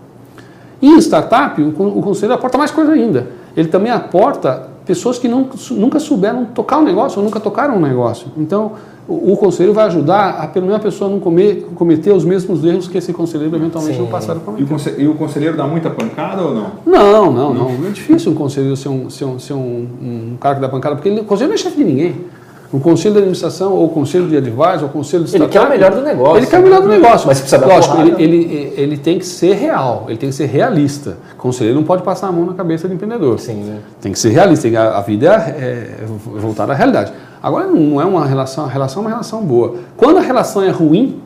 E 0.82 0.88
em 0.88 0.98
startup, 1.00 1.62
o, 1.62 1.72
conselheiro 2.02 2.34
aporta 2.34 2.58
mais 2.58 2.72
coisa 2.72 2.92
ainda. 2.92 3.28
Ele 3.56 3.68
também 3.68 3.92
aporta 3.92 4.70
pessoas 4.86 5.18
que 5.18 5.28
não, 5.28 5.48
nunca 5.72 6.00
souberam 6.00 6.46
tocar 6.46 6.80
um 6.80 6.84
negócio 6.84 7.20
ou 7.20 7.26
nunca 7.26 7.40
tocaram 7.40 7.78
um 7.78 7.82
negócio. 7.82 8.28
Então, 8.38 8.74
o, 9.10 9.34
o 9.34 9.38
conselheiro 9.38 9.74
vai 9.74 9.88
ajudar 9.88 10.38
a, 10.40 10.48
pelo 10.48 10.68
menos, 10.68 10.80
a 10.80 10.84
pessoa 10.84 11.10
não 11.10 11.20
comer, 11.20 11.68
cometer 11.74 12.12
os 12.12 12.24
mesmos 12.24 12.64
erros 12.64 12.88
que 12.88 12.98
esse 12.98 13.12
conselheiro 13.12 13.56
eventualmente 13.56 13.98
Sim. 13.98 14.04
no 14.04 14.08
passado 14.08 14.40
cometeu. 14.40 14.68
E 14.98 15.08
o, 15.08 15.16
conselheiro 15.16 15.58
dá 15.58 15.66
muita 15.66 15.90
pancada 15.90 16.44
ou 16.44 16.54
não? 16.54 16.72
Não, 16.86 17.32
não, 17.32 17.32
não. 17.32 17.54
não. 17.54 17.88
É 17.88 17.92
difícil 17.92 18.32
um 18.32 18.36
conselheiro 18.36 18.78
ser 18.78 18.90
um, 18.90 19.10
ser 19.10 19.26
um, 19.26 19.40
ser 19.40 19.54
um, 19.54 19.88
um 20.02 20.38
cara 20.40 20.56
que 20.56 20.62
dá 20.62 20.70
pancada, 20.70 20.96
porque 20.96 21.10
ele, 21.10 21.22
o 21.22 21.24
conselheiro 21.24 21.50
não 21.50 21.60
é 21.60 21.64
chefe 21.64 21.78
de 21.78 21.84
ninguém. 21.84 22.16
O 22.72 22.80
conselho 22.80 23.14
de 23.14 23.20
administração, 23.22 23.74
ou 23.74 23.88
o 23.88 23.90
conselho 23.90 24.28
de 24.28 24.38
advisor, 24.38 24.84
ou 24.84 24.90
o 24.90 24.90
conselho 24.90 25.24
de 25.24 25.36
Ele 25.36 25.48
quer 25.48 25.62
o 25.62 25.70
melhor 25.70 25.92
do 25.92 26.02
negócio. 26.02 26.38
Ele 26.38 26.46
quer 26.46 26.60
o 26.60 26.62
melhor 26.62 26.82
do 26.84 26.88
negócio. 26.88 27.26
Mas 27.26 27.40
precisa 27.40 27.58
dar 27.58 27.66
Lógico, 27.68 27.98
ele, 28.00 28.24
ele, 28.24 28.74
ele, 28.78 28.98
tem 28.98 29.18
que 29.18 29.26
ser 29.26 29.56
real, 29.56 30.06
ele 30.08 30.20
tem 30.20 30.30
que 30.30 30.36
ser 30.36 30.46
realista. 30.46 31.18
O 31.34 31.38
conselheiro 31.38 31.80
não 31.80 31.84
pode 31.84 32.04
passar 32.04 32.28
a 32.28 32.32
mão 32.32 32.46
na 32.46 32.54
cabeça 32.54 32.88
do 32.88 32.94
empreendedor. 32.94 33.40
Sim, 33.40 33.56
né? 33.56 33.80
Tem 34.00 34.12
que 34.12 34.20
ser 34.20 34.30
realista, 34.30 34.68
a, 34.80 35.00
a 35.00 35.02
vida 35.02 35.34
é, 35.34 36.04
é 36.04 36.06
voltada 36.40 36.72
à 36.74 36.76
realidade. 36.76 37.12
Agora, 37.42 37.68
não 37.68 38.02
é 38.02 38.06
uma 38.06 38.26
relação, 38.26 38.66
a 38.66 38.68
relação 38.68 39.02
é 39.02 39.06
uma 39.06 39.12
relação 39.12 39.44
boa. 39.44 39.76
Quando 39.96 40.18
a 40.18 40.22
relação 40.22 40.62
é 40.62 40.70
ruim, 40.70 41.22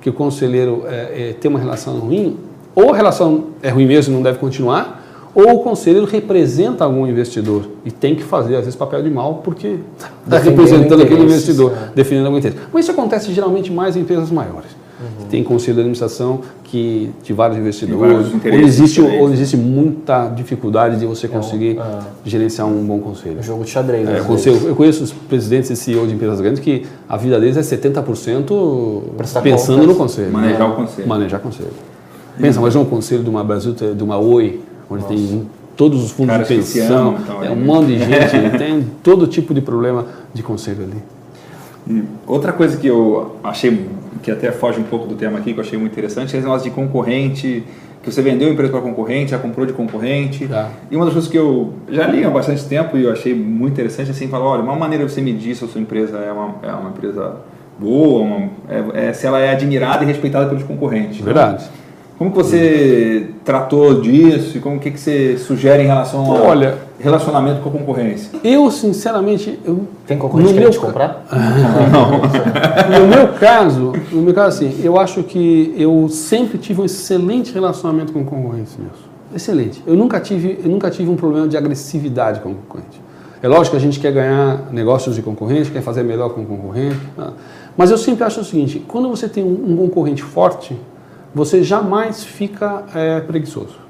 que 0.00 0.10
o 0.10 0.12
conselheiro 0.12 0.84
é, 0.86 1.30
é, 1.30 1.32
tem 1.32 1.50
uma 1.50 1.58
relação 1.58 1.98
ruim, 1.98 2.38
ou 2.74 2.92
a 2.92 2.96
relação 2.96 3.46
é 3.62 3.70
ruim 3.70 3.86
mesmo 3.86 4.12
e 4.12 4.16
não 4.16 4.22
deve 4.22 4.38
continuar, 4.38 5.02
ou 5.34 5.56
o 5.56 5.58
conselheiro 5.60 6.06
representa 6.06 6.84
algum 6.84 7.06
investidor 7.06 7.64
e 7.84 7.90
tem 7.90 8.14
que 8.14 8.22
fazer, 8.22 8.54
às 8.56 8.60
vezes, 8.60 8.74
papel 8.74 9.02
de 9.02 9.10
mal 9.10 9.42
porque 9.44 9.78
está 10.24 10.38
representando 10.38 11.02
aquele 11.02 11.24
investidor, 11.24 11.72
é. 11.72 11.90
defendendo 11.94 12.26
algum 12.26 12.38
interesse. 12.38 12.60
Mas 12.72 12.84
isso 12.84 12.92
acontece 12.92 13.32
geralmente 13.32 13.70
mais 13.70 13.96
em 13.96 14.00
empresas 14.00 14.30
maiores. 14.30 14.70
Uhum. 14.98 15.26
Tem 15.28 15.44
conselho 15.44 15.74
de 15.74 15.80
administração 15.80 16.40
que, 16.64 17.10
de 17.22 17.32
vários 17.32 17.58
investidores, 17.58 18.28
onde 18.34 18.62
existe, 18.62 19.00
onde 19.00 19.34
existe 19.34 19.56
muita 19.56 20.28
dificuldade 20.28 20.98
de 20.98 21.04
você 21.04 21.28
conseguir 21.28 21.78
é 21.78 22.00
gerenciar 22.24 22.66
um 22.66 22.82
bom 22.84 22.98
conselho. 23.00 23.42
jogo 23.42 23.64
de 23.64 23.70
xadrez. 23.70 24.08
É, 24.08 24.20
conselho, 24.20 24.56
eu 24.66 24.74
conheço 24.74 25.04
os 25.04 25.12
presidentes 25.12 25.68
e 25.70 25.76
CEO 25.76 26.06
de 26.06 26.14
empresas 26.14 26.40
grandes 26.40 26.60
que 26.60 26.86
a 27.06 27.16
vida 27.16 27.38
deles 27.38 27.56
é 27.56 27.60
70% 27.60 29.02
pensando 29.42 29.80
contas, 29.80 29.86
no 29.86 29.94
conselho. 29.94 30.32
Manejar 30.32 30.58
né? 30.60 30.66
o 30.66 30.76
conselho. 30.76 31.08
Manejar 31.08 31.40
o 31.40 31.42
conselho. 31.42 31.70
Pensa, 32.40 32.58
imagina 32.58 32.82
um 32.82 32.86
conselho 32.86 33.22
de 33.22 33.30
uma 33.30 33.44
Brasil, 33.44 33.72
de 33.72 34.02
uma 34.02 34.18
Oi, 34.18 34.60
onde 34.90 35.02
Nossa. 35.02 35.14
tem 35.14 35.46
todos 35.76 36.02
os 36.02 36.10
fundos 36.10 36.32
Caras 36.32 36.48
de 36.48 36.54
pensão, 36.54 37.16
então, 37.22 37.44
é 37.44 37.50
um 37.50 37.56
monte 37.56 37.88
de 37.88 37.98
gente, 38.04 38.58
tem 38.58 38.86
todo 39.02 39.26
tipo 39.26 39.52
de 39.52 39.60
problema 39.60 40.06
de 40.32 40.42
conselho 40.42 40.84
ali. 40.84 41.15
E 41.88 42.02
outra 42.26 42.52
coisa 42.52 42.76
que 42.76 42.86
eu 42.86 43.36
achei, 43.42 43.86
que 44.22 44.30
até 44.30 44.50
foge 44.50 44.80
um 44.80 44.84
pouco 44.84 45.06
do 45.06 45.14
tema 45.14 45.38
aqui, 45.38 45.52
que 45.52 45.60
eu 45.60 45.64
achei 45.64 45.78
muito 45.78 45.92
interessante, 45.92 46.34
é 46.34 46.38
esse 46.38 46.46
negócio 46.46 46.68
de 46.68 46.74
concorrente, 46.74 47.64
que 48.02 48.12
você 48.12 48.22
vendeu 48.22 48.48
a 48.48 48.52
empresa 48.52 48.70
para 48.70 48.80
concorrente, 48.80 49.32
já 49.32 49.38
comprou 49.38 49.66
de 49.66 49.72
concorrente. 49.72 50.46
Tá. 50.46 50.68
E 50.90 50.96
uma 50.96 51.04
das 51.04 51.14
coisas 51.14 51.30
que 51.30 51.36
eu 51.36 51.74
já 51.88 52.06
li 52.06 52.24
há 52.24 52.30
bastante 52.30 52.64
tempo 52.64 52.96
e 52.96 53.04
eu 53.04 53.12
achei 53.12 53.34
muito 53.34 53.72
interessante, 53.72 54.10
assim, 54.10 54.28
falar, 54.28 54.46
olha, 54.46 54.62
uma 54.62 54.76
maneira 54.76 55.04
de 55.04 55.12
você 55.12 55.20
medir 55.20 55.56
se 55.56 55.64
a 55.64 55.68
sua 55.68 55.80
empresa 55.80 56.18
é 56.18 56.30
uma, 56.30 56.54
é 56.62 56.72
uma 56.72 56.90
empresa 56.90 57.36
boa, 57.78 58.22
uma, 58.22 58.48
é, 58.68 59.08
é, 59.08 59.12
se 59.12 59.26
ela 59.26 59.40
é 59.40 59.50
admirada 59.50 60.04
e 60.04 60.06
respeitada 60.06 60.46
pelos 60.46 60.62
concorrentes. 60.62 61.20
Verdade. 61.20 61.64
Como 62.16 62.30
que 62.30 62.36
você 62.36 63.30
tratou 63.44 64.00
disso 64.00 64.56
e 64.56 64.60
como 64.60 64.78
que, 64.78 64.90
que 64.90 64.98
você 64.98 65.36
sugere 65.36 65.82
em 65.82 65.86
relação 65.86 66.26
Olha, 66.28 66.78
relacionamento 66.98 67.60
com 67.60 67.68
a 67.68 67.72
concorrência? 67.72 68.30
Eu, 68.42 68.70
sinceramente, 68.70 69.58
eu 69.64 69.86
tem 70.06 70.18
concorrente 70.18 70.54
que 70.54 70.60
meu... 70.60 70.70
te 70.70 70.78
comprar? 70.78 71.24
não. 71.92 72.20
no 73.00 73.06
meu 73.06 73.28
caso, 73.38 73.92
no 74.10 74.22
meu 74.22 74.34
caso 74.34 74.56
assim, 74.64 74.80
eu 74.82 74.98
acho 74.98 75.22
que 75.22 75.74
eu 75.76 76.08
sempre 76.08 76.58
tive 76.58 76.80
um 76.80 76.84
excelente 76.84 77.52
relacionamento 77.52 78.12
com 78.12 78.24
concorrentes 78.24 78.76
meus. 78.78 79.16
Excelente. 79.34 79.82
Eu 79.86 79.94
nunca 79.94 80.20
tive, 80.20 80.60
eu 80.62 80.70
nunca 80.70 80.90
tive 80.90 81.10
um 81.10 81.16
problema 81.16 81.46
de 81.46 81.56
agressividade 81.56 82.40
com 82.40 82.50
o 82.50 82.54
concorrente. 82.54 83.00
É 83.42 83.48
lógico 83.48 83.72
que 83.72 83.76
a 83.76 83.80
gente 83.80 84.00
quer 84.00 84.12
ganhar 84.12 84.72
negócios 84.72 85.14
de 85.14 85.22
concorrente, 85.22 85.70
quer 85.70 85.82
fazer 85.82 86.02
melhor 86.02 86.30
com 86.30 86.40
o 86.40 86.46
concorrente, 86.46 86.98
tá? 87.14 87.32
mas 87.76 87.90
eu 87.90 87.98
sempre 87.98 88.24
acho 88.24 88.40
o 88.40 88.44
seguinte: 88.44 88.82
quando 88.88 89.08
você 89.08 89.28
tem 89.28 89.44
um, 89.44 89.72
um 89.72 89.76
concorrente 89.76 90.22
forte, 90.22 90.76
você 91.34 91.62
jamais 91.62 92.24
fica 92.24 92.84
é, 92.94 93.20
preguiçoso. 93.20 93.85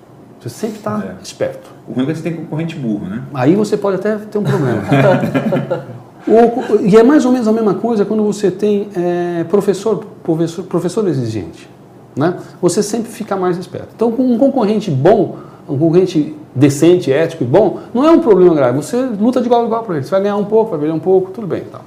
Você 0.49 0.61
sempre 0.61 0.77
está 0.77 1.03
é. 1.05 1.23
esperto. 1.23 1.71
O 1.89 1.93
ruim 1.93 2.05
é 2.05 2.07
que 2.07 2.15
você 2.15 2.23
tem 2.23 2.35
concorrente 2.35 2.77
burro, 2.77 3.07
né? 3.07 3.23
Aí 3.35 3.57
você 3.57 3.77
pode 3.77 3.97
até 3.97 4.17
ter 4.17 4.39
um 4.39 4.45
problema. 4.45 4.83
o, 6.27 6.83
e 6.83 6.97
é 6.97 7.03
mais 7.03 7.25
ou 7.25 7.33
menos 7.33 7.49
a 7.49 7.53
mesma 7.53 7.75
coisa 7.75 8.05
quando 8.05 8.23
você 8.23 8.51
tem 8.51 8.89
é, 8.97 9.45
professor, 9.45 10.05
professor, 10.23 10.65
professor 10.65 11.09
exigente. 11.09 11.69
Né? 12.17 12.37
Você 12.63 12.83
sempre 12.83 13.11
fica 13.11 13.37
mais 13.37 13.59
esperto. 13.59 13.89
Então, 13.95 14.11
com 14.13 14.23
um 14.23 14.39
concorrente 14.39 14.91
bom, 14.91 15.37
um 15.69 15.77
concorrente 15.77 16.35
decente, 16.55 17.13
ético 17.13 17.45
e 17.45 17.47
bom, 17.47 17.81
não 17.93 18.05
é 18.05 18.11
um 18.11 18.21
problema 18.21 18.55
grave. 18.55 18.77
Você 18.79 18.97
luta 18.97 19.41
de 19.41 19.47
igual 19.47 19.63
a 19.63 19.67
igual 19.67 19.83
para 19.83 19.97
ele. 19.97 20.05
Você 20.05 20.11
vai 20.11 20.23
ganhar 20.23 20.37
um 20.37 20.45
pouco, 20.45 20.71
vai 20.71 20.79
perder 20.79 20.95
um 20.95 21.01
pouco, 21.01 21.31
tudo 21.31 21.47
bem. 21.47 21.65
Tá. 21.65 21.81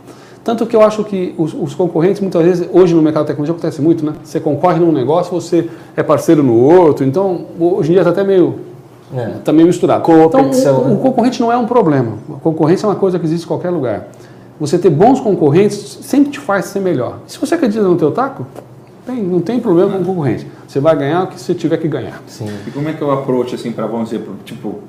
Tanto 0.43 0.65
que 0.65 0.75
eu 0.75 0.81
acho 0.81 1.03
que 1.03 1.35
os, 1.37 1.53
os, 1.53 1.75
concorrentes, 1.75 2.21
muitas 2.21 2.43
vezes, 2.43 2.69
hoje 2.71 2.93
no 2.93 3.01
mercado 3.01 3.23
de 3.23 3.27
tecnologia 3.27 3.53
acontece 3.53 3.81
muito, 3.81 4.05
né? 4.05 4.13
Você 4.23 4.39
concorre 4.39 4.79
num 4.79 4.91
negócio, 4.91 5.31
você 5.31 5.69
é 5.95 6.01
parceiro 6.01 6.41
no 6.41 6.57
outro, 6.57 7.05
então 7.05 7.45
hoje 7.59 7.89
em 7.89 7.93
dia 7.93 8.01
está 8.01 8.11
até 8.11 8.23
meio, 8.23 8.55
é. 9.15 9.33
tá 9.43 9.51
meio 9.51 9.67
misturado. 9.67 10.01
Então 10.01 10.41
o, 10.41 10.45
né? 10.45 10.93
o, 10.93 10.97
concorrente 10.97 11.41
não 11.41 11.51
é 11.51 11.57
um 11.57 11.65
problema. 11.65 12.13
A 12.35 12.39
concorrência 12.39 12.85
é 12.85 12.89
uma 12.89 12.95
coisa 12.95 13.19
que 13.19 13.25
existe 13.25 13.43
em 13.43 13.47
qualquer 13.47 13.69
lugar. 13.69 14.07
Você 14.59 14.77
ter 14.77 14.89
bons 14.89 15.19
concorrentes 15.19 15.99
sempre 16.01 16.31
te 16.31 16.39
faz 16.39 16.65
ser 16.65 16.79
melhor. 16.79 17.19
E 17.27 17.31
se 17.31 17.37
você 17.37 17.55
acredita 17.55 17.83
no 17.83 17.95
teu 17.95 18.11
taco, 18.11 18.45
tem, 19.05 19.23
não 19.23 19.41
tem 19.41 19.59
problema 19.59 19.97
com 19.97 20.03
concorrente. 20.03 20.47
Você 20.67 20.79
vai 20.79 20.95
ganhar 20.95 21.23
o 21.23 21.27
que 21.27 21.39
você 21.39 21.53
tiver 21.53 21.77
que 21.77 21.87
ganhar. 21.87 22.21
Sim. 22.27 22.47
E 22.67 22.71
como 22.71 22.87
é 22.87 22.93
que 22.93 23.03
é 23.03 23.05
o 23.05 23.11
approach 23.11 23.55
assim 23.55 23.71
para 23.71 23.87
vamos 23.87 24.09
dizer, 24.09 24.27
tipo, 24.45 24.79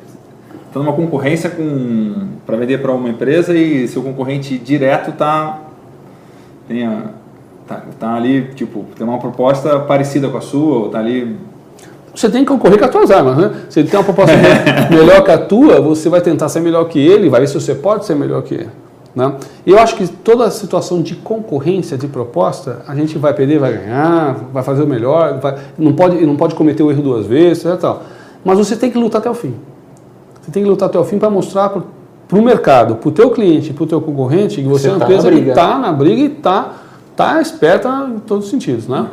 está 0.70 0.78
numa 0.78 0.92
concorrência 0.92 1.50
com 1.50 2.28
para 2.46 2.56
vender 2.56 2.78
para 2.78 2.92
uma 2.92 3.08
empresa 3.08 3.54
e 3.54 3.88
seu 3.88 4.02
concorrente 4.02 4.56
direto 4.56 5.10
está 5.10 5.62
tá, 7.66 7.82
tá 7.98 8.14
ali 8.14 8.50
tipo 8.54 8.86
tem 8.96 9.06
uma 9.06 9.18
proposta 9.18 9.80
parecida 9.80 10.28
com 10.28 10.38
a 10.38 10.40
sua 10.40 10.78
ou 10.78 10.86
está 10.86 11.00
ali 11.00 11.36
você 12.14 12.28
tem 12.28 12.44
que 12.44 12.48
concorrer 12.48 12.78
com 12.78 12.84
as 12.84 12.90
suas 12.90 13.10
armas, 13.12 13.36
né? 13.36 13.52
Se 13.68 13.80
ele 13.80 13.88
tem 13.88 13.98
uma 13.98 14.04
proposta 14.04 14.34
melhor 14.90 15.22
que 15.22 15.30
a 15.30 15.38
tua, 15.38 15.80
você 15.80 16.08
vai 16.08 16.20
tentar 16.20 16.48
ser 16.48 16.60
melhor 16.60 16.84
que 16.88 16.98
ele, 16.98 17.28
vai 17.28 17.40
ver 17.40 17.46
se 17.46 17.54
você 17.54 17.72
pode 17.72 18.04
ser 18.04 18.16
melhor 18.16 18.42
que 18.42 18.54
ele. 18.54 18.68
Né? 19.14 19.32
E 19.66 19.70
eu 19.70 19.78
acho 19.78 19.96
que 19.96 20.06
toda 20.06 20.44
a 20.44 20.50
situação 20.50 21.02
de 21.02 21.14
concorrência, 21.14 21.96
de 21.96 22.06
proposta, 22.06 22.82
a 22.86 22.94
gente 22.94 23.16
vai 23.16 23.32
perder, 23.32 23.58
vai 23.58 23.72
ganhar, 23.72 24.34
vai 24.52 24.62
fazer 24.62 24.82
o 24.82 24.86
melhor, 24.86 25.38
vai, 25.40 25.56
não, 25.78 25.92
pode, 25.92 26.24
não 26.24 26.36
pode 26.36 26.54
cometer 26.54 26.82
o 26.82 26.90
erro 26.90 27.02
duas 27.02 27.26
vezes, 27.26 27.64
e 27.64 27.76
tal. 27.76 28.02
Mas 28.44 28.58
você 28.58 28.76
tem 28.76 28.90
que 28.90 28.98
lutar 28.98 29.20
até 29.20 29.30
o 29.30 29.34
fim. 29.34 29.54
Você 30.40 30.50
tem 30.50 30.62
que 30.62 30.68
lutar 30.68 30.88
até 30.88 30.98
o 30.98 31.04
fim 31.04 31.18
para 31.18 31.30
mostrar 31.30 31.68
para 31.68 32.38
o 32.38 32.42
mercado, 32.42 32.96
para 32.96 33.08
o 33.08 33.12
teu 33.12 33.30
cliente, 33.30 33.72
para 33.72 33.84
o 33.84 33.86
teu 33.86 34.00
concorrente, 34.00 34.62
que 34.62 34.68
você, 34.68 34.82
você 34.82 34.88
é 34.88 34.90
uma 34.92 34.98
tá 35.00 35.04
empresa 35.06 35.30
que 35.30 35.48
está 35.48 35.78
na 35.78 35.92
briga 35.92 36.22
e 36.22 36.26
está 36.26 36.72
tá 37.16 37.40
esperta 37.40 38.08
em 38.08 38.20
todos 38.20 38.44
os 38.44 38.50
sentidos. 38.50 38.86
Né? 38.86 39.06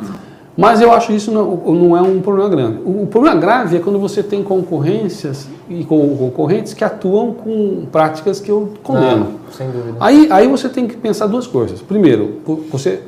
Mas 0.56 0.80
eu 0.80 0.92
acho 0.92 1.08
que 1.08 1.14
isso 1.14 1.30
não, 1.30 1.56
não 1.56 1.96
é 1.96 2.02
um 2.02 2.20
problema 2.20 2.48
grande. 2.48 2.80
O, 2.84 3.02
o, 3.02 3.06
problema 3.06 3.36
grave 3.36 3.76
é 3.76 3.80
quando 3.80 3.98
você 3.98 4.24
tem 4.24 4.42
concorrências 4.42 5.48
e 5.68 5.84
concorrentes 5.84 6.74
que 6.74 6.82
atuam 6.82 7.32
com 7.32 7.86
práticas 7.92 8.40
que 8.40 8.50
eu 8.50 8.72
condeno. 8.82 9.18
Não, 9.46 9.52
sem 9.52 9.70
dúvida. 9.70 9.96
Aí, 10.00 10.26
aí 10.30 10.48
você 10.48 10.68
tem 10.68 10.88
que 10.88 10.96
pensar 10.96 11.28
duas 11.28 11.46
coisas. 11.46 11.80
Primeiro, 11.80 12.38
você 12.72 13.02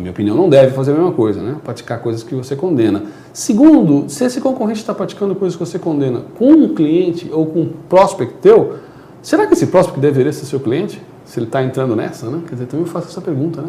na 0.00 0.02
minha 0.02 0.12
opinião, 0.12 0.34
não 0.34 0.48
deve 0.48 0.72
fazer 0.72 0.92
a 0.92 0.94
mesma 0.94 1.12
coisa, 1.12 1.42
né? 1.42 1.56
praticar 1.62 2.00
coisas 2.00 2.22
que 2.22 2.34
você 2.34 2.56
condena. 2.56 3.04
Segundo, 3.32 4.08
se 4.08 4.24
esse 4.24 4.40
concorrente 4.40 4.80
está 4.80 4.94
praticando 4.94 5.34
coisas 5.34 5.56
que 5.56 5.64
você 5.64 5.78
condena 5.78 6.22
com 6.38 6.50
um 6.50 6.74
cliente 6.74 7.28
ou 7.30 7.46
com 7.46 7.60
um 7.60 7.72
prospect 7.88 8.34
teu, 8.40 8.76
será 9.22 9.46
que 9.46 9.52
esse 9.52 9.66
prospect 9.66 10.00
deveria 10.00 10.32
ser 10.32 10.46
seu 10.46 10.58
cliente? 10.58 11.00
Se 11.24 11.38
ele 11.38 11.46
está 11.46 11.62
entrando 11.62 11.94
nessa, 11.94 12.28
né? 12.28 12.40
Quer 12.48 12.54
dizer, 12.54 12.66
também 12.66 12.84
eu 12.84 12.90
faço 12.90 13.08
essa 13.08 13.20
pergunta, 13.20 13.60
né? 13.60 13.68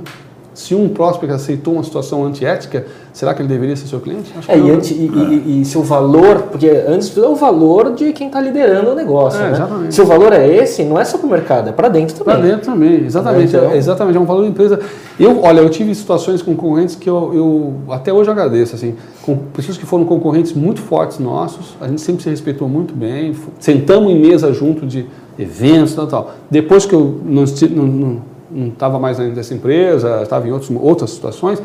Se 0.53 0.75
um 0.75 0.89
prospect 0.89 1.33
aceitou 1.33 1.75
uma 1.75 1.83
situação 1.83 2.25
antiética, 2.25 2.85
será 3.13 3.33
que 3.33 3.41
ele 3.41 3.47
deveria 3.47 3.75
ser 3.75 3.87
seu 3.87 4.01
cliente? 4.01 4.33
Acho 4.37 4.51
é, 4.51 4.57
e, 4.57 4.69
anti, 4.69 4.93
e, 4.93 5.07
e, 5.07 5.61
e, 5.61 5.65
se 5.65 5.77
o 5.77 5.81
valor, 5.81 6.43
porque 6.43 6.69
antes 6.87 7.07
de 7.07 7.15
tudo 7.15 7.27
é 7.27 7.29
o 7.29 7.35
valor 7.35 7.93
de 7.93 8.11
quem 8.11 8.27
está 8.27 8.41
liderando 8.41 8.91
o 8.91 8.95
negócio. 8.95 9.39
É, 9.39 9.43
né? 9.43 9.51
Exatamente. 9.51 9.95
Se 9.95 10.01
o 10.01 10.05
valor 10.05 10.33
é 10.33 10.47
esse, 10.47 10.83
não 10.83 10.99
é 10.99 11.05
só 11.05 11.17
para 11.17 11.27
o 11.27 11.29
mercado, 11.29 11.69
é 11.69 11.71
para 11.71 11.87
dentro 11.87 12.15
também. 12.17 12.35
Para 12.35 12.45
dentro 12.45 12.65
também, 12.65 13.05
exatamente. 13.05 13.55
É, 13.55 13.59
então... 13.59 13.71
é, 13.71 13.77
exatamente, 13.77 14.17
é 14.17 14.19
um 14.19 14.25
valor 14.25 14.41
da 14.41 14.49
empresa. 14.49 14.79
Eu, 15.17 15.41
olha, 15.41 15.61
eu 15.61 15.69
tive 15.69 15.95
situações 15.95 16.41
com 16.41 16.51
concorrentes 16.55 16.95
que 16.95 17.09
eu, 17.09 17.31
eu 17.33 17.93
até 17.93 18.11
hoje 18.11 18.29
agradeço, 18.29 18.75
assim, 18.75 18.95
com 19.21 19.37
pessoas 19.37 19.77
que 19.77 19.85
foram 19.85 20.03
concorrentes 20.03 20.53
muito 20.53 20.81
fortes 20.81 21.17
nossos, 21.19 21.75
a 21.79 21.87
gente 21.87 22.01
sempre 22.01 22.23
se 22.23 22.29
respeitou 22.29 22.67
muito 22.67 22.93
bem, 22.93 23.33
sentamos 23.59 24.11
em 24.11 24.19
mesa 24.19 24.51
junto 24.53 24.85
de 24.85 25.05
eventos 25.39 25.93
e 25.93 25.95
tal, 25.95 26.07
tal. 26.07 26.31
Depois 26.49 26.85
que 26.85 26.93
eu 26.93 27.19
não, 27.23 27.45
não, 27.69 27.85
não 27.85 28.31
não 28.53 28.67
estava 28.67 28.99
mais 28.99 29.17
nessa 29.17 29.53
empresa, 29.53 30.21
estava 30.23 30.47
em 30.47 30.51
outros, 30.51 30.71
outras 30.79 31.11
situações, 31.11 31.61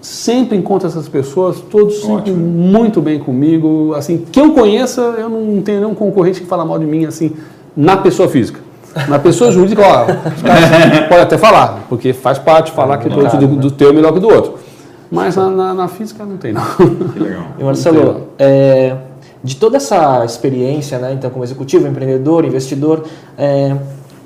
sempre 0.00 0.56
encontro 0.56 0.86
essas 0.86 1.08
pessoas, 1.08 1.60
todos 1.60 2.02
sempre 2.02 2.30
muito 2.30 3.00
bem 3.00 3.18
comigo, 3.18 3.94
assim, 3.94 4.18
que 4.30 4.40
eu 4.40 4.52
conheça, 4.52 5.00
eu 5.00 5.28
não 5.28 5.62
tenho 5.62 5.80
nenhum 5.80 5.94
concorrente 5.94 6.40
que 6.40 6.46
fala 6.46 6.64
mal 6.64 6.78
de 6.78 6.84
mim, 6.84 7.06
assim, 7.06 7.32
na 7.76 7.96
pessoa 7.96 8.28
física. 8.28 8.60
Na 9.08 9.18
pessoa 9.18 9.50
jurídica, 9.50 9.82
ó, 9.82 10.04
os 10.04 10.42
caras 10.42 11.00
podem 11.08 11.22
até 11.22 11.36
falar, 11.36 11.84
porque 11.88 12.12
faz 12.12 12.38
parte 12.38 12.70
falar 12.70 12.96
é, 12.96 12.98
que 12.98 13.08
o 13.08 13.10
produto 13.10 13.36
do, 13.38 13.56
do 13.56 13.70
teu 13.70 13.88
é 13.88 13.92
melhor 13.92 14.12
que 14.12 14.20
do 14.20 14.28
outro. 14.28 14.54
Mas 15.10 15.36
na, 15.36 15.48
na, 15.48 15.74
na 15.74 15.88
física 15.88 16.24
não 16.24 16.36
tem, 16.36 16.52
não. 16.52 16.62
Que 17.12 17.18
legal. 17.18 17.44
E 17.58 17.64
Marcelo, 17.64 18.28
é, 18.38 18.96
de 19.42 19.56
toda 19.56 19.78
essa 19.78 20.24
experiência, 20.24 20.98
né, 20.98 21.12
então, 21.12 21.30
como 21.30 21.44
executivo, 21.44 21.86
empreendedor, 21.86 22.44
investidor, 22.44 23.04
é, 23.36 23.76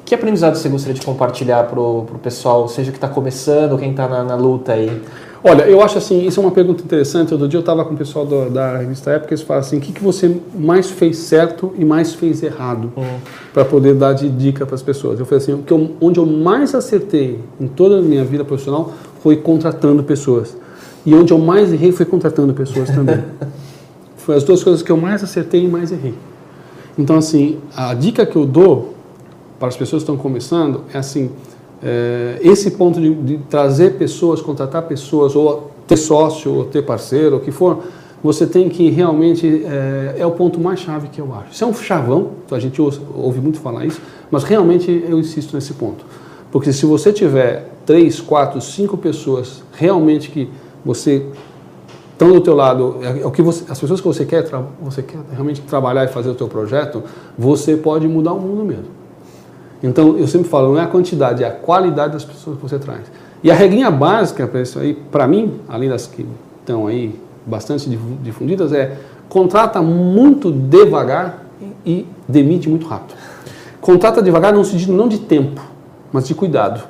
que 0.09 0.15
aprendizado 0.15 0.57
você 0.57 0.69
gostaria 0.69 0.95
de 0.95 1.05
compartilhar 1.05 1.65
para 1.65 1.81
o 1.81 2.07
pessoal, 2.23 2.69
seja 2.69 2.91
que 2.91 2.97
está 2.97 3.09
começando 3.09 3.73
ou 3.73 3.79
quem 3.79 3.91
está 3.91 4.09
na, 4.09 4.25
na, 4.25 4.35
luta 4.35 4.73
aí? 4.73 5.03
Olha, 5.43 5.63
eu 5.63 5.83
acho 5.83 5.99
assim, 5.99 6.27
isso 6.27 6.41
é 6.41 6.43
uma 6.43 6.51
pergunta 6.51 6.83
interessante. 6.83 7.33
Outro 7.33 7.47
dia 7.47 7.59
eu 7.59 7.61
estava 7.61 7.85
com 7.85 7.95
o 7.95 7.97
pessoal 7.97 8.27
do, 8.27 8.51
da 8.51 8.79
revista 8.79 9.11
Época, 9.11 9.35
eles 9.35 9.43
falam 9.43 9.61
assim, 9.61 9.79
o 9.79 9.81
que, 9.81 9.93
que 9.93 10.03
você 10.03 10.37
mais 10.55 10.91
fez 10.91 11.19
certo 11.19 11.73
e 11.79 11.85
mais 11.85 12.15
fez 12.15 12.43
errado 12.43 12.93
uhum. 12.97 13.19
para 13.53 13.65
poder 13.65 13.95
dar 13.95 14.15
de 14.15 14.29
dica 14.29 14.67
para 14.67 14.75
as 14.75 14.83
pessoas. 14.83 15.21
Eu 15.21 15.27
falei 15.27 15.43
assim, 15.43 15.53
o 15.55 15.59
que 15.59 15.73
eu, 15.73 15.91
onde 16.01 16.19
eu 16.19 16.27
mais 16.27 16.75
acertei 16.75 17.41
em 17.61 17.69
toda 17.69 17.99
a 17.99 18.03
minha 18.03 18.25
vida 18.25 18.45
profissional 18.45 18.93
foi 19.23 19.37
contratando 19.37 20.03
pessoas. 20.03 20.57
E 21.07 21.15
onde 21.15 21.33
eu 21.33 21.39
mais 21.39 21.73
errei 21.73 21.93
foi 21.93 22.07
contratando 22.07 22.53
pessoas 22.53 22.91
também. 22.91 23.23
foi 24.17 24.37
as 24.37 24.45
duas 24.45 24.63
coisas 24.63 24.83
que 24.83 24.91
eu 24.91 24.97
mais 24.97 25.23
acertei 25.23 25.65
e 25.65 25.69
mais 25.69 25.93
errei. 25.93 26.15
Então, 26.99 27.17
assim, 27.17 27.59
a 27.77 27.95
dica 27.95 28.27
que 28.27 28.35
eu 28.35 28.45
dou 28.45 28.98
para 29.59 29.69
as 29.69 29.77
pessoas 29.77 30.03
que 30.03 30.11
estão 30.11 30.17
começando 30.17 30.83
é 30.93 30.99
assim, 30.99 31.31
é, 31.83 32.39
esse 32.43 32.73
ponto 32.73 33.01
de, 33.01 33.15
de, 33.15 33.39
trazer 33.39 33.95
pessoas, 33.95 34.41
contratar 34.41 34.83
pessoas, 34.83 35.35
ou 35.35 35.71
ter 35.87 35.97
sócio, 35.97 36.55
ou 36.55 36.65
ter 36.65 36.83
parceiro, 36.83 37.37
o 37.37 37.41
que 37.41 37.51
for, 37.51 37.83
você 38.23 38.47
tem 38.47 38.69
que 38.69 38.91
realmente, 38.91 39.65
é, 39.65 40.17
é 40.19 40.27
o 40.27 40.33
ponto 40.33 40.61
mais 40.61 40.81
chave 40.81 41.09
que 41.09 41.21
eu 41.21 41.33
acho. 41.35 41.53
Isso 41.53 41.65
é 41.65 41.67
um 41.67 41.75
chavão, 41.75 42.31
a 42.51 42.59
gente 42.59 42.81
ouve, 42.81 43.01
ouve 43.15 43.41
muito 43.41 43.61
falar 43.61 43.87
isso, 43.87 44.01
mas 44.31 44.45
realmente 44.45 45.05
eu 45.09 45.19
insisto 45.19 45.55
nesse 45.55 45.75
ponto. 45.75 46.05
Porque 46.51 46.73
se 46.73 46.85
você 46.87 47.13
tiver 47.13 47.71
três, 47.87 48.21
quatro, 48.21 48.61
cinco 48.61 48.97
pessoas 48.97 49.63
realmente 49.73 50.31
que 50.31 50.49
você 50.85 51.27
estão 52.13 52.33
do 52.33 52.41
teu 52.41 52.55
lado, 52.55 52.97
é, 53.03 53.21
é 53.21 53.27
o 53.27 53.31
que 53.31 53.41
você, 53.41 53.65
as 53.71 53.79
pessoas 53.79 54.01
que 54.01 54.07
você 54.07 54.25
quer, 54.25 54.45
você 54.83 55.03
quer 55.03 55.19
realmente 55.31 55.61
trabalhar 55.63 56.05
e 56.05 56.09
fazer 56.09 56.31
o 56.31 56.35
teu 56.35 56.49
projeto, 56.49 57.05
você 57.39 57.77
pode 57.77 58.09
mudar 58.09 58.33
o 58.33 58.41
mundo 58.41 58.65
mesmo. 58.65 58.99
Então, 59.83 60.17
eu 60.17 60.27
sempre 60.27 60.49
falo, 60.49 60.73
não 60.73 60.81
é 60.81 60.85
a 60.85 60.87
quantidade, 60.87 61.45
é 61.45 61.47
a 61.47 61.53
qualidade 61.53 62.13
das 62.13 62.25
pessoas 62.25 62.57
que 62.57 62.63
você 62.63 62.79
traz. 62.79 63.03
E 63.43 63.51
a 63.51 63.55
regrinha 63.55 63.91
básica 63.91 64.47
para 64.47 64.61
isso 64.61 64.79
aí, 64.79 64.95
para 64.95 65.27
mim, 65.27 65.61
além 65.69 65.89
das 65.89 66.07
que 66.07 66.27
estão 66.61 66.87
aí 66.87 67.15
bastante 67.47 67.89
difundidas, 68.23 68.73
é 68.73 68.97
contrata 69.29 69.81
muito 69.81 70.51
devagar 70.51 71.45
e 71.87 72.07
demite 72.27 72.69
muito 72.69 72.87
rápido. 72.87 73.17
Contrata 73.81 74.21
devagar 74.21 74.53
no 74.53 74.65
sentido 74.65 74.93
não 74.93 75.09
de 75.09 75.19
tempo, 75.19 75.63
mas 76.13 76.27
de 76.27 76.35
cuidado. 76.35 76.83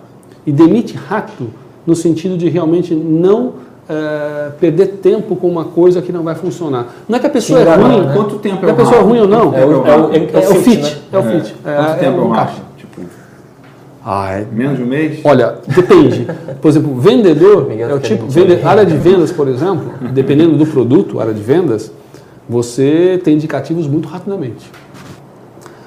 E 0.47 0.53
demite 0.53 0.95
rápido 0.95 1.51
no 1.87 1.95
sentido 1.95 2.37
de 2.37 2.49
realmente 2.49 2.95
não 2.95 3.53
é, 3.89 4.51
perder 4.59 4.87
tempo 5.03 5.37
com 5.37 5.49
uma 5.49 5.65
coisa 5.65 6.01
que 6.01 6.11
não 6.11 6.23
vai 6.23 6.35
funcionar. 6.35 6.87
Não 7.09 7.17
é 7.17 7.21
que 7.21 7.27
a 7.27 7.31
pessoa 7.31 7.61
Sim, 7.61 7.67
é 7.67 7.75
ruim. 7.75 8.01
Né? 8.01 8.13
Quanto 8.15 8.39
tempo 8.39 8.65
é, 8.65 8.69
é 8.69 8.73
a 8.73 8.75
pessoa 8.75 8.97
é 8.97 9.01
ruim 9.01 9.21
ou 9.21 9.29
não. 9.29 9.55
É, 9.55 9.65
o, 9.65 9.87
é, 9.87 9.97
o, 9.97 10.13
é, 10.13 10.49
o 10.51 10.55
fit. 10.57 10.83
Né? 10.83 10.99
É 11.13 11.19
o 11.19 11.23
fit. 11.23 11.55
Quanto 11.63 12.01
tempo 12.01 12.21
é 12.21 12.25
o? 12.25 12.68
Ah, 14.11 14.39
é... 14.39 14.47
Menos 14.51 14.79
de 14.79 14.85
um 14.85 14.87
mês? 14.87 15.21
Olha, 15.23 15.57
depende. 15.67 16.27
Por 16.63 16.69
exemplo, 16.69 16.99
vendedor 16.99 17.71
é 17.71 17.95
o 17.95 18.01
tipo. 18.01 18.27
Vende, 18.27 18.63
área 18.65 18.87
de 18.87 18.97
vendas, 18.97 19.31
por 19.31 19.47
exemplo, 19.47 19.93
dependendo 20.15 20.57
do 20.57 20.65
produto, 20.65 21.21
área 21.21 21.35
de 21.35 21.43
vendas, 21.43 21.93
você 22.49 23.21
tem 23.23 23.35
indicativos 23.35 23.87
muito 23.87 24.09
rapidamente. 24.09 24.71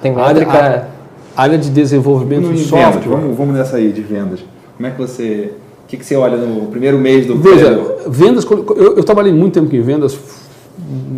Tem 0.04 0.16
área, 0.16 0.48
área, 0.48 0.88
área 1.36 1.58
de 1.58 1.72
desenvolvimento 1.72 2.54
de 2.54 2.60
software. 2.60 2.92
Vendas, 2.92 3.06
vamos, 3.06 3.38
vamos 3.38 3.56
nessa 3.56 3.78
aí 3.78 3.92
de 3.92 4.02
vendas. 4.02 4.42
Como 4.78 4.88
é 4.88 4.92
que 4.92 5.02
você. 5.02 5.54
O 5.84 5.88
que, 5.88 5.98
que 5.98 6.06
você 6.06 6.16
olha 6.16 6.38
no 6.38 6.68
primeiro 6.68 7.00
mês 7.00 7.26
do 7.26 7.36
Veja, 7.38 7.98
vendas, 8.08 8.46
eu, 8.46 8.98
eu 8.98 9.04
trabalhei 9.04 9.34
muito 9.34 9.56
tempo 9.60 9.76
em 9.76 9.82
vendas, 9.82 10.16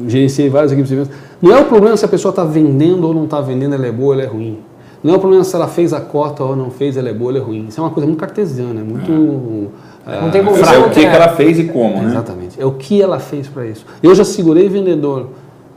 gerenciei 0.07 0.49
várias 0.49 0.71
equipes 0.71 0.89
de 0.89 0.95
vendas. 0.95 1.11
Não 1.41 1.53
é 1.53 1.59
o 1.59 1.65
problema 1.65 1.97
se 1.97 2.05
a 2.05 2.07
pessoa 2.07 2.29
está 2.29 2.45
vendendo 2.45 3.05
ou 3.05 3.13
não 3.13 3.25
está 3.25 3.41
vendendo, 3.41 3.75
ela 3.75 3.85
é 3.85 3.91
boa 3.91 4.07
ou 4.07 4.13
ela 4.13 4.23
é 4.23 4.25
ruim. 4.25 4.59
Não 5.03 5.13
é 5.13 5.17
o 5.17 5.19
problema 5.19 5.43
se 5.43 5.53
ela 5.53 5.67
fez 5.67 5.91
a 5.91 5.99
cota 5.99 6.43
ou 6.43 6.55
não 6.55 6.71
fez, 6.71 6.95
ela 6.95 7.09
é 7.09 7.13
boa 7.13 7.31
ou 7.31 7.37
é 7.37 7.41
ruim. 7.41 7.65
Isso 7.67 7.79
é 7.79 7.83
uma 7.83 7.89
coisa 7.89 8.07
muito 8.07 8.19
cartesiana, 8.19 8.79
é 8.79 8.83
muito. 8.83 9.71
É. 10.07 10.21
não 10.21 10.31
tem 10.31 10.43
como 10.43 10.57
é 10.57 10.77
o 10.77 10.89
que, 10.89 11.01
que 11.01 11.05
ela 11.05 11.29
fez 11.29 11.59
e 11.59 11.65
como, 11.65 12.01
né? 12.01 12.09
Exatamente. 12.09 12.61
É 12.61 12.65
o 12.65 12.71
que 12.71 13.01
ela 13.01 13.19
fez 13.19 13.47
para 13.47 13.65
isso. 13.65 13.85
Eu 14.01 14.15
já 14.15 14.23
segurei 14.23 14.69
vendedor 14.69 15.27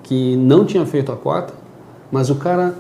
que 0.04 0.36
não 0.36 0.64
tinha 0.64 0.86
feito 0.86 1.10
a 1.10 1.16
cota, 1.16 1.52
mas 2.12 2.30
o 2.30 2.36
cara 2.36 2.74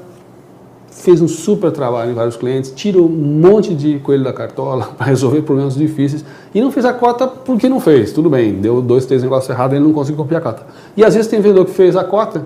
fez 0.88 1.20
um 1.20 1.28
super 1.28 1.70
trabalho 1.70 2.12
em 2.12 2.14
vários 2.14 2.36
clientes, 2.36 2.72
tirou 2.74 3.06
um 3.06 3.10
monte 3.10 3.74
de 3.74 3.98
coelho 3.98 4.24
da 4.24 4.32
cartola 4.32 4.90
para 4.96 5.06
resolver 5.06 5.42
problemas 5.42 5.74
difíceis 5.74 6.24
e 6.54 6.60
não 6.60 6.70
fez 6.70 6.86
a 6.86 6.92
cota 6.92 7.26
porque 7.26 7.68
não 7.68 7.80
fez. 7.80 8.12
Tudo 8.12 8.30
bem, 8.30 8.54
deu 8.54 8.80
dois, 8.80 9.04
três 9.04 9.22
negócios 9.22 9.50
errados 9.50 9.74
e 9.74 9.76
ele 9.76 9.84
não 9.84 9.92
conseguiu 9.92 10.22
copiar 10.22 10.40
a 10.40 10.44
cota. 10.44 10.66
E 10.96 11.04
às 11.04 11.14
vezes 11.14 11.28
tem 11.28 11.40
vendedor 11.40 11.66
que 11.66 11.72
fez 11.72 11.96
a 11.96 12.04
cota 12.04 12.44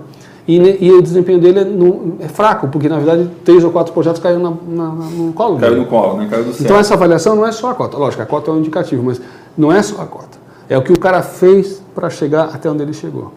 e, 0.57 0.85
e, 0.87 0.91
o 0.91 1.01
desempenho 1.01 1.39
dele 1.39 1.59
é, 1.59 1.63
no, 1.63 2.15
é, 2.19 2.27
fraco, 2.27 2.67
porque 2.67 2.89
na 2.89 2.97
verdade 2.97 3.29
três 3.45 3.63
ou 3.63 3.71
quatro 3.71 3.93
projetos 3.93 4.21
caíram 4.21 4.41
na, 4.41 4.49
na, 4.67 4.89
no 4.89 5.33
colo. 5.33 5.59
Caiu 5.59 5.77
no 5.77 5.85
colo, 5.85 6.17
né? 6.17 6.27
Caiu 6.29 6.45
do 6.45 6.53
céu. 6.53 6.65
Então 6.65 6.77
essa 6.77 6.93
avaliação 6.93 7.35
não 7.35 7.45
é 7.45 7.51
só 7.51 7.71
a 7.71 7.75
cota. 7.75 7.97
Lógico, 7.97 8.21
a 8.23 8.25
cota 8.25 8.51
é 8.51 8.53
um 8.53 8.59
indicativo, 8.59 9.03
mas 9.03 9.21
não 9.57 9.71
é 9.71 9.81
só 9.81 10.01
a 10.01 10.05
cota. 10.05 10.39
É 10.67 10.77
o 10.77 10.81
que 10.81 10.91
o 10.91 10.99
cara 10.99 11.21
fez 11.21 11.81
para 11.93 12.09
chegar 12.09 12.45
até 12.53 12.69
onde 12.69 12.81
ele 12.81 12.93
chegou. 12.93 13.33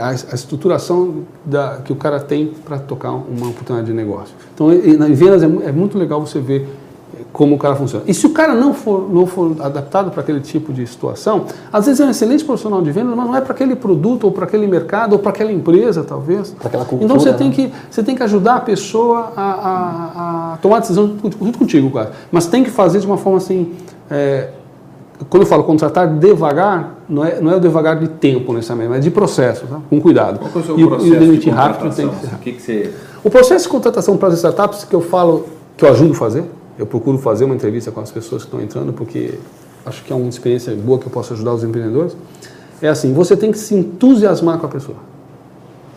A, 0.00 0.08
a, 0.08 0.34
estruturação 0.34 1.22
da, 1.44 1.78
que 1.84 1.92
o 1.92 1.96
cara 1.96 2.18
tem 2.18 2.52
para 2.64 2.78
tocar 2.78 3.12
uma 3.12 3.48
oportunidade 3.48 3.86
de 3.86 3.92
negócio. 3.92 4.34
Então, 4.52 4.72
em 4.72 5.14
vendas 5.14 5.44
é, 5.44 5.46
é 5.46 5.70
muito 5.70 5.96
legal 5.96 6.20
você 6.20 6.40
ver 6.40 6.68
como 7.36 7.54
o 7.54 7.58
cara 7.58 7.76
funciona. 7.76 8.02
E 8.08 8.14
se 8.14 8.26
o 8.26 8.30
cara 8.30 8.54
não 8.54 8.72
for, 8.72 9.12
não 9.12 9.26
for 9.26 9.56
adaptado 9.60 10.10
para 10.10 10.22
aquele 10.22 10.40
tipo 10.40 10.72
de 10.72 10.86
situação, 10.86 11.44
às 11.70 11.84
vezes 11.84 12.00
é 12.00 12.06
um 12.06 12.08
excelente 12.08 12.42
profissional 12.42 12.80
de 12.80 12.90
vendas, 12.90 13.14
mas 13.14 13.26
não 13.26 13.36
é 13.36 13.42
para 13.42 13.52
aquele 13.52 13.76
produto, 13.76 14.24
ou 14.24 14.32
para 14.32 14.46
aquele 14.46 14.66
mercado, 14.66 15.12
ou 15.12 15.18
para 15.18 15.32
aquela 15.32 15.52
empresa, 15.52 16.02
talvez. 16.02 16.56
Cultura, 16.58 17.04
então 17.04 17.20
você, 17.20 17.32
né? 17.32 17.36
tem 17.36 17.50
que, 17.50 17.70
você 17.90 18.02
tem 18.02 18.16
que 18.16 18.22
ajudar 18.22 18.54
a 18.54 18.60
pessoa 18.60 19.34
a, 19.36 19.42
a, 19.42 20.54
a 20.54 20.56
tomar 20.62 20.78
a 20.78 20.80
decisão 20.80 21.14
junto 21.22 21.58
contigo, 21.58 21.90
cara. 21.90 22.12
Mas 22.32 22.46
tem 22.46 22.64
que 22.64 22.70
fazer 22.70 23.00
de 23.00 23.06
uma 23.06 23.18
forma 23.18 23.36
assim. 23.36 23.74
É, 24.10 24.48
quando 25.28 25.42
eu 25.42 25.46
falo 25.46 25.62
contratar 25.64 26.08
devagar, 26.08 27.00
não 27.06 27.22
é, 27.22 27.38
não 27.38 27.52
é 27.52 27.56
o 27.56 27.60
devagar 27.60 27.98
de 27.98 28.08
tempo 28.08 28.54
necessariamente, 28.54 28.94
mas 28.94 29.04
de 29.04 29.10
processo, 29.10 29.66
tá? 29.66 29.78
com 29.90 30.00
cuidado. 30.00 30.38
Qual 30.38 30.50
é 30.54 30.58
o 30.58 30.64
seu 30.64 30.78
e, 30.78 30.86
processo 30.86 31.12
e 31.12 31.16
o 31.16 31.20
demitir 31.20 31.52
rápido 31.52 31.94
tem 31.94 32.08
que 32.08 32.16
ser. 32.16 32.34
O, 32.34 32.38
que 32.38 32.52
que 32.52 32.62
você... 32.62 32.94
o 33.22 33.28
processo 33.28 33.64
de 33.64 33.68
contratação 33.68 34.16
para 34.16 34.28
as 34.28 34.36
startups 34.36 34.84
que 34.84 34.96
eu 34.96 35.02
falo, 35.02 35.44
que 35.76 35.84
eu 35.84 35.90
ajudo 35.90 36.12
a 36.12 36.14
fazer, 36.14 36.44
eu 36.78 36.86
procuro 36.86 37.18
fazer 37.18 37.44
uma 37.44 37.54
entrevista 37.54 37.90
com 37.90 38.00
as 38.00 38.10
pessoas 38.10 38.42
que 38.42 38.48
estão 38.48 38.60
entrando, 38.60 38.92
porque 38.92 39.38
acho 39.84 40.04
que 40.04 40.12
é 40.12 40.16
uma 40.16 40.28
experiência 40.28 40.74
boa 40.74 40.98
que 40.98 41.06
eu 41.06 41.10
posso 41.10 41.32
ajudar 41.32 41.54
os 41.54 41.64
empreendedores. 41.64 42.16
É 42.82 42.88
assim, 42.88 43.12
você 43.12 43.36
tem 43.36 43.50
que 43.50 43.58
se 43.58 43.74
entusiasmar 43.74 44.58
com 44.58 44.66
a 44.66 44.68
pessoa. 44.68 44.98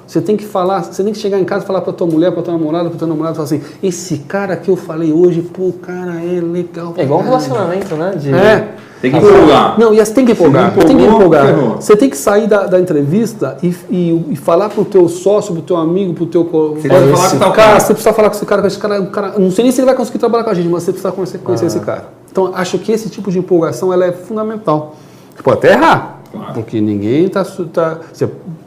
Você 0.09 0.19
tem 0.19 0.35
que 0.35 0.43
falar, 0.43 0.81
você 0.81 1.03
tem 1.03 1.13
que 1.13 1.19
chegar 1.19 1.39
em 1.39 1.45
casa 1.45 1.63
e 1.63 1.67
falar 1.67 1.81
para 1.81 1.93
tua 1.93 2.07
mulher, 2.07 2.31
para 2.31 2.41
tua 2.41 2.53
namorada, 2.53 2.89
para 2.89 2.97
teu 2.97 3.07
namorado, 3.07 3.35
falar 3.35 3.45
assim: 3.45 3.61
esse 3.83 4.17
cara 4.17 4.55
que 4.55 4.67
eu 4.67 4.75
falei 4.75 5.13
hoje, 5.13 5.43
pô, 5.43 5.65
o 5.65 5.73
cara 5.73 6.15
é 6.15 6.41
legal. 6.41 6.95
É 6.97 7.03
igual 7.03 7.19
um 7.19 7.23
relacionamento, 7.23 7.93
né? 7.93 8.15
De... 8.15 8.33
É. 8.33 8.73
Tem 8.99 9.11
que 9.11 9.17
empolgar. 9.17 9.79
Não, 9.79 9.93
e 9.93 10.03
tem 10.03 10.25
que 10.25 10.31
empolgar. 10.31 10.71
Empolgou, 10.71 10.85
tem 10.87 10.97
que 10.97 11.05
empolgar. 11.05 11.55
Você 11.75 11.95
tem 11.95 12.09
que 12.09 12.17
sair 12.17 12.47
da, 12.47 12.65
da 12.65 12.79
entrevista 12.79 13.55
e, 13.61 13.67
e, 13.87 14.25
e 14.31 14.35
falar 14.35 14.69
pro 14.69 14.83
teu 14.83 15.07
sócio, 15.07 15.53
pro 15.53 15.61
teu 15.61 15.77
amigo, 15.77 16.15
pro 16.15 16.25
teu 16.25 16.43
você 16.43 16.91
Olha, 16.91 17.15
falar 17.15 17.29
com 17.29 17.39
cara, 17.39 17.51
cara, 17.51 17.79
você 17.79 17.93
precisa 17.93 18.13
falar 18.13 18.29
com 18.29 18.35
esse 18.35 18.45
cara, 18.47 18.61
com 18.61 18.67
esse 18.67 18.79
cara, 18.79 18.99
um 18.99 19.05
cara, 19.05 19.33
não 19.37 19.51
sei 19.51 19.63
nem 19.63 19.71
se 19.71 19.79
ele 19.79 19.85
vai 19.85 19.95
conseguir 19.95 20.17
trabalhar 20.17 20.43
com 20.43 20.49
a 20.49 20.53
gente, 20.55 20.67
mas 20.67 20.81
você 20.81 20.91
precisa 20.91 21.13
conhecer, 21.13 21.37
conhecer 21.37 21.65
ah. 21.65 21.67
esse 21.67 21.79
cara. 21.81 22.09
Então, 22.31 22.51
acho 22.55 22.79
que 22.79 22.91
esse 22.91 23.09
tipo 23.09 23.29
de 23.31 23.37
empolgação 23.37 23.93
ela 23.93 24.05
é 24.05 24.11
fundamental. 24.11 24.95
Você 25.35 25.43
pode 25.43 25.59
até 25.59 25.71
errar, 25.71 26.18
claro. 26.31 26.53
porque 26.53 26.79
ninguém 26.79 27.25
está 27.25 27.43
tá, 27.73 27.99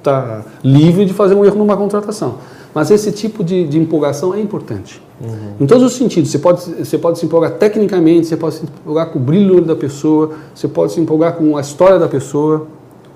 tá 0.02 0.42
livre 0.62 1.04
de 1.04 1.12
fazer 1.12 1.34
um 1.34 1.44
erro 1.44 1.56
numa 1.56 1.76
contratação. 1.76 2.36
Mas 2.74 2.90
esse 2.90 3.12
tipo 3.12 3.44
de, 3.44 3.66
de 3.66 3.78
empolgação 3.78 4.34
é 4.34 4.40
importante. 4.40 5.00
Uhum. 5.20 5.52
Em 5.60 5.66
todos 5.66 5.84
os 5.84 5.92
sentidos. 5.92 6.30
Você 6.30 6.38
pode, 6.38 6.60
você 6.62 6.98
pode 6.98 7.18
se 7.18 7.26
empolgar 7.26 7.52
tecnicamente, 7.52 8.26
você 8.26 8.36
pode 8.36 8.56
se 8.56 8.64
empolgar 8.64 9.10
com 9.10 9.18
o 9.18 9.22
brilho 9.22 9.60
da 9.60 9.76
pessoa, 9.76 10.32
você 10.54 10.66
pode 10.66 10.92
se 10.92 11.00
empolgar 11.00 11.34
com 11.34 11.56
a 11.56 11.60
história 11.60 11.98
da 11.98 12.08
pessoa, 12.08 12.66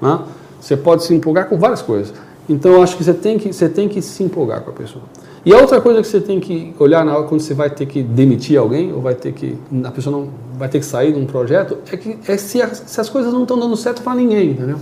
né? 0.01 0.21
você 0.61 0.77
pode 0.77 1.05
se 1.05 1.15
empolgar 1.15 1.49
com 1.49 1.59
várias 1.59 1.83
coisas. 1.83 2.13
Então, 2.49 2.73
eu 2.73 2.83
acho 2.83 2.97
que 2.97 3.03
você 3.03 3.15
tem 3.15 3.39
que, 3.39 3.53
você 3.53 3.69
tem 3.69 3.89
que 3.89 4.01
se 4.01 4.23
empolgar 4.23 4.61
com 4.61 4.71
a 4.71 4.75
pessoa. 4.75 5.05
E 5.47 5.55
a 5.55 5.59
outra 5.59 5.81
coisa 5.81 6.03
que 6.03 6.09
você 6.09 6.21
tem 6.21 6.41
que 6.41 6.75
olhar 6.77 7.05
na 7.05 7.17
hora 7.17 7.23
quando 7.23 7.41
você 7.41 7.55
vai 7.55 7.71
ter 7.71 7.87
que 7.87 8.03
demitir 8.03 8.59
alguém, 8.59 8.93
ou 8.93 9.01
vai 9.01 9.15
ter 9.15 9.33
que, 9.33 9.57
a 9.85 9.93
pessoa 9.93 10.19
não 10.19 10.29
vai 10.59 10.69
ter 10.69 10.81
que 10.81 10.85
sair 10.85 11.13
de 11.13 11.21
um 11.21 11.25
projeto, 11.25 11.79
é, 11.93 11.97
que, 11.97 12.19
é 12.27 12.37
se, 12.37 12.61
as, 12.61 12.83
se 12.85 13.01
as 13.01 13.09
coisas 13.09 13.33
não 13.33 13.43
estão 13.43 13.57
dando 13.57 13.77
certo 13.77 14.03
para 14.03 14.17
ninguém, 14.17 14.51
entendeu? 14.51 14.79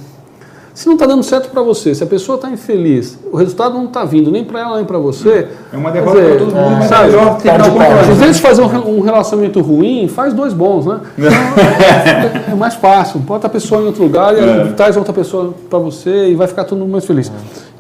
Se 0.73 0.87
não 0.87 0.95
está 0.95 1.07
dando 1.07 1.23
certo 1.23 1.51
para 1.51 1.61
você, 1.61 1.95
se 1.95 2.03
a 2.03 2.07
pessoa 2.07 2.37
está 2.37 2.51
infeliz, 2.51 3.19
o 3.31 3.37
resultado 3.37 3.75
não 3.75 3.85
está 3.85 4.07
vindo 4.07 4.31
nem 4.31 4.43
para 4.43 4.59
ela 4.59 4.77
nem 4.77 4.87
para 4.87 4.99
você. 4.99 5.49
É 5.71 5.77
uma 5.77 5.91
derrota 5.93 6.21
para 6.21 6.37
todo 6.37 6.53
mundo, 6.53 6.77
mas 6.79 6.89
sabe, 6.89 7.11
melhor 7.11 7.37
ter 7.37 7.51
Às 7.51 8.19
vezes 8.19 8.41
fazer 8.41 8.63
um, 8.63 8.97
um, 8.97 9.01
relacionamento 9.01 9.61
ruim, 9.61 10.09
faz 10.09 10.33
dois 10.33 10.55
bons, 10.55 10.87
né? 10.87 11.01
Então, 11.17 12.43
é, 12.49 12.53
é, 12.53 12.55
mais 12.55 12.75
fácil. 12.75 13.21
Bota 13.21 13.47
a 13.47 13.51
pessoa 13.51 13.83
em 13.83 13.87
outro 13.87 14.03
lugar 14.03 14.35
e 14.37 14.41
é. 14.41 14.73
traz 14.73 14.97
outra 14.97 15.13
pessoa 15.13 15.55
para 15.69 15.79
você 15.79 16.31
e 16.31 16.35
vai 16.35 16.49
ficar 16.49 16.65
todo 16.65 16.79
mundo 16.79 16.91
mais 16.91 17.05
feliz. 17.05 17.31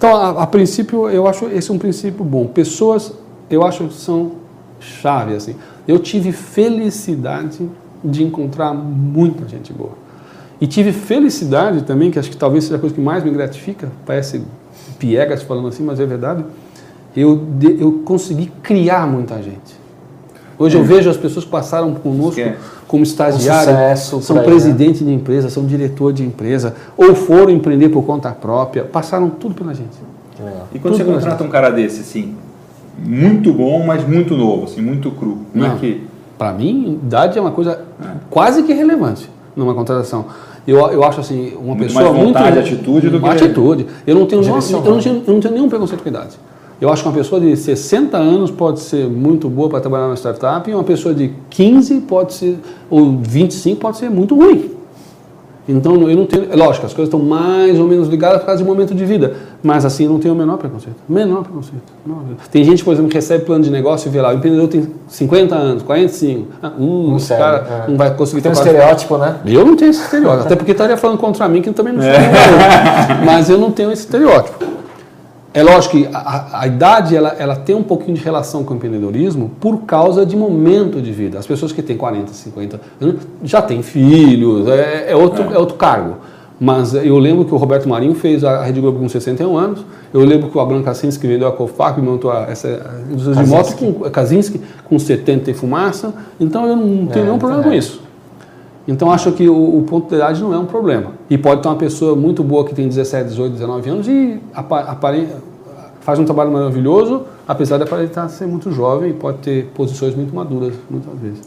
Então, 0.05 0.17
a, 0.17 0.43
a, 0.43 0.47
princípio, 0.47 1.09
eu 1.09 1.27
acho 1.27 1.47
esse 1.47 1.73
um 1.73 1.79
princípio 1.79 2.23
bom. 2.23 2.47
Pessoas, 2.47 3.11
eu 3.49 3.65
acho 3.65 3.89
que 3.89 3.95
são 3.95 4.33
chave, 4.79 5.35
assim. 5.35 5.57
Eu 5.89 5.99
tive 5.99 6.31
felicidade 6.31 7.67
de 8.05 8.23
encontrar 8.23 8.75
muita 8.75 9.49
gente 9.49 9.73
boa. 9.73 9.93
E 10.61 10.67
tive 10.67 10.93
felicidade 10.93 11.85
também, 11.85 12.11
que 12.11 12.19
acho 12.19 12.31
que 12.31 12.37
talvez 12.37 12.65
seja 12.65 12.77
a 12.77 12.79
coisa 12.79 12.95
que 12.95 13.01
mais 13.01 13.25
me 13.25 13.31
gratifica, 13.31 13.91
parece 14.05 14.43
piegas 14.99 15.43
falando 15.43 15.69
assim, 15.69 15.83
mas 15.83 15.99
é 15.99 16.05
verdade. 16.05 16.45
Eu, 17.17 17.43
eu 17.81 18.03
consegui 18.05 18.53
criar 18.63 19.07
muita 19.07 19.43
gente. 19.43 19.75
Hoje 20.59 20.77
é. 20.77 20.81
eu 20.81 20.85
vejo 20.85 21.09
as 21.09 21.17
pessoas 21.17 21.47
que 21.47 21.51
passaram 21.51 21.95
conosco 21.95 22.43
é. 22.43 22.59
Como 22.87 23.03
estagiário, 23.03 23.97
são 23.97 24.37
né? 24.37 24.43
presidente 24.43 25.03
né? 25.03 25.11
de 25.11 25.17
empresa, 25.17 25.49
são 25.49 25.65
diretor 25.65 26.13
de 26.13 26.23
empresa, 26.23 26.75
ou 26.97 27.15
foram 27.15 27.51
empreender 27.51 27.89
por 27.89 28.03
conta 28.05 28.31
própria, 28.31 28.85
passaram 28.85 29.31
tudo 29.31 29.55
pela 29.55 29.75
gente. 29.75 29.97
E 30.73 30.79
quando 30.79 30.97
tudo 30.97 31.05
você 31.05 31.13
contrata 31.13 31.45
um 31.45 31.49
cara 31.49 31.71
desse, 31.71 32.01
assim, 32.01 32.35
muito 32.99 33.53
bom, 33.53 33.85
mas 33.85 34.07
muito 34.07 34.37
novo, 34.37 34.65
assim, 34.65 34.81
muito 34.81 35.11
cru, 35.11 35.39
não, 35.55 35.65
é 35.65 35.69
não 35.69 35.77
é 35.77 35.79
que... 35.79 36.07
Para 36.37 36.53
mim, 36.53 36.99
idade 37.03 37.39
é 37.39 37.41
uma 37.41 37.53
coisa 37.53 37.81
é. 38.03 38.07
quase 38.29 38.65
que 38.65 38.73
relevante 38.73 39.31
numa 39.55 39.73
contratação. 39.73 40.27
Eu, 40.67 40.79
eu 40.91 41.05
acho 41.05 41.21
assim, 41.21 41.53
uma 41.55 41.75
muito 41.75 41.85
pessoa 41.85 42.13
mais 42.13 42.27
vontade, 42.27 42.59
muito. 42.59 42.75
atitude 42.75 43.11
do 43.11 43.21
que. 43.21 43.29
Atitude. 43.29 43.87
Eu 44.07 44.15
não 44.15 44.27
tenho, 44.27 44.43
eu 44.43 44.49
não, 44.49 44.61
tenho, 45.01 45.23
eu 45.27 45.35
não 45.35 45.41
tenho 45.41 45.55
nenhum 45.55 45.69
preconceito 45.69 46.03
com 46.03 46.09
idade. 46.09 46.37
Eu 46.85 46.93
acho 46.93 47.03
que 47.03 47.09
uma 47.09 47.15
pessoa 47.15 47.41
de 47.41 47.57
60 47.57 48.15
anos 48.19 48.51
pode 48.51 48.79
ser 48.81 49.09
muito 49.09 49.49
boa 49.49 49.71
para 49.71 49.81
trabalhar 49.81 50.05
numa 50.05 50.17
startup 50.17 50.71
e 50.71 50.75
uma 50.75 50.85
pessoa 50.85 51.15
de 51.15 51.33
15 51.49 52.03
pode 52.03 52.35
ser, 52.35 52.59
ou 52.91 53.17
25 53.23 53.81
pode 53.81 53.97
ser 53.97 54.11
muito 54.11 54.37
ruim. 54.37 54.71
Então, 55.67 55.95
eu 56.11 56.15
não 56.15 56.27
tenho. 56.27 56.47
Lógico, 56.55 56.85
as 56.85 56.93
coisas 56.93 57.05
estão 57.05 57.19
mais 57.19 57.81
ou 57.81 57.89
menos 57.89 58.07
ligadas 58.07 58.41
por 58.41 58.45
causa 58.45 58.63
de 58.63 58.69
momento 58.69 58.95
de 58.95 59.03
vida. 59.03 59.33
Mas 59.63 59.87
assim, 59.87 60.07
não 60.07 60.19
tenho 60.19 60.35
o 60.35 60.37
menor 60.37 60.59
preconceito. 60.59 60.97
Menor 61.09 61.43
preconceito. 61.43 61.81
Tem 62.53 62.63
gente, 62.63 62.85
por 62.85 62.93
exemplo, 62.93 63.09
que 63.09 63.17
recebe 63.17 63.47
plano 63.47 63.65
de 63.65 63.71
negócio 63.71 64.09
e 64.09 64.11
vê 64.11 64.21
lá, 64.21 64.29
o 64.29 64.35
empreendedor 64.35 64.69
tem 64.69 64.87
50 65.09 65.55
anos, 65.55 65.83
45. 65.85 66.49
Ah, 66.63 66.71
hum, 66.79 67.17
esse 67.17 67.35
cara 67.35 67.85
é. 67.87 67.91
não 67.91 67.97
vai 67.97 68.15
conseguir 68.15 68.43
Tem 68.43 68.51
um 68.51 68.53
estereótipo, 68.53 69.17
né? 69.17 69.37
Eu 69.47 69.65
não 69.65 69.75
tenho 69.75 69.91
esse 69.91 70.03
estereótipo. 70.03 70.45
até 70.45 70.55
porque 70.55 70.73
estaria 70.73 70.99
falando 70.99 71.17
contra 71.17 71.49
mim, 71.49 71.63
que 71.63 71.71
eu 71.71 71.73
também 71.73 71.95
não 71.95 72.03
sou. 72.03 72.11
É. 72.11 73.25
Mas 73.25 73.49
eu 73.49 73.57
não 73.57 73.71
tenho 73.71 73.91
esse 73.91 74.03
estereótipo. 74.03 74.74
É 75.55 75.63
lógico 75.63 75.97
que 75.97 76.09
a, 76.13 76.63
a, 76.63 76.67
idade 76.67 77.17
ela, 77.17 77.29
ela 77.39 77.55
tem 77.55 77.77
um 77.77 77.83
pouquinho 77.85 78.17
de 78.17 78.25
relação 78.25 78.65
com 78.65 78.75
o 78.75 78.77
empreendedorismo 78.77 79.53
por 79.61 79.83
causa 79.83 80.27
de 80.27 80.37
momento 80.37 81.01
de 81.01 81.13
vida. 81.13 81.39
As 81.39 81.47
pessoas 81.47 81.71
que 81.71 81.81
têm 81.81 81.97
40, 81.97 82.33
50 82.33 82.81
anos 83.01 83.23
já 83.45 83.63
têm 83.63 83.81
filhos, 83.81 84.67
é, 84.67 85.13
é 85.13 85.17
outro, 85.17 85.45
é. 85.45 85.55
é. 85.55 85.59
outro 85.59 85.77
cargo. 85.77 86.17
Mas 86.59 86.93
eu 86.95 87.17
lembro 87.19 87.45
que 87.45 87.55
o 87.55 87.57
Roberto 87.57 87.89
Marinho 87.89 88.15
fez 88.17 88.43
a 88.43 88.65
Rede 88.65 88.81
Globo 88.81 88.99
com 88.99 89.09
61 89.09 89.57
anos. 89.57 89.85
Eu 90.13 90.25
lembro 90.25 90.51
que 90.51 90.59
o 90.59 90.61
Abraham 90.61 90.83
Kaczynski 90.83 91.27
vendeu 91.27 91.47
a 91.47 91.53
Cofac, 91.53 92.01
montou 92.01 92.33
a, 92.33 92.47
essa 92.51 93.03
indústria 93.09 93.45
de 93.45 93.49
motos 93.49 93.75
com 93.75 93.93
Kaczynski 94.11 94.61
com 94.85 94.99
70 94.99 95.53
e 95.53 95.55
fumaça. 95.55 96.13
Então 96.39 96.67
eu 96.67 96.77
não 96.77 97.07
tenho 97.07 97.23
é, 97.23 97.27
nenhum 97.27 97.39
problema 97.39 97.63
com 97.63 97.71
é. 97.71 97.77
isso. 97.77 98.04
Então 98.87 99.11
acho 99.11 99.33
que 99.33 99.49
o, 99.49 99.79
o, 99.79 99.83
ponto 99.83 100.09
de 100.09 100.17
idade 100.17 100.43
não 100.43 100.53
é 100.53 100.59
um 100.59 100.67
problema. 100.67 101.13
E 101.31 101.39
pode 101.39 101.63
ter 101.63 101.69
uma 101.69 101.77
pessoa 101.77 102.15
muito 102.15 102.45
boa 102.45 102.65
que 102.65 102.75
tem 102.75 102.87
17, 102.87 103.29
18, 103.29 103.53
19 103.53 103.91
anos 103.91 104.09
e 104.09 104.41
faz 106.01 106.19
um 106.19 106.25
trabalho 106.25 106.53
maravilhoso, 106.53 107.23
apesar 107.49 107.79
de 107.79 107.85
aparentar 107.85 108.29
ser 108.29 108.47
muito 108.47 108.71
jovem 108.71 109.11
e 109.11 109.15
pode 109.15 109.39
ter 109.39 109.71
posições 109.75 110.15
muito 110.15 110.35
maduras 110.35 110.75
muitas 110.91 111.19
vezes. 111.19 111.41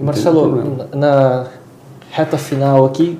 Marcelo, 0.00 0.88
na 0.92 1.46
reta 2.10 2.36
final 2.36 2.84
aqui, 2.86 3.18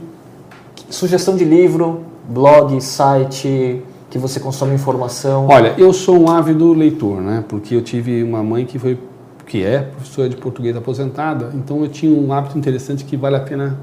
sugestão 0.88 1.36
de 1.36 1.44
livro, 1.44 2.00
blog, 2.28 2.80
site 2.80 3.82
que 4.10 4.18
você 4.18 4.40
consome 4.40 4.74
informação? 4.74 5.46
Olha, 5.48 5.74
eu 5.78 5.92
sou 5.92 6.18
um 6.18 6.28
ávido 6.28 6.72
leitor, 6.72 7.20
né? 7.20 7.44
Porque 7.48 7.76
eu 7.76 7.82
tive 7.82 8.24
uma 8.24 8.42
mãe 8.42 8.66
que 8.66 8.78
foi 8.78 8.98
que 9.50 9.64
é 9.64 9.80
professora 9.80 10.28
de 10.28 10.36
português 10.36 10.76
aposentada, 10.76 11.50
então 11.54 11.82
eu 11.82 11.88
tinha 11.88 12.16
um 12.16 12.32
hábito 12.32 12.56
interessante 12.56 13.04
que 13.04 13.16
vale 13.16 13.34
a 13.34 13.40
pena 13.40 13.76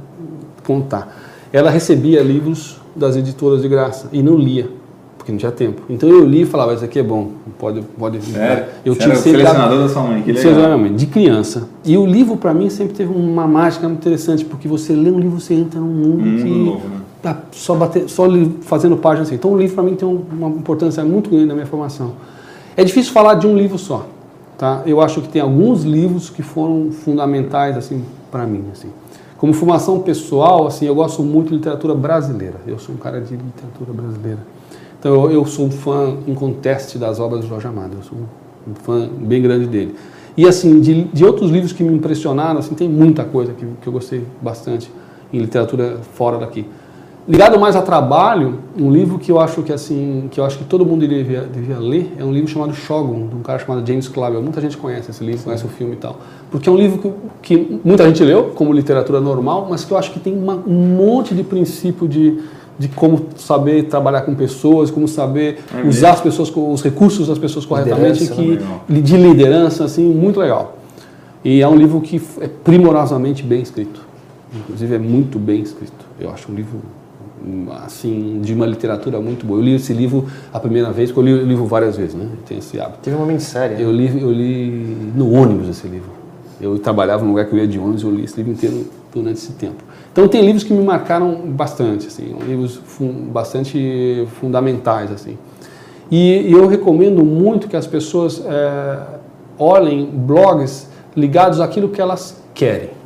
contar. 0.66 1.14
Ela 1.52 1.70
recebia 1.70 2.24
livros 2.24 2.80
das 2.96 3.18
editoras 3.18 3.62
de 3.62 3.68
graça 3.68 4.08
e 4.14 4.24
não 4.24 4.38
lia, 4.38 4.70
porque 5.18 5.30
não 5.30 5.38
tinha 5.38 5.52
tempo. 5.52 5.82
Então 5.90 6.08
eu 6.08 6.24
li 6.24 6.44
e 6.44 6.46
falava, 6.46 6.74
isso 6.74 6.86
aqui 6.86 7.00
é 7.00 7.04
bom, 7.04 7.32
pode... 7.60 7.82
pode 8.00 8.18
eu 8.86 8.96
tinha 8.96 9.14
o 9.14 9.18
selecionador 9.18 9.80
da 9.80 9.90
sua 9.90 10.04
mãe, 10.04 10.22
que 10.22 10.32
legal. 10.32 10.88
de 10.88 11.06
criança. 11.06 11.68
E 11.84 11.98
o 11.98 12.06
livro, 12.06 12.38
para 12.38 12.54
mim, 12.54 12.70
sempre 12.70 12.94
teve 12.94 13.14
uma 13.14 13.46
mágica 13.46 13.90
muito 13.90 14.00
interessante, 14.00 14.46
porque 14.46 14.70
você 14.70 14.94
lê 14.94 15.12
um 15.12 15.20
livro, 15.20 15.38
você 15.38 15.54
entra 15.54 15.82
num 15.82 15.88
mundo 15.88 16.22
um 16.22 16.38
que... 16.38 16.50
Novo, 16.50 16.88
né? 16.88 17.02
Tá 17.22 17.42
só, 17.52 17.76
bater, 17.76 18.08
só 18.08 18.26
fazendo 18.62 18.96
páginas 18.96 19.28
assim. 19.28 19.36
Então 19.36 19.52
o 19.52 19.58
livro, 19.58 19.76
para 19.76 19.84
mim, 19.84 19.96
tem 19.96 20.08
uma 20.08 20.48
importância 20.48 21.04
muito 21.04 21.30
grande 21.30 21.48
na 21.48 21.56
minha 21.56 21.66
formação. 21.66 22.14
É 22.78 22.86
difícil 22.86 23.12
falar 23.12 23.34
de 23.34 23.46
um 23.46 23.58
livro 23.58 23.78
só. 23.78 24.08
Tá? 24.58 24.82
Eu 24.86 25.00
acho 25.02 25.22
que 25.22 25.30
tem 25.30 25.42
alguns 25.42 25.84
livros 25.84 26.30
que 26.30 26.42
foram 26.42 26.92
fundamentais 26.92 27.78
assim 27.78 28.04
para 28.32 28.46
mim. 28.46 28.66
Assim. 28.72 28.90
Como 29.38 29.54
formação 29.54 30.00
pessoal, 30.00 30.66
assim, 30.66 30.86
eu 30.86 30.96
gosto 30.96 31.22
muito 31.22 31.50
de 31.50 31.58
literatura 31.58 31.94
brasileira. 31.94 32.56
Eu 32.66 32.80
sou 32.80 32.96
um 32.96 32.98
cara 32.98 33.22
de 33.22 33.36
literatura 33.36 33.94
brasileira. 33.94 34.40
Então 35.00 35.14
eu, 35.14 35.32
eu 35.32 35.46
sou 35.46 35.68
um 35.68 35.72
fã 35.72 36.18
inconteste 36.28 36.98
das 36.98 37.20
obras 37.20 37.42
do 37.42 37.48
Jorge 37.48 37.68
Amado. 37.68 37.98
Eu 37.98 38.04
sou 38.04 38.18
um 38.68 38.74
fã 38.74 39.08
bem 39.08 39.42
grande 39.42 39.68
dele. 39.68 39.96
E 40.36 40.48
assim, 40.48 40.80
de, 40.80 41.04
de, 41.06 41.26
outros 41.26 41.50
livros 41.52 41.72
que 41.72 41.84
me 41.84 41.94
impressionaram, 41.94 42.60
assim, 42.60 42.76
tem 42.76 42.90
muita 42.90 43.24
coisa 43.24 43.54
que, 43.54 43.66
que 43.82 43.88
eu 43.88 43.94
gostei 43.94 44.24
bastante 44.42 44.92
em 45.32 45.40
literatura 45.40 46.00
fora 46.14 46.38
daqui. 46.38 46.66
Ligado 47.28 47.60
mais 47.60 47.76
a 47.76 47.82
trabalho, 47.82 48.60
um 48.80 48.90
livro 48.90 49.20
que 49.20 49.30
eu 49.30 49.38
acho 49.38 49.62
que 49.62 49.74
assim, 49.74 50.30
que 50.32 50.40
eu 50.40 50.46
acho 50.46 50.58
que 50.58 50.64
todo 50.64 50.86
mundo 50.86 51.06
devia, 51.06 51.42
devia 51.42 51.78
ler, 51.78 52.14
é 52.18 52.24
um 52.24 52.32
livro 52.32 52.48
chamado 52.50 52.74
Shogun, 52.74 53.28
de 53.28 53.36
um 53.36 53.42
cara 53.42 53.60
chamado 53.60 53.86
James 53.86 54.08
Clavell. 54.08 54.42
Muita 54.42 54.62
gente 54.62 54.78
conhece 54.78 55.12
esse 55.12 55.22
livro, 55.22 55.40
Sim. 55.40 55.44
conhece 55.44 55.66
o 55.66 55.68
filme 55.68 55.94
e 55.94 55.98
tal. 55.98 56.16
Porque 56.50 56.70
é 56.70 56.72
um 56.72 56.78
livro 56.78 57.00
que, 57.42 57.58
que, 57.58 57.82
muita 57.84 58.06
gente 58.06 58.24
leu, 58.24 58.52
como 58.56 58.72
literatura 58.72 59.20
normal, 59.20 59.68
mas 59.70 59.84
que 59.84 59.92
eu 59.92 59.98
acho 59.98 60.12
que 60.12 60.22
tem 60.22 60.34
uma, 60.34 60.56
um 60.56 60.96
monte 60.96 61.36
de 61.36 61.44
princípio 61.44 62.08
de, 62.08 62.40
de 62.80 62.88
como 62.88 63.26
saber 63.36 63.84
trabalhar 63.84 64.22
com 64.22 64.34
pessoas, 64.34 64.90
como 64.90 65.06
saber 65.06 65.60
é 65.76 65.86
usar 65.86 66.12
as 66.12 66.22
pessoas, 66.22 66.50
os 66.56 66.82
recursos 66.82 67.28
das 67.28 67.38
pessoas 67.38 67.66
corretamente, 67.66 68.22
liderança, 68.22 68.36
que, 68.36 68.94
né? 68.94 69.02
de 69.02 69.18
liderança, 69.18 69.84
assim, 69.84 70.06
muito 70.06 70.40
legal. 70.40 70.78
E 71.44 71.62
é 71.62 71.68
um 71.68 71.76
livro 71.76 72.00
que 72.00 72.22
é 72.40 72.48
primorosamente 72.48 73.44
bem 73.44 73.62
escrito. 73.62 74.00
Inclusive 74.56 74.96
é 74.96 75.00
muito 75.00 75.38
bem 75.38 75.60
escrito. 75.60 76.06
Eu 76.18 76.32
acho 76.32 76.50
um 76.50 76.56
livro 76.56 76.80
assim, 77.86 78.40
de 78.42 78.54
uma 78.54 78.66
literatura 78.66 79.20
muito 79.20 79.46
boa. 79.46 79.60
Eu 79.60 79.64
li 79.64 79.76
esse 79.76 79.94
livro 79.94 80.26
a 80.52 80.60
primeira 80.60 80.92
vez, 80.92 81.12
porque 81.12 81.30
eu 81.30 81.38
li 81.38 81.44
o 81.44 81.48
livro 81.48 81.66
várias 81.66 81.96
vezes, 81.98 82.16
né? 82.16 82.28
Tenho 82.46 82.60
esse 82.60 82.80
hábito. 82.80 83.00
Teve 83.04 83.16
uma 83.16 83.26
minissérie. 83.26 83.82
Eu 83.82 83.92
li, 83.92 84.22
eu 84.22 84.32
li 84.32 84.98
no 85.16 85.32
ônibus 85.32 85.70
esse 85.70 85.88
livro. 85.88 86.10
Eu 86.60 86.80
trabalhava 86.80 87.24
num 87.24 87.30
lugar 87.30 87.46
que 87.46 87.54
eu 87.54 87.60
ia 87.60 87.68
de 87.68 87.78
ônibus, 87.78 88.04
eu 88.04 88.12
li 88.12 88.24
esse 88.24 88.38
livro 88.38 88.52
inteiro 88.52 88.86
durante 89.14 89.38
esse 89.38 89.54
tempo. 89.54 89.84
Então 90.12 90.28
tem 90.28 90.44
livros 90.44 90.64
que 90.64 90.74
me 90.74 90.84
marcaram 90.84 91.42
bastante, 91.46 92.08
assim, 92.08 92.36
livros 92.48 92.76
fun 92.76 93.28
bastante 93.32 94.28
fundamentais, 94.40 95.12
assim. 95.12 95.38
E, 96.10 96.48
e, 96.48 96.52
eu 96.52 96.68
recomendo 96.68 97.24
muito 97.24 97.68
que 97.68 97.76
as 97.76 97.86
pessoas 97.86 98.42
é, 98.46 99.00
olhem 99.60 100.06
blogs 100.06 100.90
ligados 101.16 101.60
àquilo 101.60 101.90
que 101.90 102.02
elas 102.02 102.42
querem. 102.54 102.97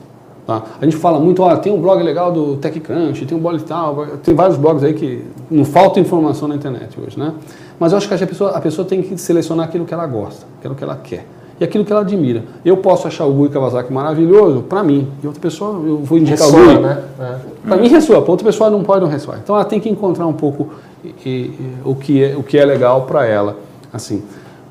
Tá? 0.46 0.64
A 0.82 0.86
gente 0.86 0.98
fala 0.98 1.20
muito, 1.20 1.44
tem 1.58 1.72
um 1.72 1.80
blog 1.80 2.02
legal 2.02 2.32
do 2.32 2.58
TechCrunch, 2.58 3.26
tem 3.26 3.38
um 3.38 3.42
blog 3.42 3.62
tal, 3.64 4.08
tem 4.24 4.34
vários 4.34 4.58
blogs 4.58 4.84
aí 4.84 4.94
que 4.94 5.24
não 5.50 5.64
falta 5.64 6.00
informação 6.00 6.48
na 6.48 6.56
internet 6.56 6.98
hoje, 7.00 7.18
né? 7.18 7.34
Mas 7.80 7.92
eu 7.92 7.98
acho 7.98 8.08
que 8.08 8.14
a 8.14 8.28
pessoa, 8.28 8.52
a 8.52 8.62
pessoa 8.62 8.88
tem 8.88 9.02
que 9.02 9.18
selecionar 9.18 9.68
aquilo 9.68 9.86
que 9.86 9.94
ela 9.94 10.06
gosta, 10.08 10.46
aquilo 10.60 10.76
que 10.76 10.84
ela 10.84 10.96
quer 10.96 11.26
e 11.60 11.64
aquilo 11.64 11.86
que 11.86 11.92
ela 11.92 12.02
admira. 12.02 12.44
Eu 12.66 12.78
posso 12.78 13.08
achar 13.08 13.26
o 13.26 13.34
Gui 13.34 13.50
Kawasaki 13.50 13.94
maravilhoso 13.94 14.62
para 14.62 14.84
mim, 14.84 15.08
e 15.24 15.28
outra 15.28 15.40
pessoa 15.40 15.80
eu 15.86 15.98
vou 15.98 16.18
indicar 16.18 16.48
ressoa, 16.48 16.64
o 16.64 16.68
Gui. 16.68 16.80
Né? 16.80 17.04
É. 17.20 17.36
Para 17.68 17.78
mim 17.78 17.88
ressoa, 17.88 18.22
para 18.22 18.32
outra 18.32 18.46
pessoa 18.48 18.70
não 18.72 18.82
pode 18.82 19.02
não 19.02 19.08
ressoar. 19.08 19.40
Então 19.44 19.56
ela 19.56 19.66
tem 19.66 19.80
que 19.80 19.88
encontrar 19.88 20.26
um 20.26 20.34
pouco 20.34 20.70
e, 21.04 21.08
e, 21.26 21.74
o 21.86 21.94
que 21.94 22.24
é 22.24 22.36
o 22.36 22.42
que 22.42 22.58
é 22.58 22.66
legal 22.66 23.04
para 23.04 23.26
ela, 23.28 23.58
assim. 23.94 24.24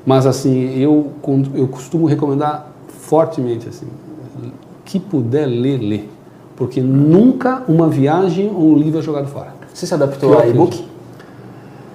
Mas 0.05 0.27
assim 0.27 0.77
eu 0.77 1.11
eu 1.55 1.67
costumo 1.67 2.05
recomendar 2.07 2.69
fortemente 2.87 3.69
assim 3.69 3.87
que 4.91 4.99
puder 4.99 5.45
ler, 5.45 5.77
lê. 5.77 6.01
Porque 6.57 6.81
nunca 6.81 7.63
uma 7.65 7.87
viagem 7.87 8.51
ou 8.53 8.73
um 8.73 8.77
livro 8.77 8.99
é 8.99 9.01
jogado 9.01 9.27
fora. 9.27 9.53
Você 9.73 9.87
se 9.87 9.93
adaptou 9.93 10.33
ao 10.33 10.47
e-book? 10.49 10.90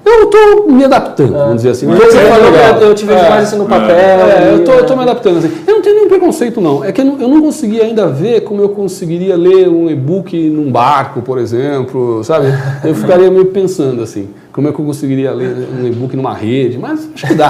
Eu 0.06 0.22
estou 0.22 0.70
me 0.70 0.84
adaptando, 0.84 1.34
é. 1.34 1.38
vamos 1.38 1.56
dizer 1.56 1.70
assim. 1.70 1.86
Mas 1.86 1.98
você 1.98 2.18
falou, 2.20 2.46
eu, 2.46 2.88
eu 2.88 2.94
te 2.94 3.04
vejo 3.04 3.18
é. 3.18 3.28
mais 3.28 3.48
assim 3.48 3.58
no 3.58 3.66
papel. 3.66 3.96
É, 3.96 4.54
eu 4.54 4.80
estou 4.80 4.96
me 4.96 5.02
adaptando 5.02 5.38
assim. 5.38 5.50
Eu 5.66 5.74
não 5.74 5.82
tenho 5.82 5.96
nenhum 5.96 6.08
preconceito, 6.08 6.60
não. 6.60 6.84
É 6.84 6.92
que 6.92 7.00
eu 7.00 7.04
não, 7.04 7.20
eu 7.20 7.26
não 7.26 7.40
consegui 7.40 7.80
ainda 7.80 8.06
ver 8.06 8.42
como 8.42 8.62
eu 8.62 8.68
conseguiria 8.68 9.36
ler 9.36 9.68
um 9.68 9.90
e-book 9.90 10.48
num 10.48 10.70
barco, 10.70 11.22
por 11.22 11.38
exemplo, 11.38 12.22
sabe? 12.22 12.46
Eu 12.84 12.94
ficaria 12.94 13.28
meio 13.32 13.46
pensando 13.46 14.00
assim. 14.00 14.28
Como 14.52 14.68
é 14.68 14.72
que 14.72 14.78
eu 14.78 14.84
conseguiria 14.84 15.32
ler 15.32 15.68
um 15.76 15.86
e-book 15.86 16.16
numa 16.16 16.32
rede? 16.32 16.78
Mas 16.78 17.10
acho 17.12 17.26
que 17.26 17.34
dá. 17.34 17.48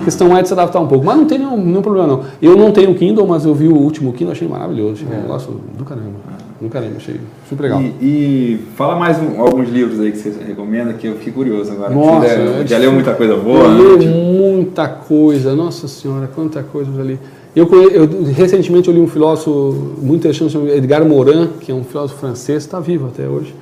A 0.00 0.04
questão 0.04 0.34
é 0.34 0.40
de 0.40 0.48
se 0.48 0.54
adaptar 0.54 0.80
um 0.80 0.88
pouco. 0.88 1.04
Mas 1.04 1.16
não 1.16 1.26
tem 1.26 1.38
nenhum, 1.38 1.58
nenhum 1.58 1.82
problema, 1.82 2.08
não. 2.08 2.20
Eu 2.40 2.56
não 2.56 2.72
tenho 2.72 2.94
Kindle, 2.94 3.26
mas 3.26 3.44
eu 3.44 3.54
vi 3.54 3.68
o 3.68 3.76
último 3.76 4.14
Kindle, 4.14 4.32
achei 4.32 4.48
maravilhoso. 4.48 5.04
Achei 5.04 5.06
é. 5.14 5.18
um 5.18 5.22
negócio 5.22 5.60
do 5.76 5.84
caramba. 5.84 6.41
Do 6.62 6.68
caramba, 6.68 6.96
achei 6.96 7.16
super 7.48 7.64
legal. 7.64 7.82
E, 7.82 7.94
e 8.00 8.60
fala 8.76 8.96
mais 8.96 9.18
um, 9.20 9.40
alguns 9.40 9.68
livros 9.68 10.00
aí 10.00 10.12
que 10.12 10.18
você 10.18 10.32
recomenda, 10.46 10.92
que 10.92 11.06
eu 11.06 11.16
fiquei 11.16 11.32
curioso 11.32 11.72
agora. 11.72 11.92
Nossa, 11.92 12.28
já, 12.28 12.64
já 12.64 12.78
leu 12.78 12.92
muita 12.92 13.14
coisa 13.14 13.36
boa? 13.36 13.64
Eu 13.64 13.96
li 13.96 14.06
muita 14.06 14.88
coisa. 14.88 15.54
Nossa 15.54 15.88
Senhora, 15.88 16.30
quanta 16.32 16.62
coisa 16.62 16.90
eu 16.90 16.96
já 16.96 17.02
li. 17.02 17.18
Eu, 17.54 17.68
eu, 17.90 18.08
recentemente 18.32 18.88
eu 18.88 18.94
li 18.94 19.00
um 19.00 19.08
filósofo 19.08 19.94
muito 20.00 20.20
interessante, 20.20 20.52
chamado 20.52 20.70
Edgar 20.70 21.04
Morin, 21.04 21.50
que 21.60 21.70
é 21.70 21.74
um 21.74 21.84
filósofo 21.84 22.18
francês, 22.20 22.62
está 22.62 22.80
vivo 22.80 23.08
até 23.08 23.28
hoje 23.28 23.52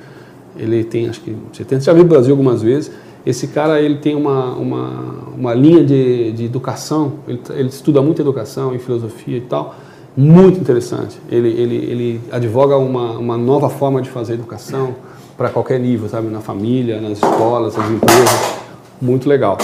ele 0.57 0.83
tem, 0.83 1.09
acho 1.09 1.21
que 1.21 1.35
70, 1.53 1.83
já 1.83 1.93
viu 1.93 2.03
o 2.03 2.07
Brasil 2.07 2.31
algumas 2.31 2.61
vezes. 2.61 2.91
Esse 3.25 3.47
cara 3.47 3.79
ele 3.81 3.97
tem 3.97 4.15
uma, 4.15 4.53
uma, 4.55 5.03
uma 5.35 5.53
linha 5.53 5.83
de, 5.83 6.31
de 6.31 6.45
educação, 6.45 7.13
ele, 7.27 7.39
ele 7.51 7.69
estuda 7.69 8.01
muito 8.01 8.21
educação 8.21 8.75
e 8.75 8.79
filosofia 8.79 9.37
e 9.37 9.41
tal. 9.41 9.75
Muito 10.15 10.59
interessante. 10.59 11.17
Ele, 11.29 11.49
ele, 11.49 11.75
ele 11.75 12.21
advoga 12.31 12.77
uma, 12.77 13.11
uma 13.17 13.37
nova 13.37 13.69
forma 13.69 14.01
de 14.01 14.09
fazer 14.09 14.33
educação 14.33 14.95
para 15.37 15.49
qualquer 15.49 15.79
nível, 15.79 16.07
sabe? 16.09 16.27
Na 16.27 16.41
família, 16.41 16.99
nas 16.99 17.13
escolas, 17.13 17.75
nas 17.75 17.89
empresas. 17.89 18.55
Muito 19.01 19.27
legal. 19.27 19.57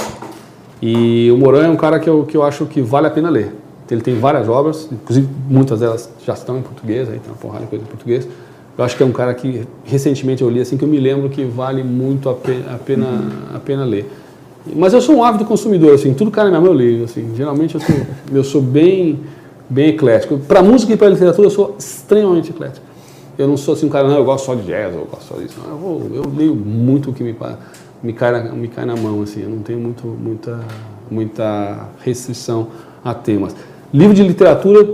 E 0.82 1.30
o 1.32 1.38
Moran 1.38 1.66
é 1.66 1.70
um 1.70 1.76
cara 1.76 2.00
que 2.00 2.10
eu, 2.10 2.24
que 2.24 2.38
eu 2.38 2.44
acho 2.44 2.66
que 2.66 2.82
vale 2.82 3.08
a 3.08 3.10
pena 3.10 3.30
ler. 3.30 3.54
Ele 3.90 4.02
tem 4.02 4.20
várias 4.20 4.50
obras, 4.50 4.90
inclusive 4.92 5.28
muitas 5.50 5.80
delas 5.80 6.10
já 6.26 6.34
estão 6.34 6.58
em 6.58 6.62
português, 6.62 7.08
aí 7.10 7.20
tem 7.20 7.32
uma 7.32 7.38
porrada 7.38 7.64
de 7.64 7.70
coisa 7.70 7.86
em 7.86 7.88
português. 7.88 8.28
Eu 8.78 8.84
acho 8.84 8.96
que 8.96 9.02
é 9.02 9.06
um 9.06 9.12
cara 9.12 9.34
que 9.34 9.64
recentemente 9.86 10.44
eu 10.44 10.50
li, 10.50 10.60
assim, 10.60 10.78
que 10.78 10.84
eu 10.84 10.90
me 10.90 11.00
lembro 11.00 11.30
que 11.30 11.44
vale 11.44 11.84
muito 11.84 12.30
a 12.30 12.34
pena, 12.34 12.76
a 12.76 12.78
pena, 12.78 13.08
a 13.56 13.60
pena 13.60 13.86
ler. 13.86 14.12
Mas 14.76 14.94
eu 14.94 15.02
sou 15.02 15.16
um 15.16 15.24
ávido 15.24 15.46
consumidor, 15.46 15.96
assim, 15.96 16.14
tudo 16.14 16.30
cara 16.30 16.50
na 16.50 16.60
minha 16.60 16.62
mão 16.62 16.72
eu 16.72 16.78
leio, 16.78 17.04
assim. 17.06 17.34
Geralmente 17.36 17.76
eu 17.76 17.82
sou, 17.82 17.96
eu 18.34 18.44
sou 18.44 18.62
bem, 18.62 19.20
bem 19.70 19.90
eclético. 19.90 20.38
Para 20.40 20.62
música 20.62 20.94
e 20.94 20.98
para 20.98 21.10
literatura 21.10 21.48
eu 21.48 21.52
sou 21.52 21.76
extremamente 21.78 22.52
eclético. 22.52 22.86
Eu 23.38 23.48
não 23.48 23.56
sou 23.56 23.76
assim 23.76 23.86
um 23.86 23.90
cara, 23.90 24.08
não, 24.08 24.18
eu 24.18 24.26
gosto 24.26 24.46
só 24.46 24.56
de 24.56 24.64
jazz, 24.64 24.94
eu 24.96 25.06
gosto 25.06 25.26
só 25.26 25.40
disso. 25.40 25.58
Não, 25.64 25.72
eu, 25.72 25.78
vou, 25.78 26.12
eu 26.14 26.24
leio 26.36 26.56
muito 26.56 27.12
o 27.12 27.14
que 27.14 27.24
me, 27.24 27.36
me, 28.02 28.14
cai 28.14 28.32
na, 28.32 28.52
me 28.52 28.68
cai 28.68 28.84
na 28.84 28.96
mão, 28.96 29.22
assim. 29.22 29.44
Eu 29.44 29.50
não 29.50 29.60
tenho 29.60 29.80
muito, 29.80 30.08
muita, 30.08 30.60
muita 31.10 31.90
restrição 32.04 32.68
a 33.04 33.14
temas. 33.14 33.56
Livro 33.94 34.16
de 34.16 34.24
literatura, 34.24 34.88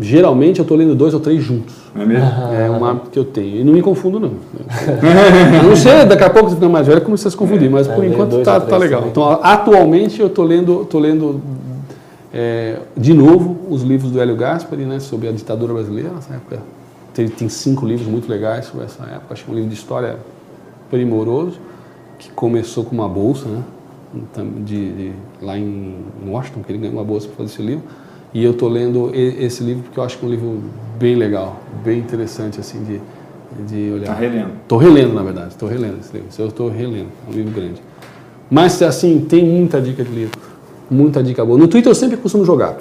geralmente 0.00 0.60
eu 0.60 0.62
estou 0.62 0.78
lendo 0.78 0.94
dois 0.94 1.12
ou 1.12 1.20
três 1.20 1.42
juntos. 1.42 1.74
É 1.94 2.06
mesmo? 2.06 2.24
É 2.54 2.70
um 2.70 2.84
hábito 2.84 3.10
que 3.10 3.18
eu 3.18 3.24
tenho. 3.24 3.60
E 3.60 3.64
não 3.64 3.74
me 3.74 3.82
confundo, 3.82 4.18
não. 4.18 4.30
Não 5.62 5.76
sei, 5.76 6.06
daqui 6.06 6.24
a 6.24 6.30
pouco 6.30 6.48
você 6.48 6.54
fica 6.54 6.68
mais 6.68 6.86
velho, 6.86 7.02
começa 7.02 7.28
a 7.28 7.30
se 7.30 7.36
confundir, 7.36 7.68
mas 7.68 7.86
é, 7.86 7.94
por 7.94 8.04
enquanto 8.04 8.42
tá, 8.42 8.60
tá 8.60 8.78
legal. 8.78 9.00
Também. 9.00 9.10
Então, 9.10 9.40
atualmente 9.42 10.20
eu 10.20 10.28
estou 10.28 10.44
lendo, 10.44 10.86
tô 10.86 10.98
lendo 10.98 11.40
é, 12.32 12.78
de 12.96 13.12
novo 13.12 13.58
os 13.68 13.82
livros 13.82 14.10
do 14.10 14.20
Hélio 14.20 14.36
Gaspari, 14.36 14.84
né, 14.84 15.00
sobre 15.00 15.28
a 15.28 15.32
ditadura 15.32 15.72
brasileira. 15.74 16.10
Nessa 16.10 16.34
época 16.34 16.60
tem, 17.12 17.28
tem 17.28 17.48
cinco 17.48 17.86
livros 17.86 18.06
muito 18.06 18.28
legais 18.28 18.66
sobre 18.66 18.84
essa 18.84 19.02
época. 19.04 19.34
Acho 19.34 19.44
que 19.44 19.50
é 19.50 19.52
um 19.52 19.56
livro 19.56 19.70
de 19.70 19.76
história 19.76 20.18
primoroso, 20.90 21.58
que 22.18 22.30
começou 22.30 22.84
com 22.84 22.94
uma 22.94 23.08
bolsa, 23.08 23.48
né? 23.48 23.62
de, 24.64 24.92
de, 24.92 25.12
lá 25.40 25.56
em 25.56 25.96
Washington, 26.26 26.62
que 26.62 26.72
ele 26.72 26.78
ganhou 26.78 26.96
uma 26.96 27.04
bolsa 27.04 27.28
para 27.28 27.36
fazer 27.36 27.52
esse 27.52 27.62
livro. 27.62 27.84
E 28.32 28.44
eu 28.44 28.52
estou 28.52 28.68
lendo 28.68 29.10
esse 29.14 29.62
livro 29.62 29.82
porque 29.82 29.98
eu 29.98 30.04
acho 30.04 30.18
que 30.18 30.24
é 30.24 30.28
um 30.28 30.30
livro 30.30 30.62
bem 30.98 31.16
legal, 31.16 31.60
bem 31.84 31.98
interessante 31.98 32.60
assim 32.60 32.82
de, 32.84 33.00
de 33.66 33.92
olhar. 33.92 34.02
Está 34.02 34.14
relendo? 34.14 34.52
Estou 34.62 34.78
relendo, 34.78 35.14
na 35.14 35.22
verdade. 35.22 35.48
Estou 35.48 35.68
relendo 35.68 35.98
esse 35.98 36.12
livro. 36.12 36.28
Eu 36.38 36.46
estou 36.46 36.68
relendo. 36.68 37.08
É 37.26 37.30
um 37.30 37.34
livro 37.34 37.52
grande. 37.52 37.82
Mas, 38.48 38.80
assim, 38.82 39.24
tem 39.28 39.44
muita 39.44 39.80
dica 39.80 40.04
de 40.04 40.10
livro. 40.10 40.39
Muita 40.90 41.22
dica 41.22 41.44
boa. 41.44 41.58
No 41.58 41.68
Twitter 41.68 41.90
eu 41.90 41.94
sempre 41.94 42.16
costumo 42.16 42.44
jogar. 42.44 42.76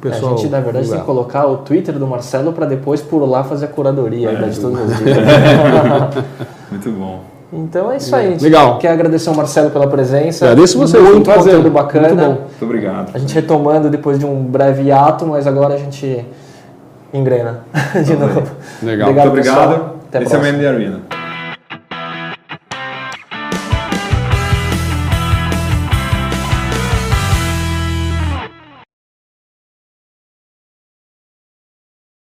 Pessoal, 0.00 0.34
a 0.34 0.36
gente, 0.36 0.48
na 0.48 0.60
verdade, 0.60 0.86
jogar. 0.86 0.96
tem 0.96 1.00
que 1.00 1.06
colocar 1.06 1.46
o 1.46 1.58
Twitter 1.58 1.98
do 1.98 2.06
Marcelo 2.06 2.52
para 2.52 2.66
depois 2.66 3.02
por 3.02 3.24
lá 3.24 3.44
fazer 3.44 3.66
a 3.66 3.68
curadoria 3.68 4.30
é, 4.30 4.48
de 4.48 4.60
todos 4.60 4.80
os 4.80 4.98
dias. 4.98 5.18
Muito 6.70 6.90
bom. 6.92 7.20
Então 7.52 7.90
é 7.90 7.96
isso 7.96 8.14
aí. 8.14 8.36
Legal. 8.40 8.78
Quer 8.78 8.88
agradecer 8.88 9.28
ao 9.28 9.34
Marcelo 9.34 9.70
pela 9.70 9.88
presença. 9.88 10.46
Agradeço 10.46 10.78
você. 10.78 10.98
Muito 10.98 11.24
prazer. 11.24 11.54
conteúdo 11.54 11.70
bacana. 11.70 12.08
Muito 12.08 12.20
bom. 12.20 12.32
Muito 12.32 12.64
obrigado. 12.64 13.10
A 13.12 13.18
gente 13.18 13.34
retomando 13.34 13.90
depois 13.90 14.18
de 14.18 14.24
um 14.24 14.44
breve 14.44 14.90
ato, 14.92 15.26
mas 15.26 15.46
agora 15.46 15.74
a 15.74 15.78
gente 15.78 16.24
engrena 17.12 17.60
de 18.04 18.14
novo. 18.14 18.42
Legal. 18.82 19.10
Obrigado, 19.10 19.32
Muito 19.32 19.48
obrigado. 19.48 19.90
Até 20.08 20.22
Esse 20.22 20.34
é 20.34 20.38
o 20.38 20.42
Arena. 20.42 21.19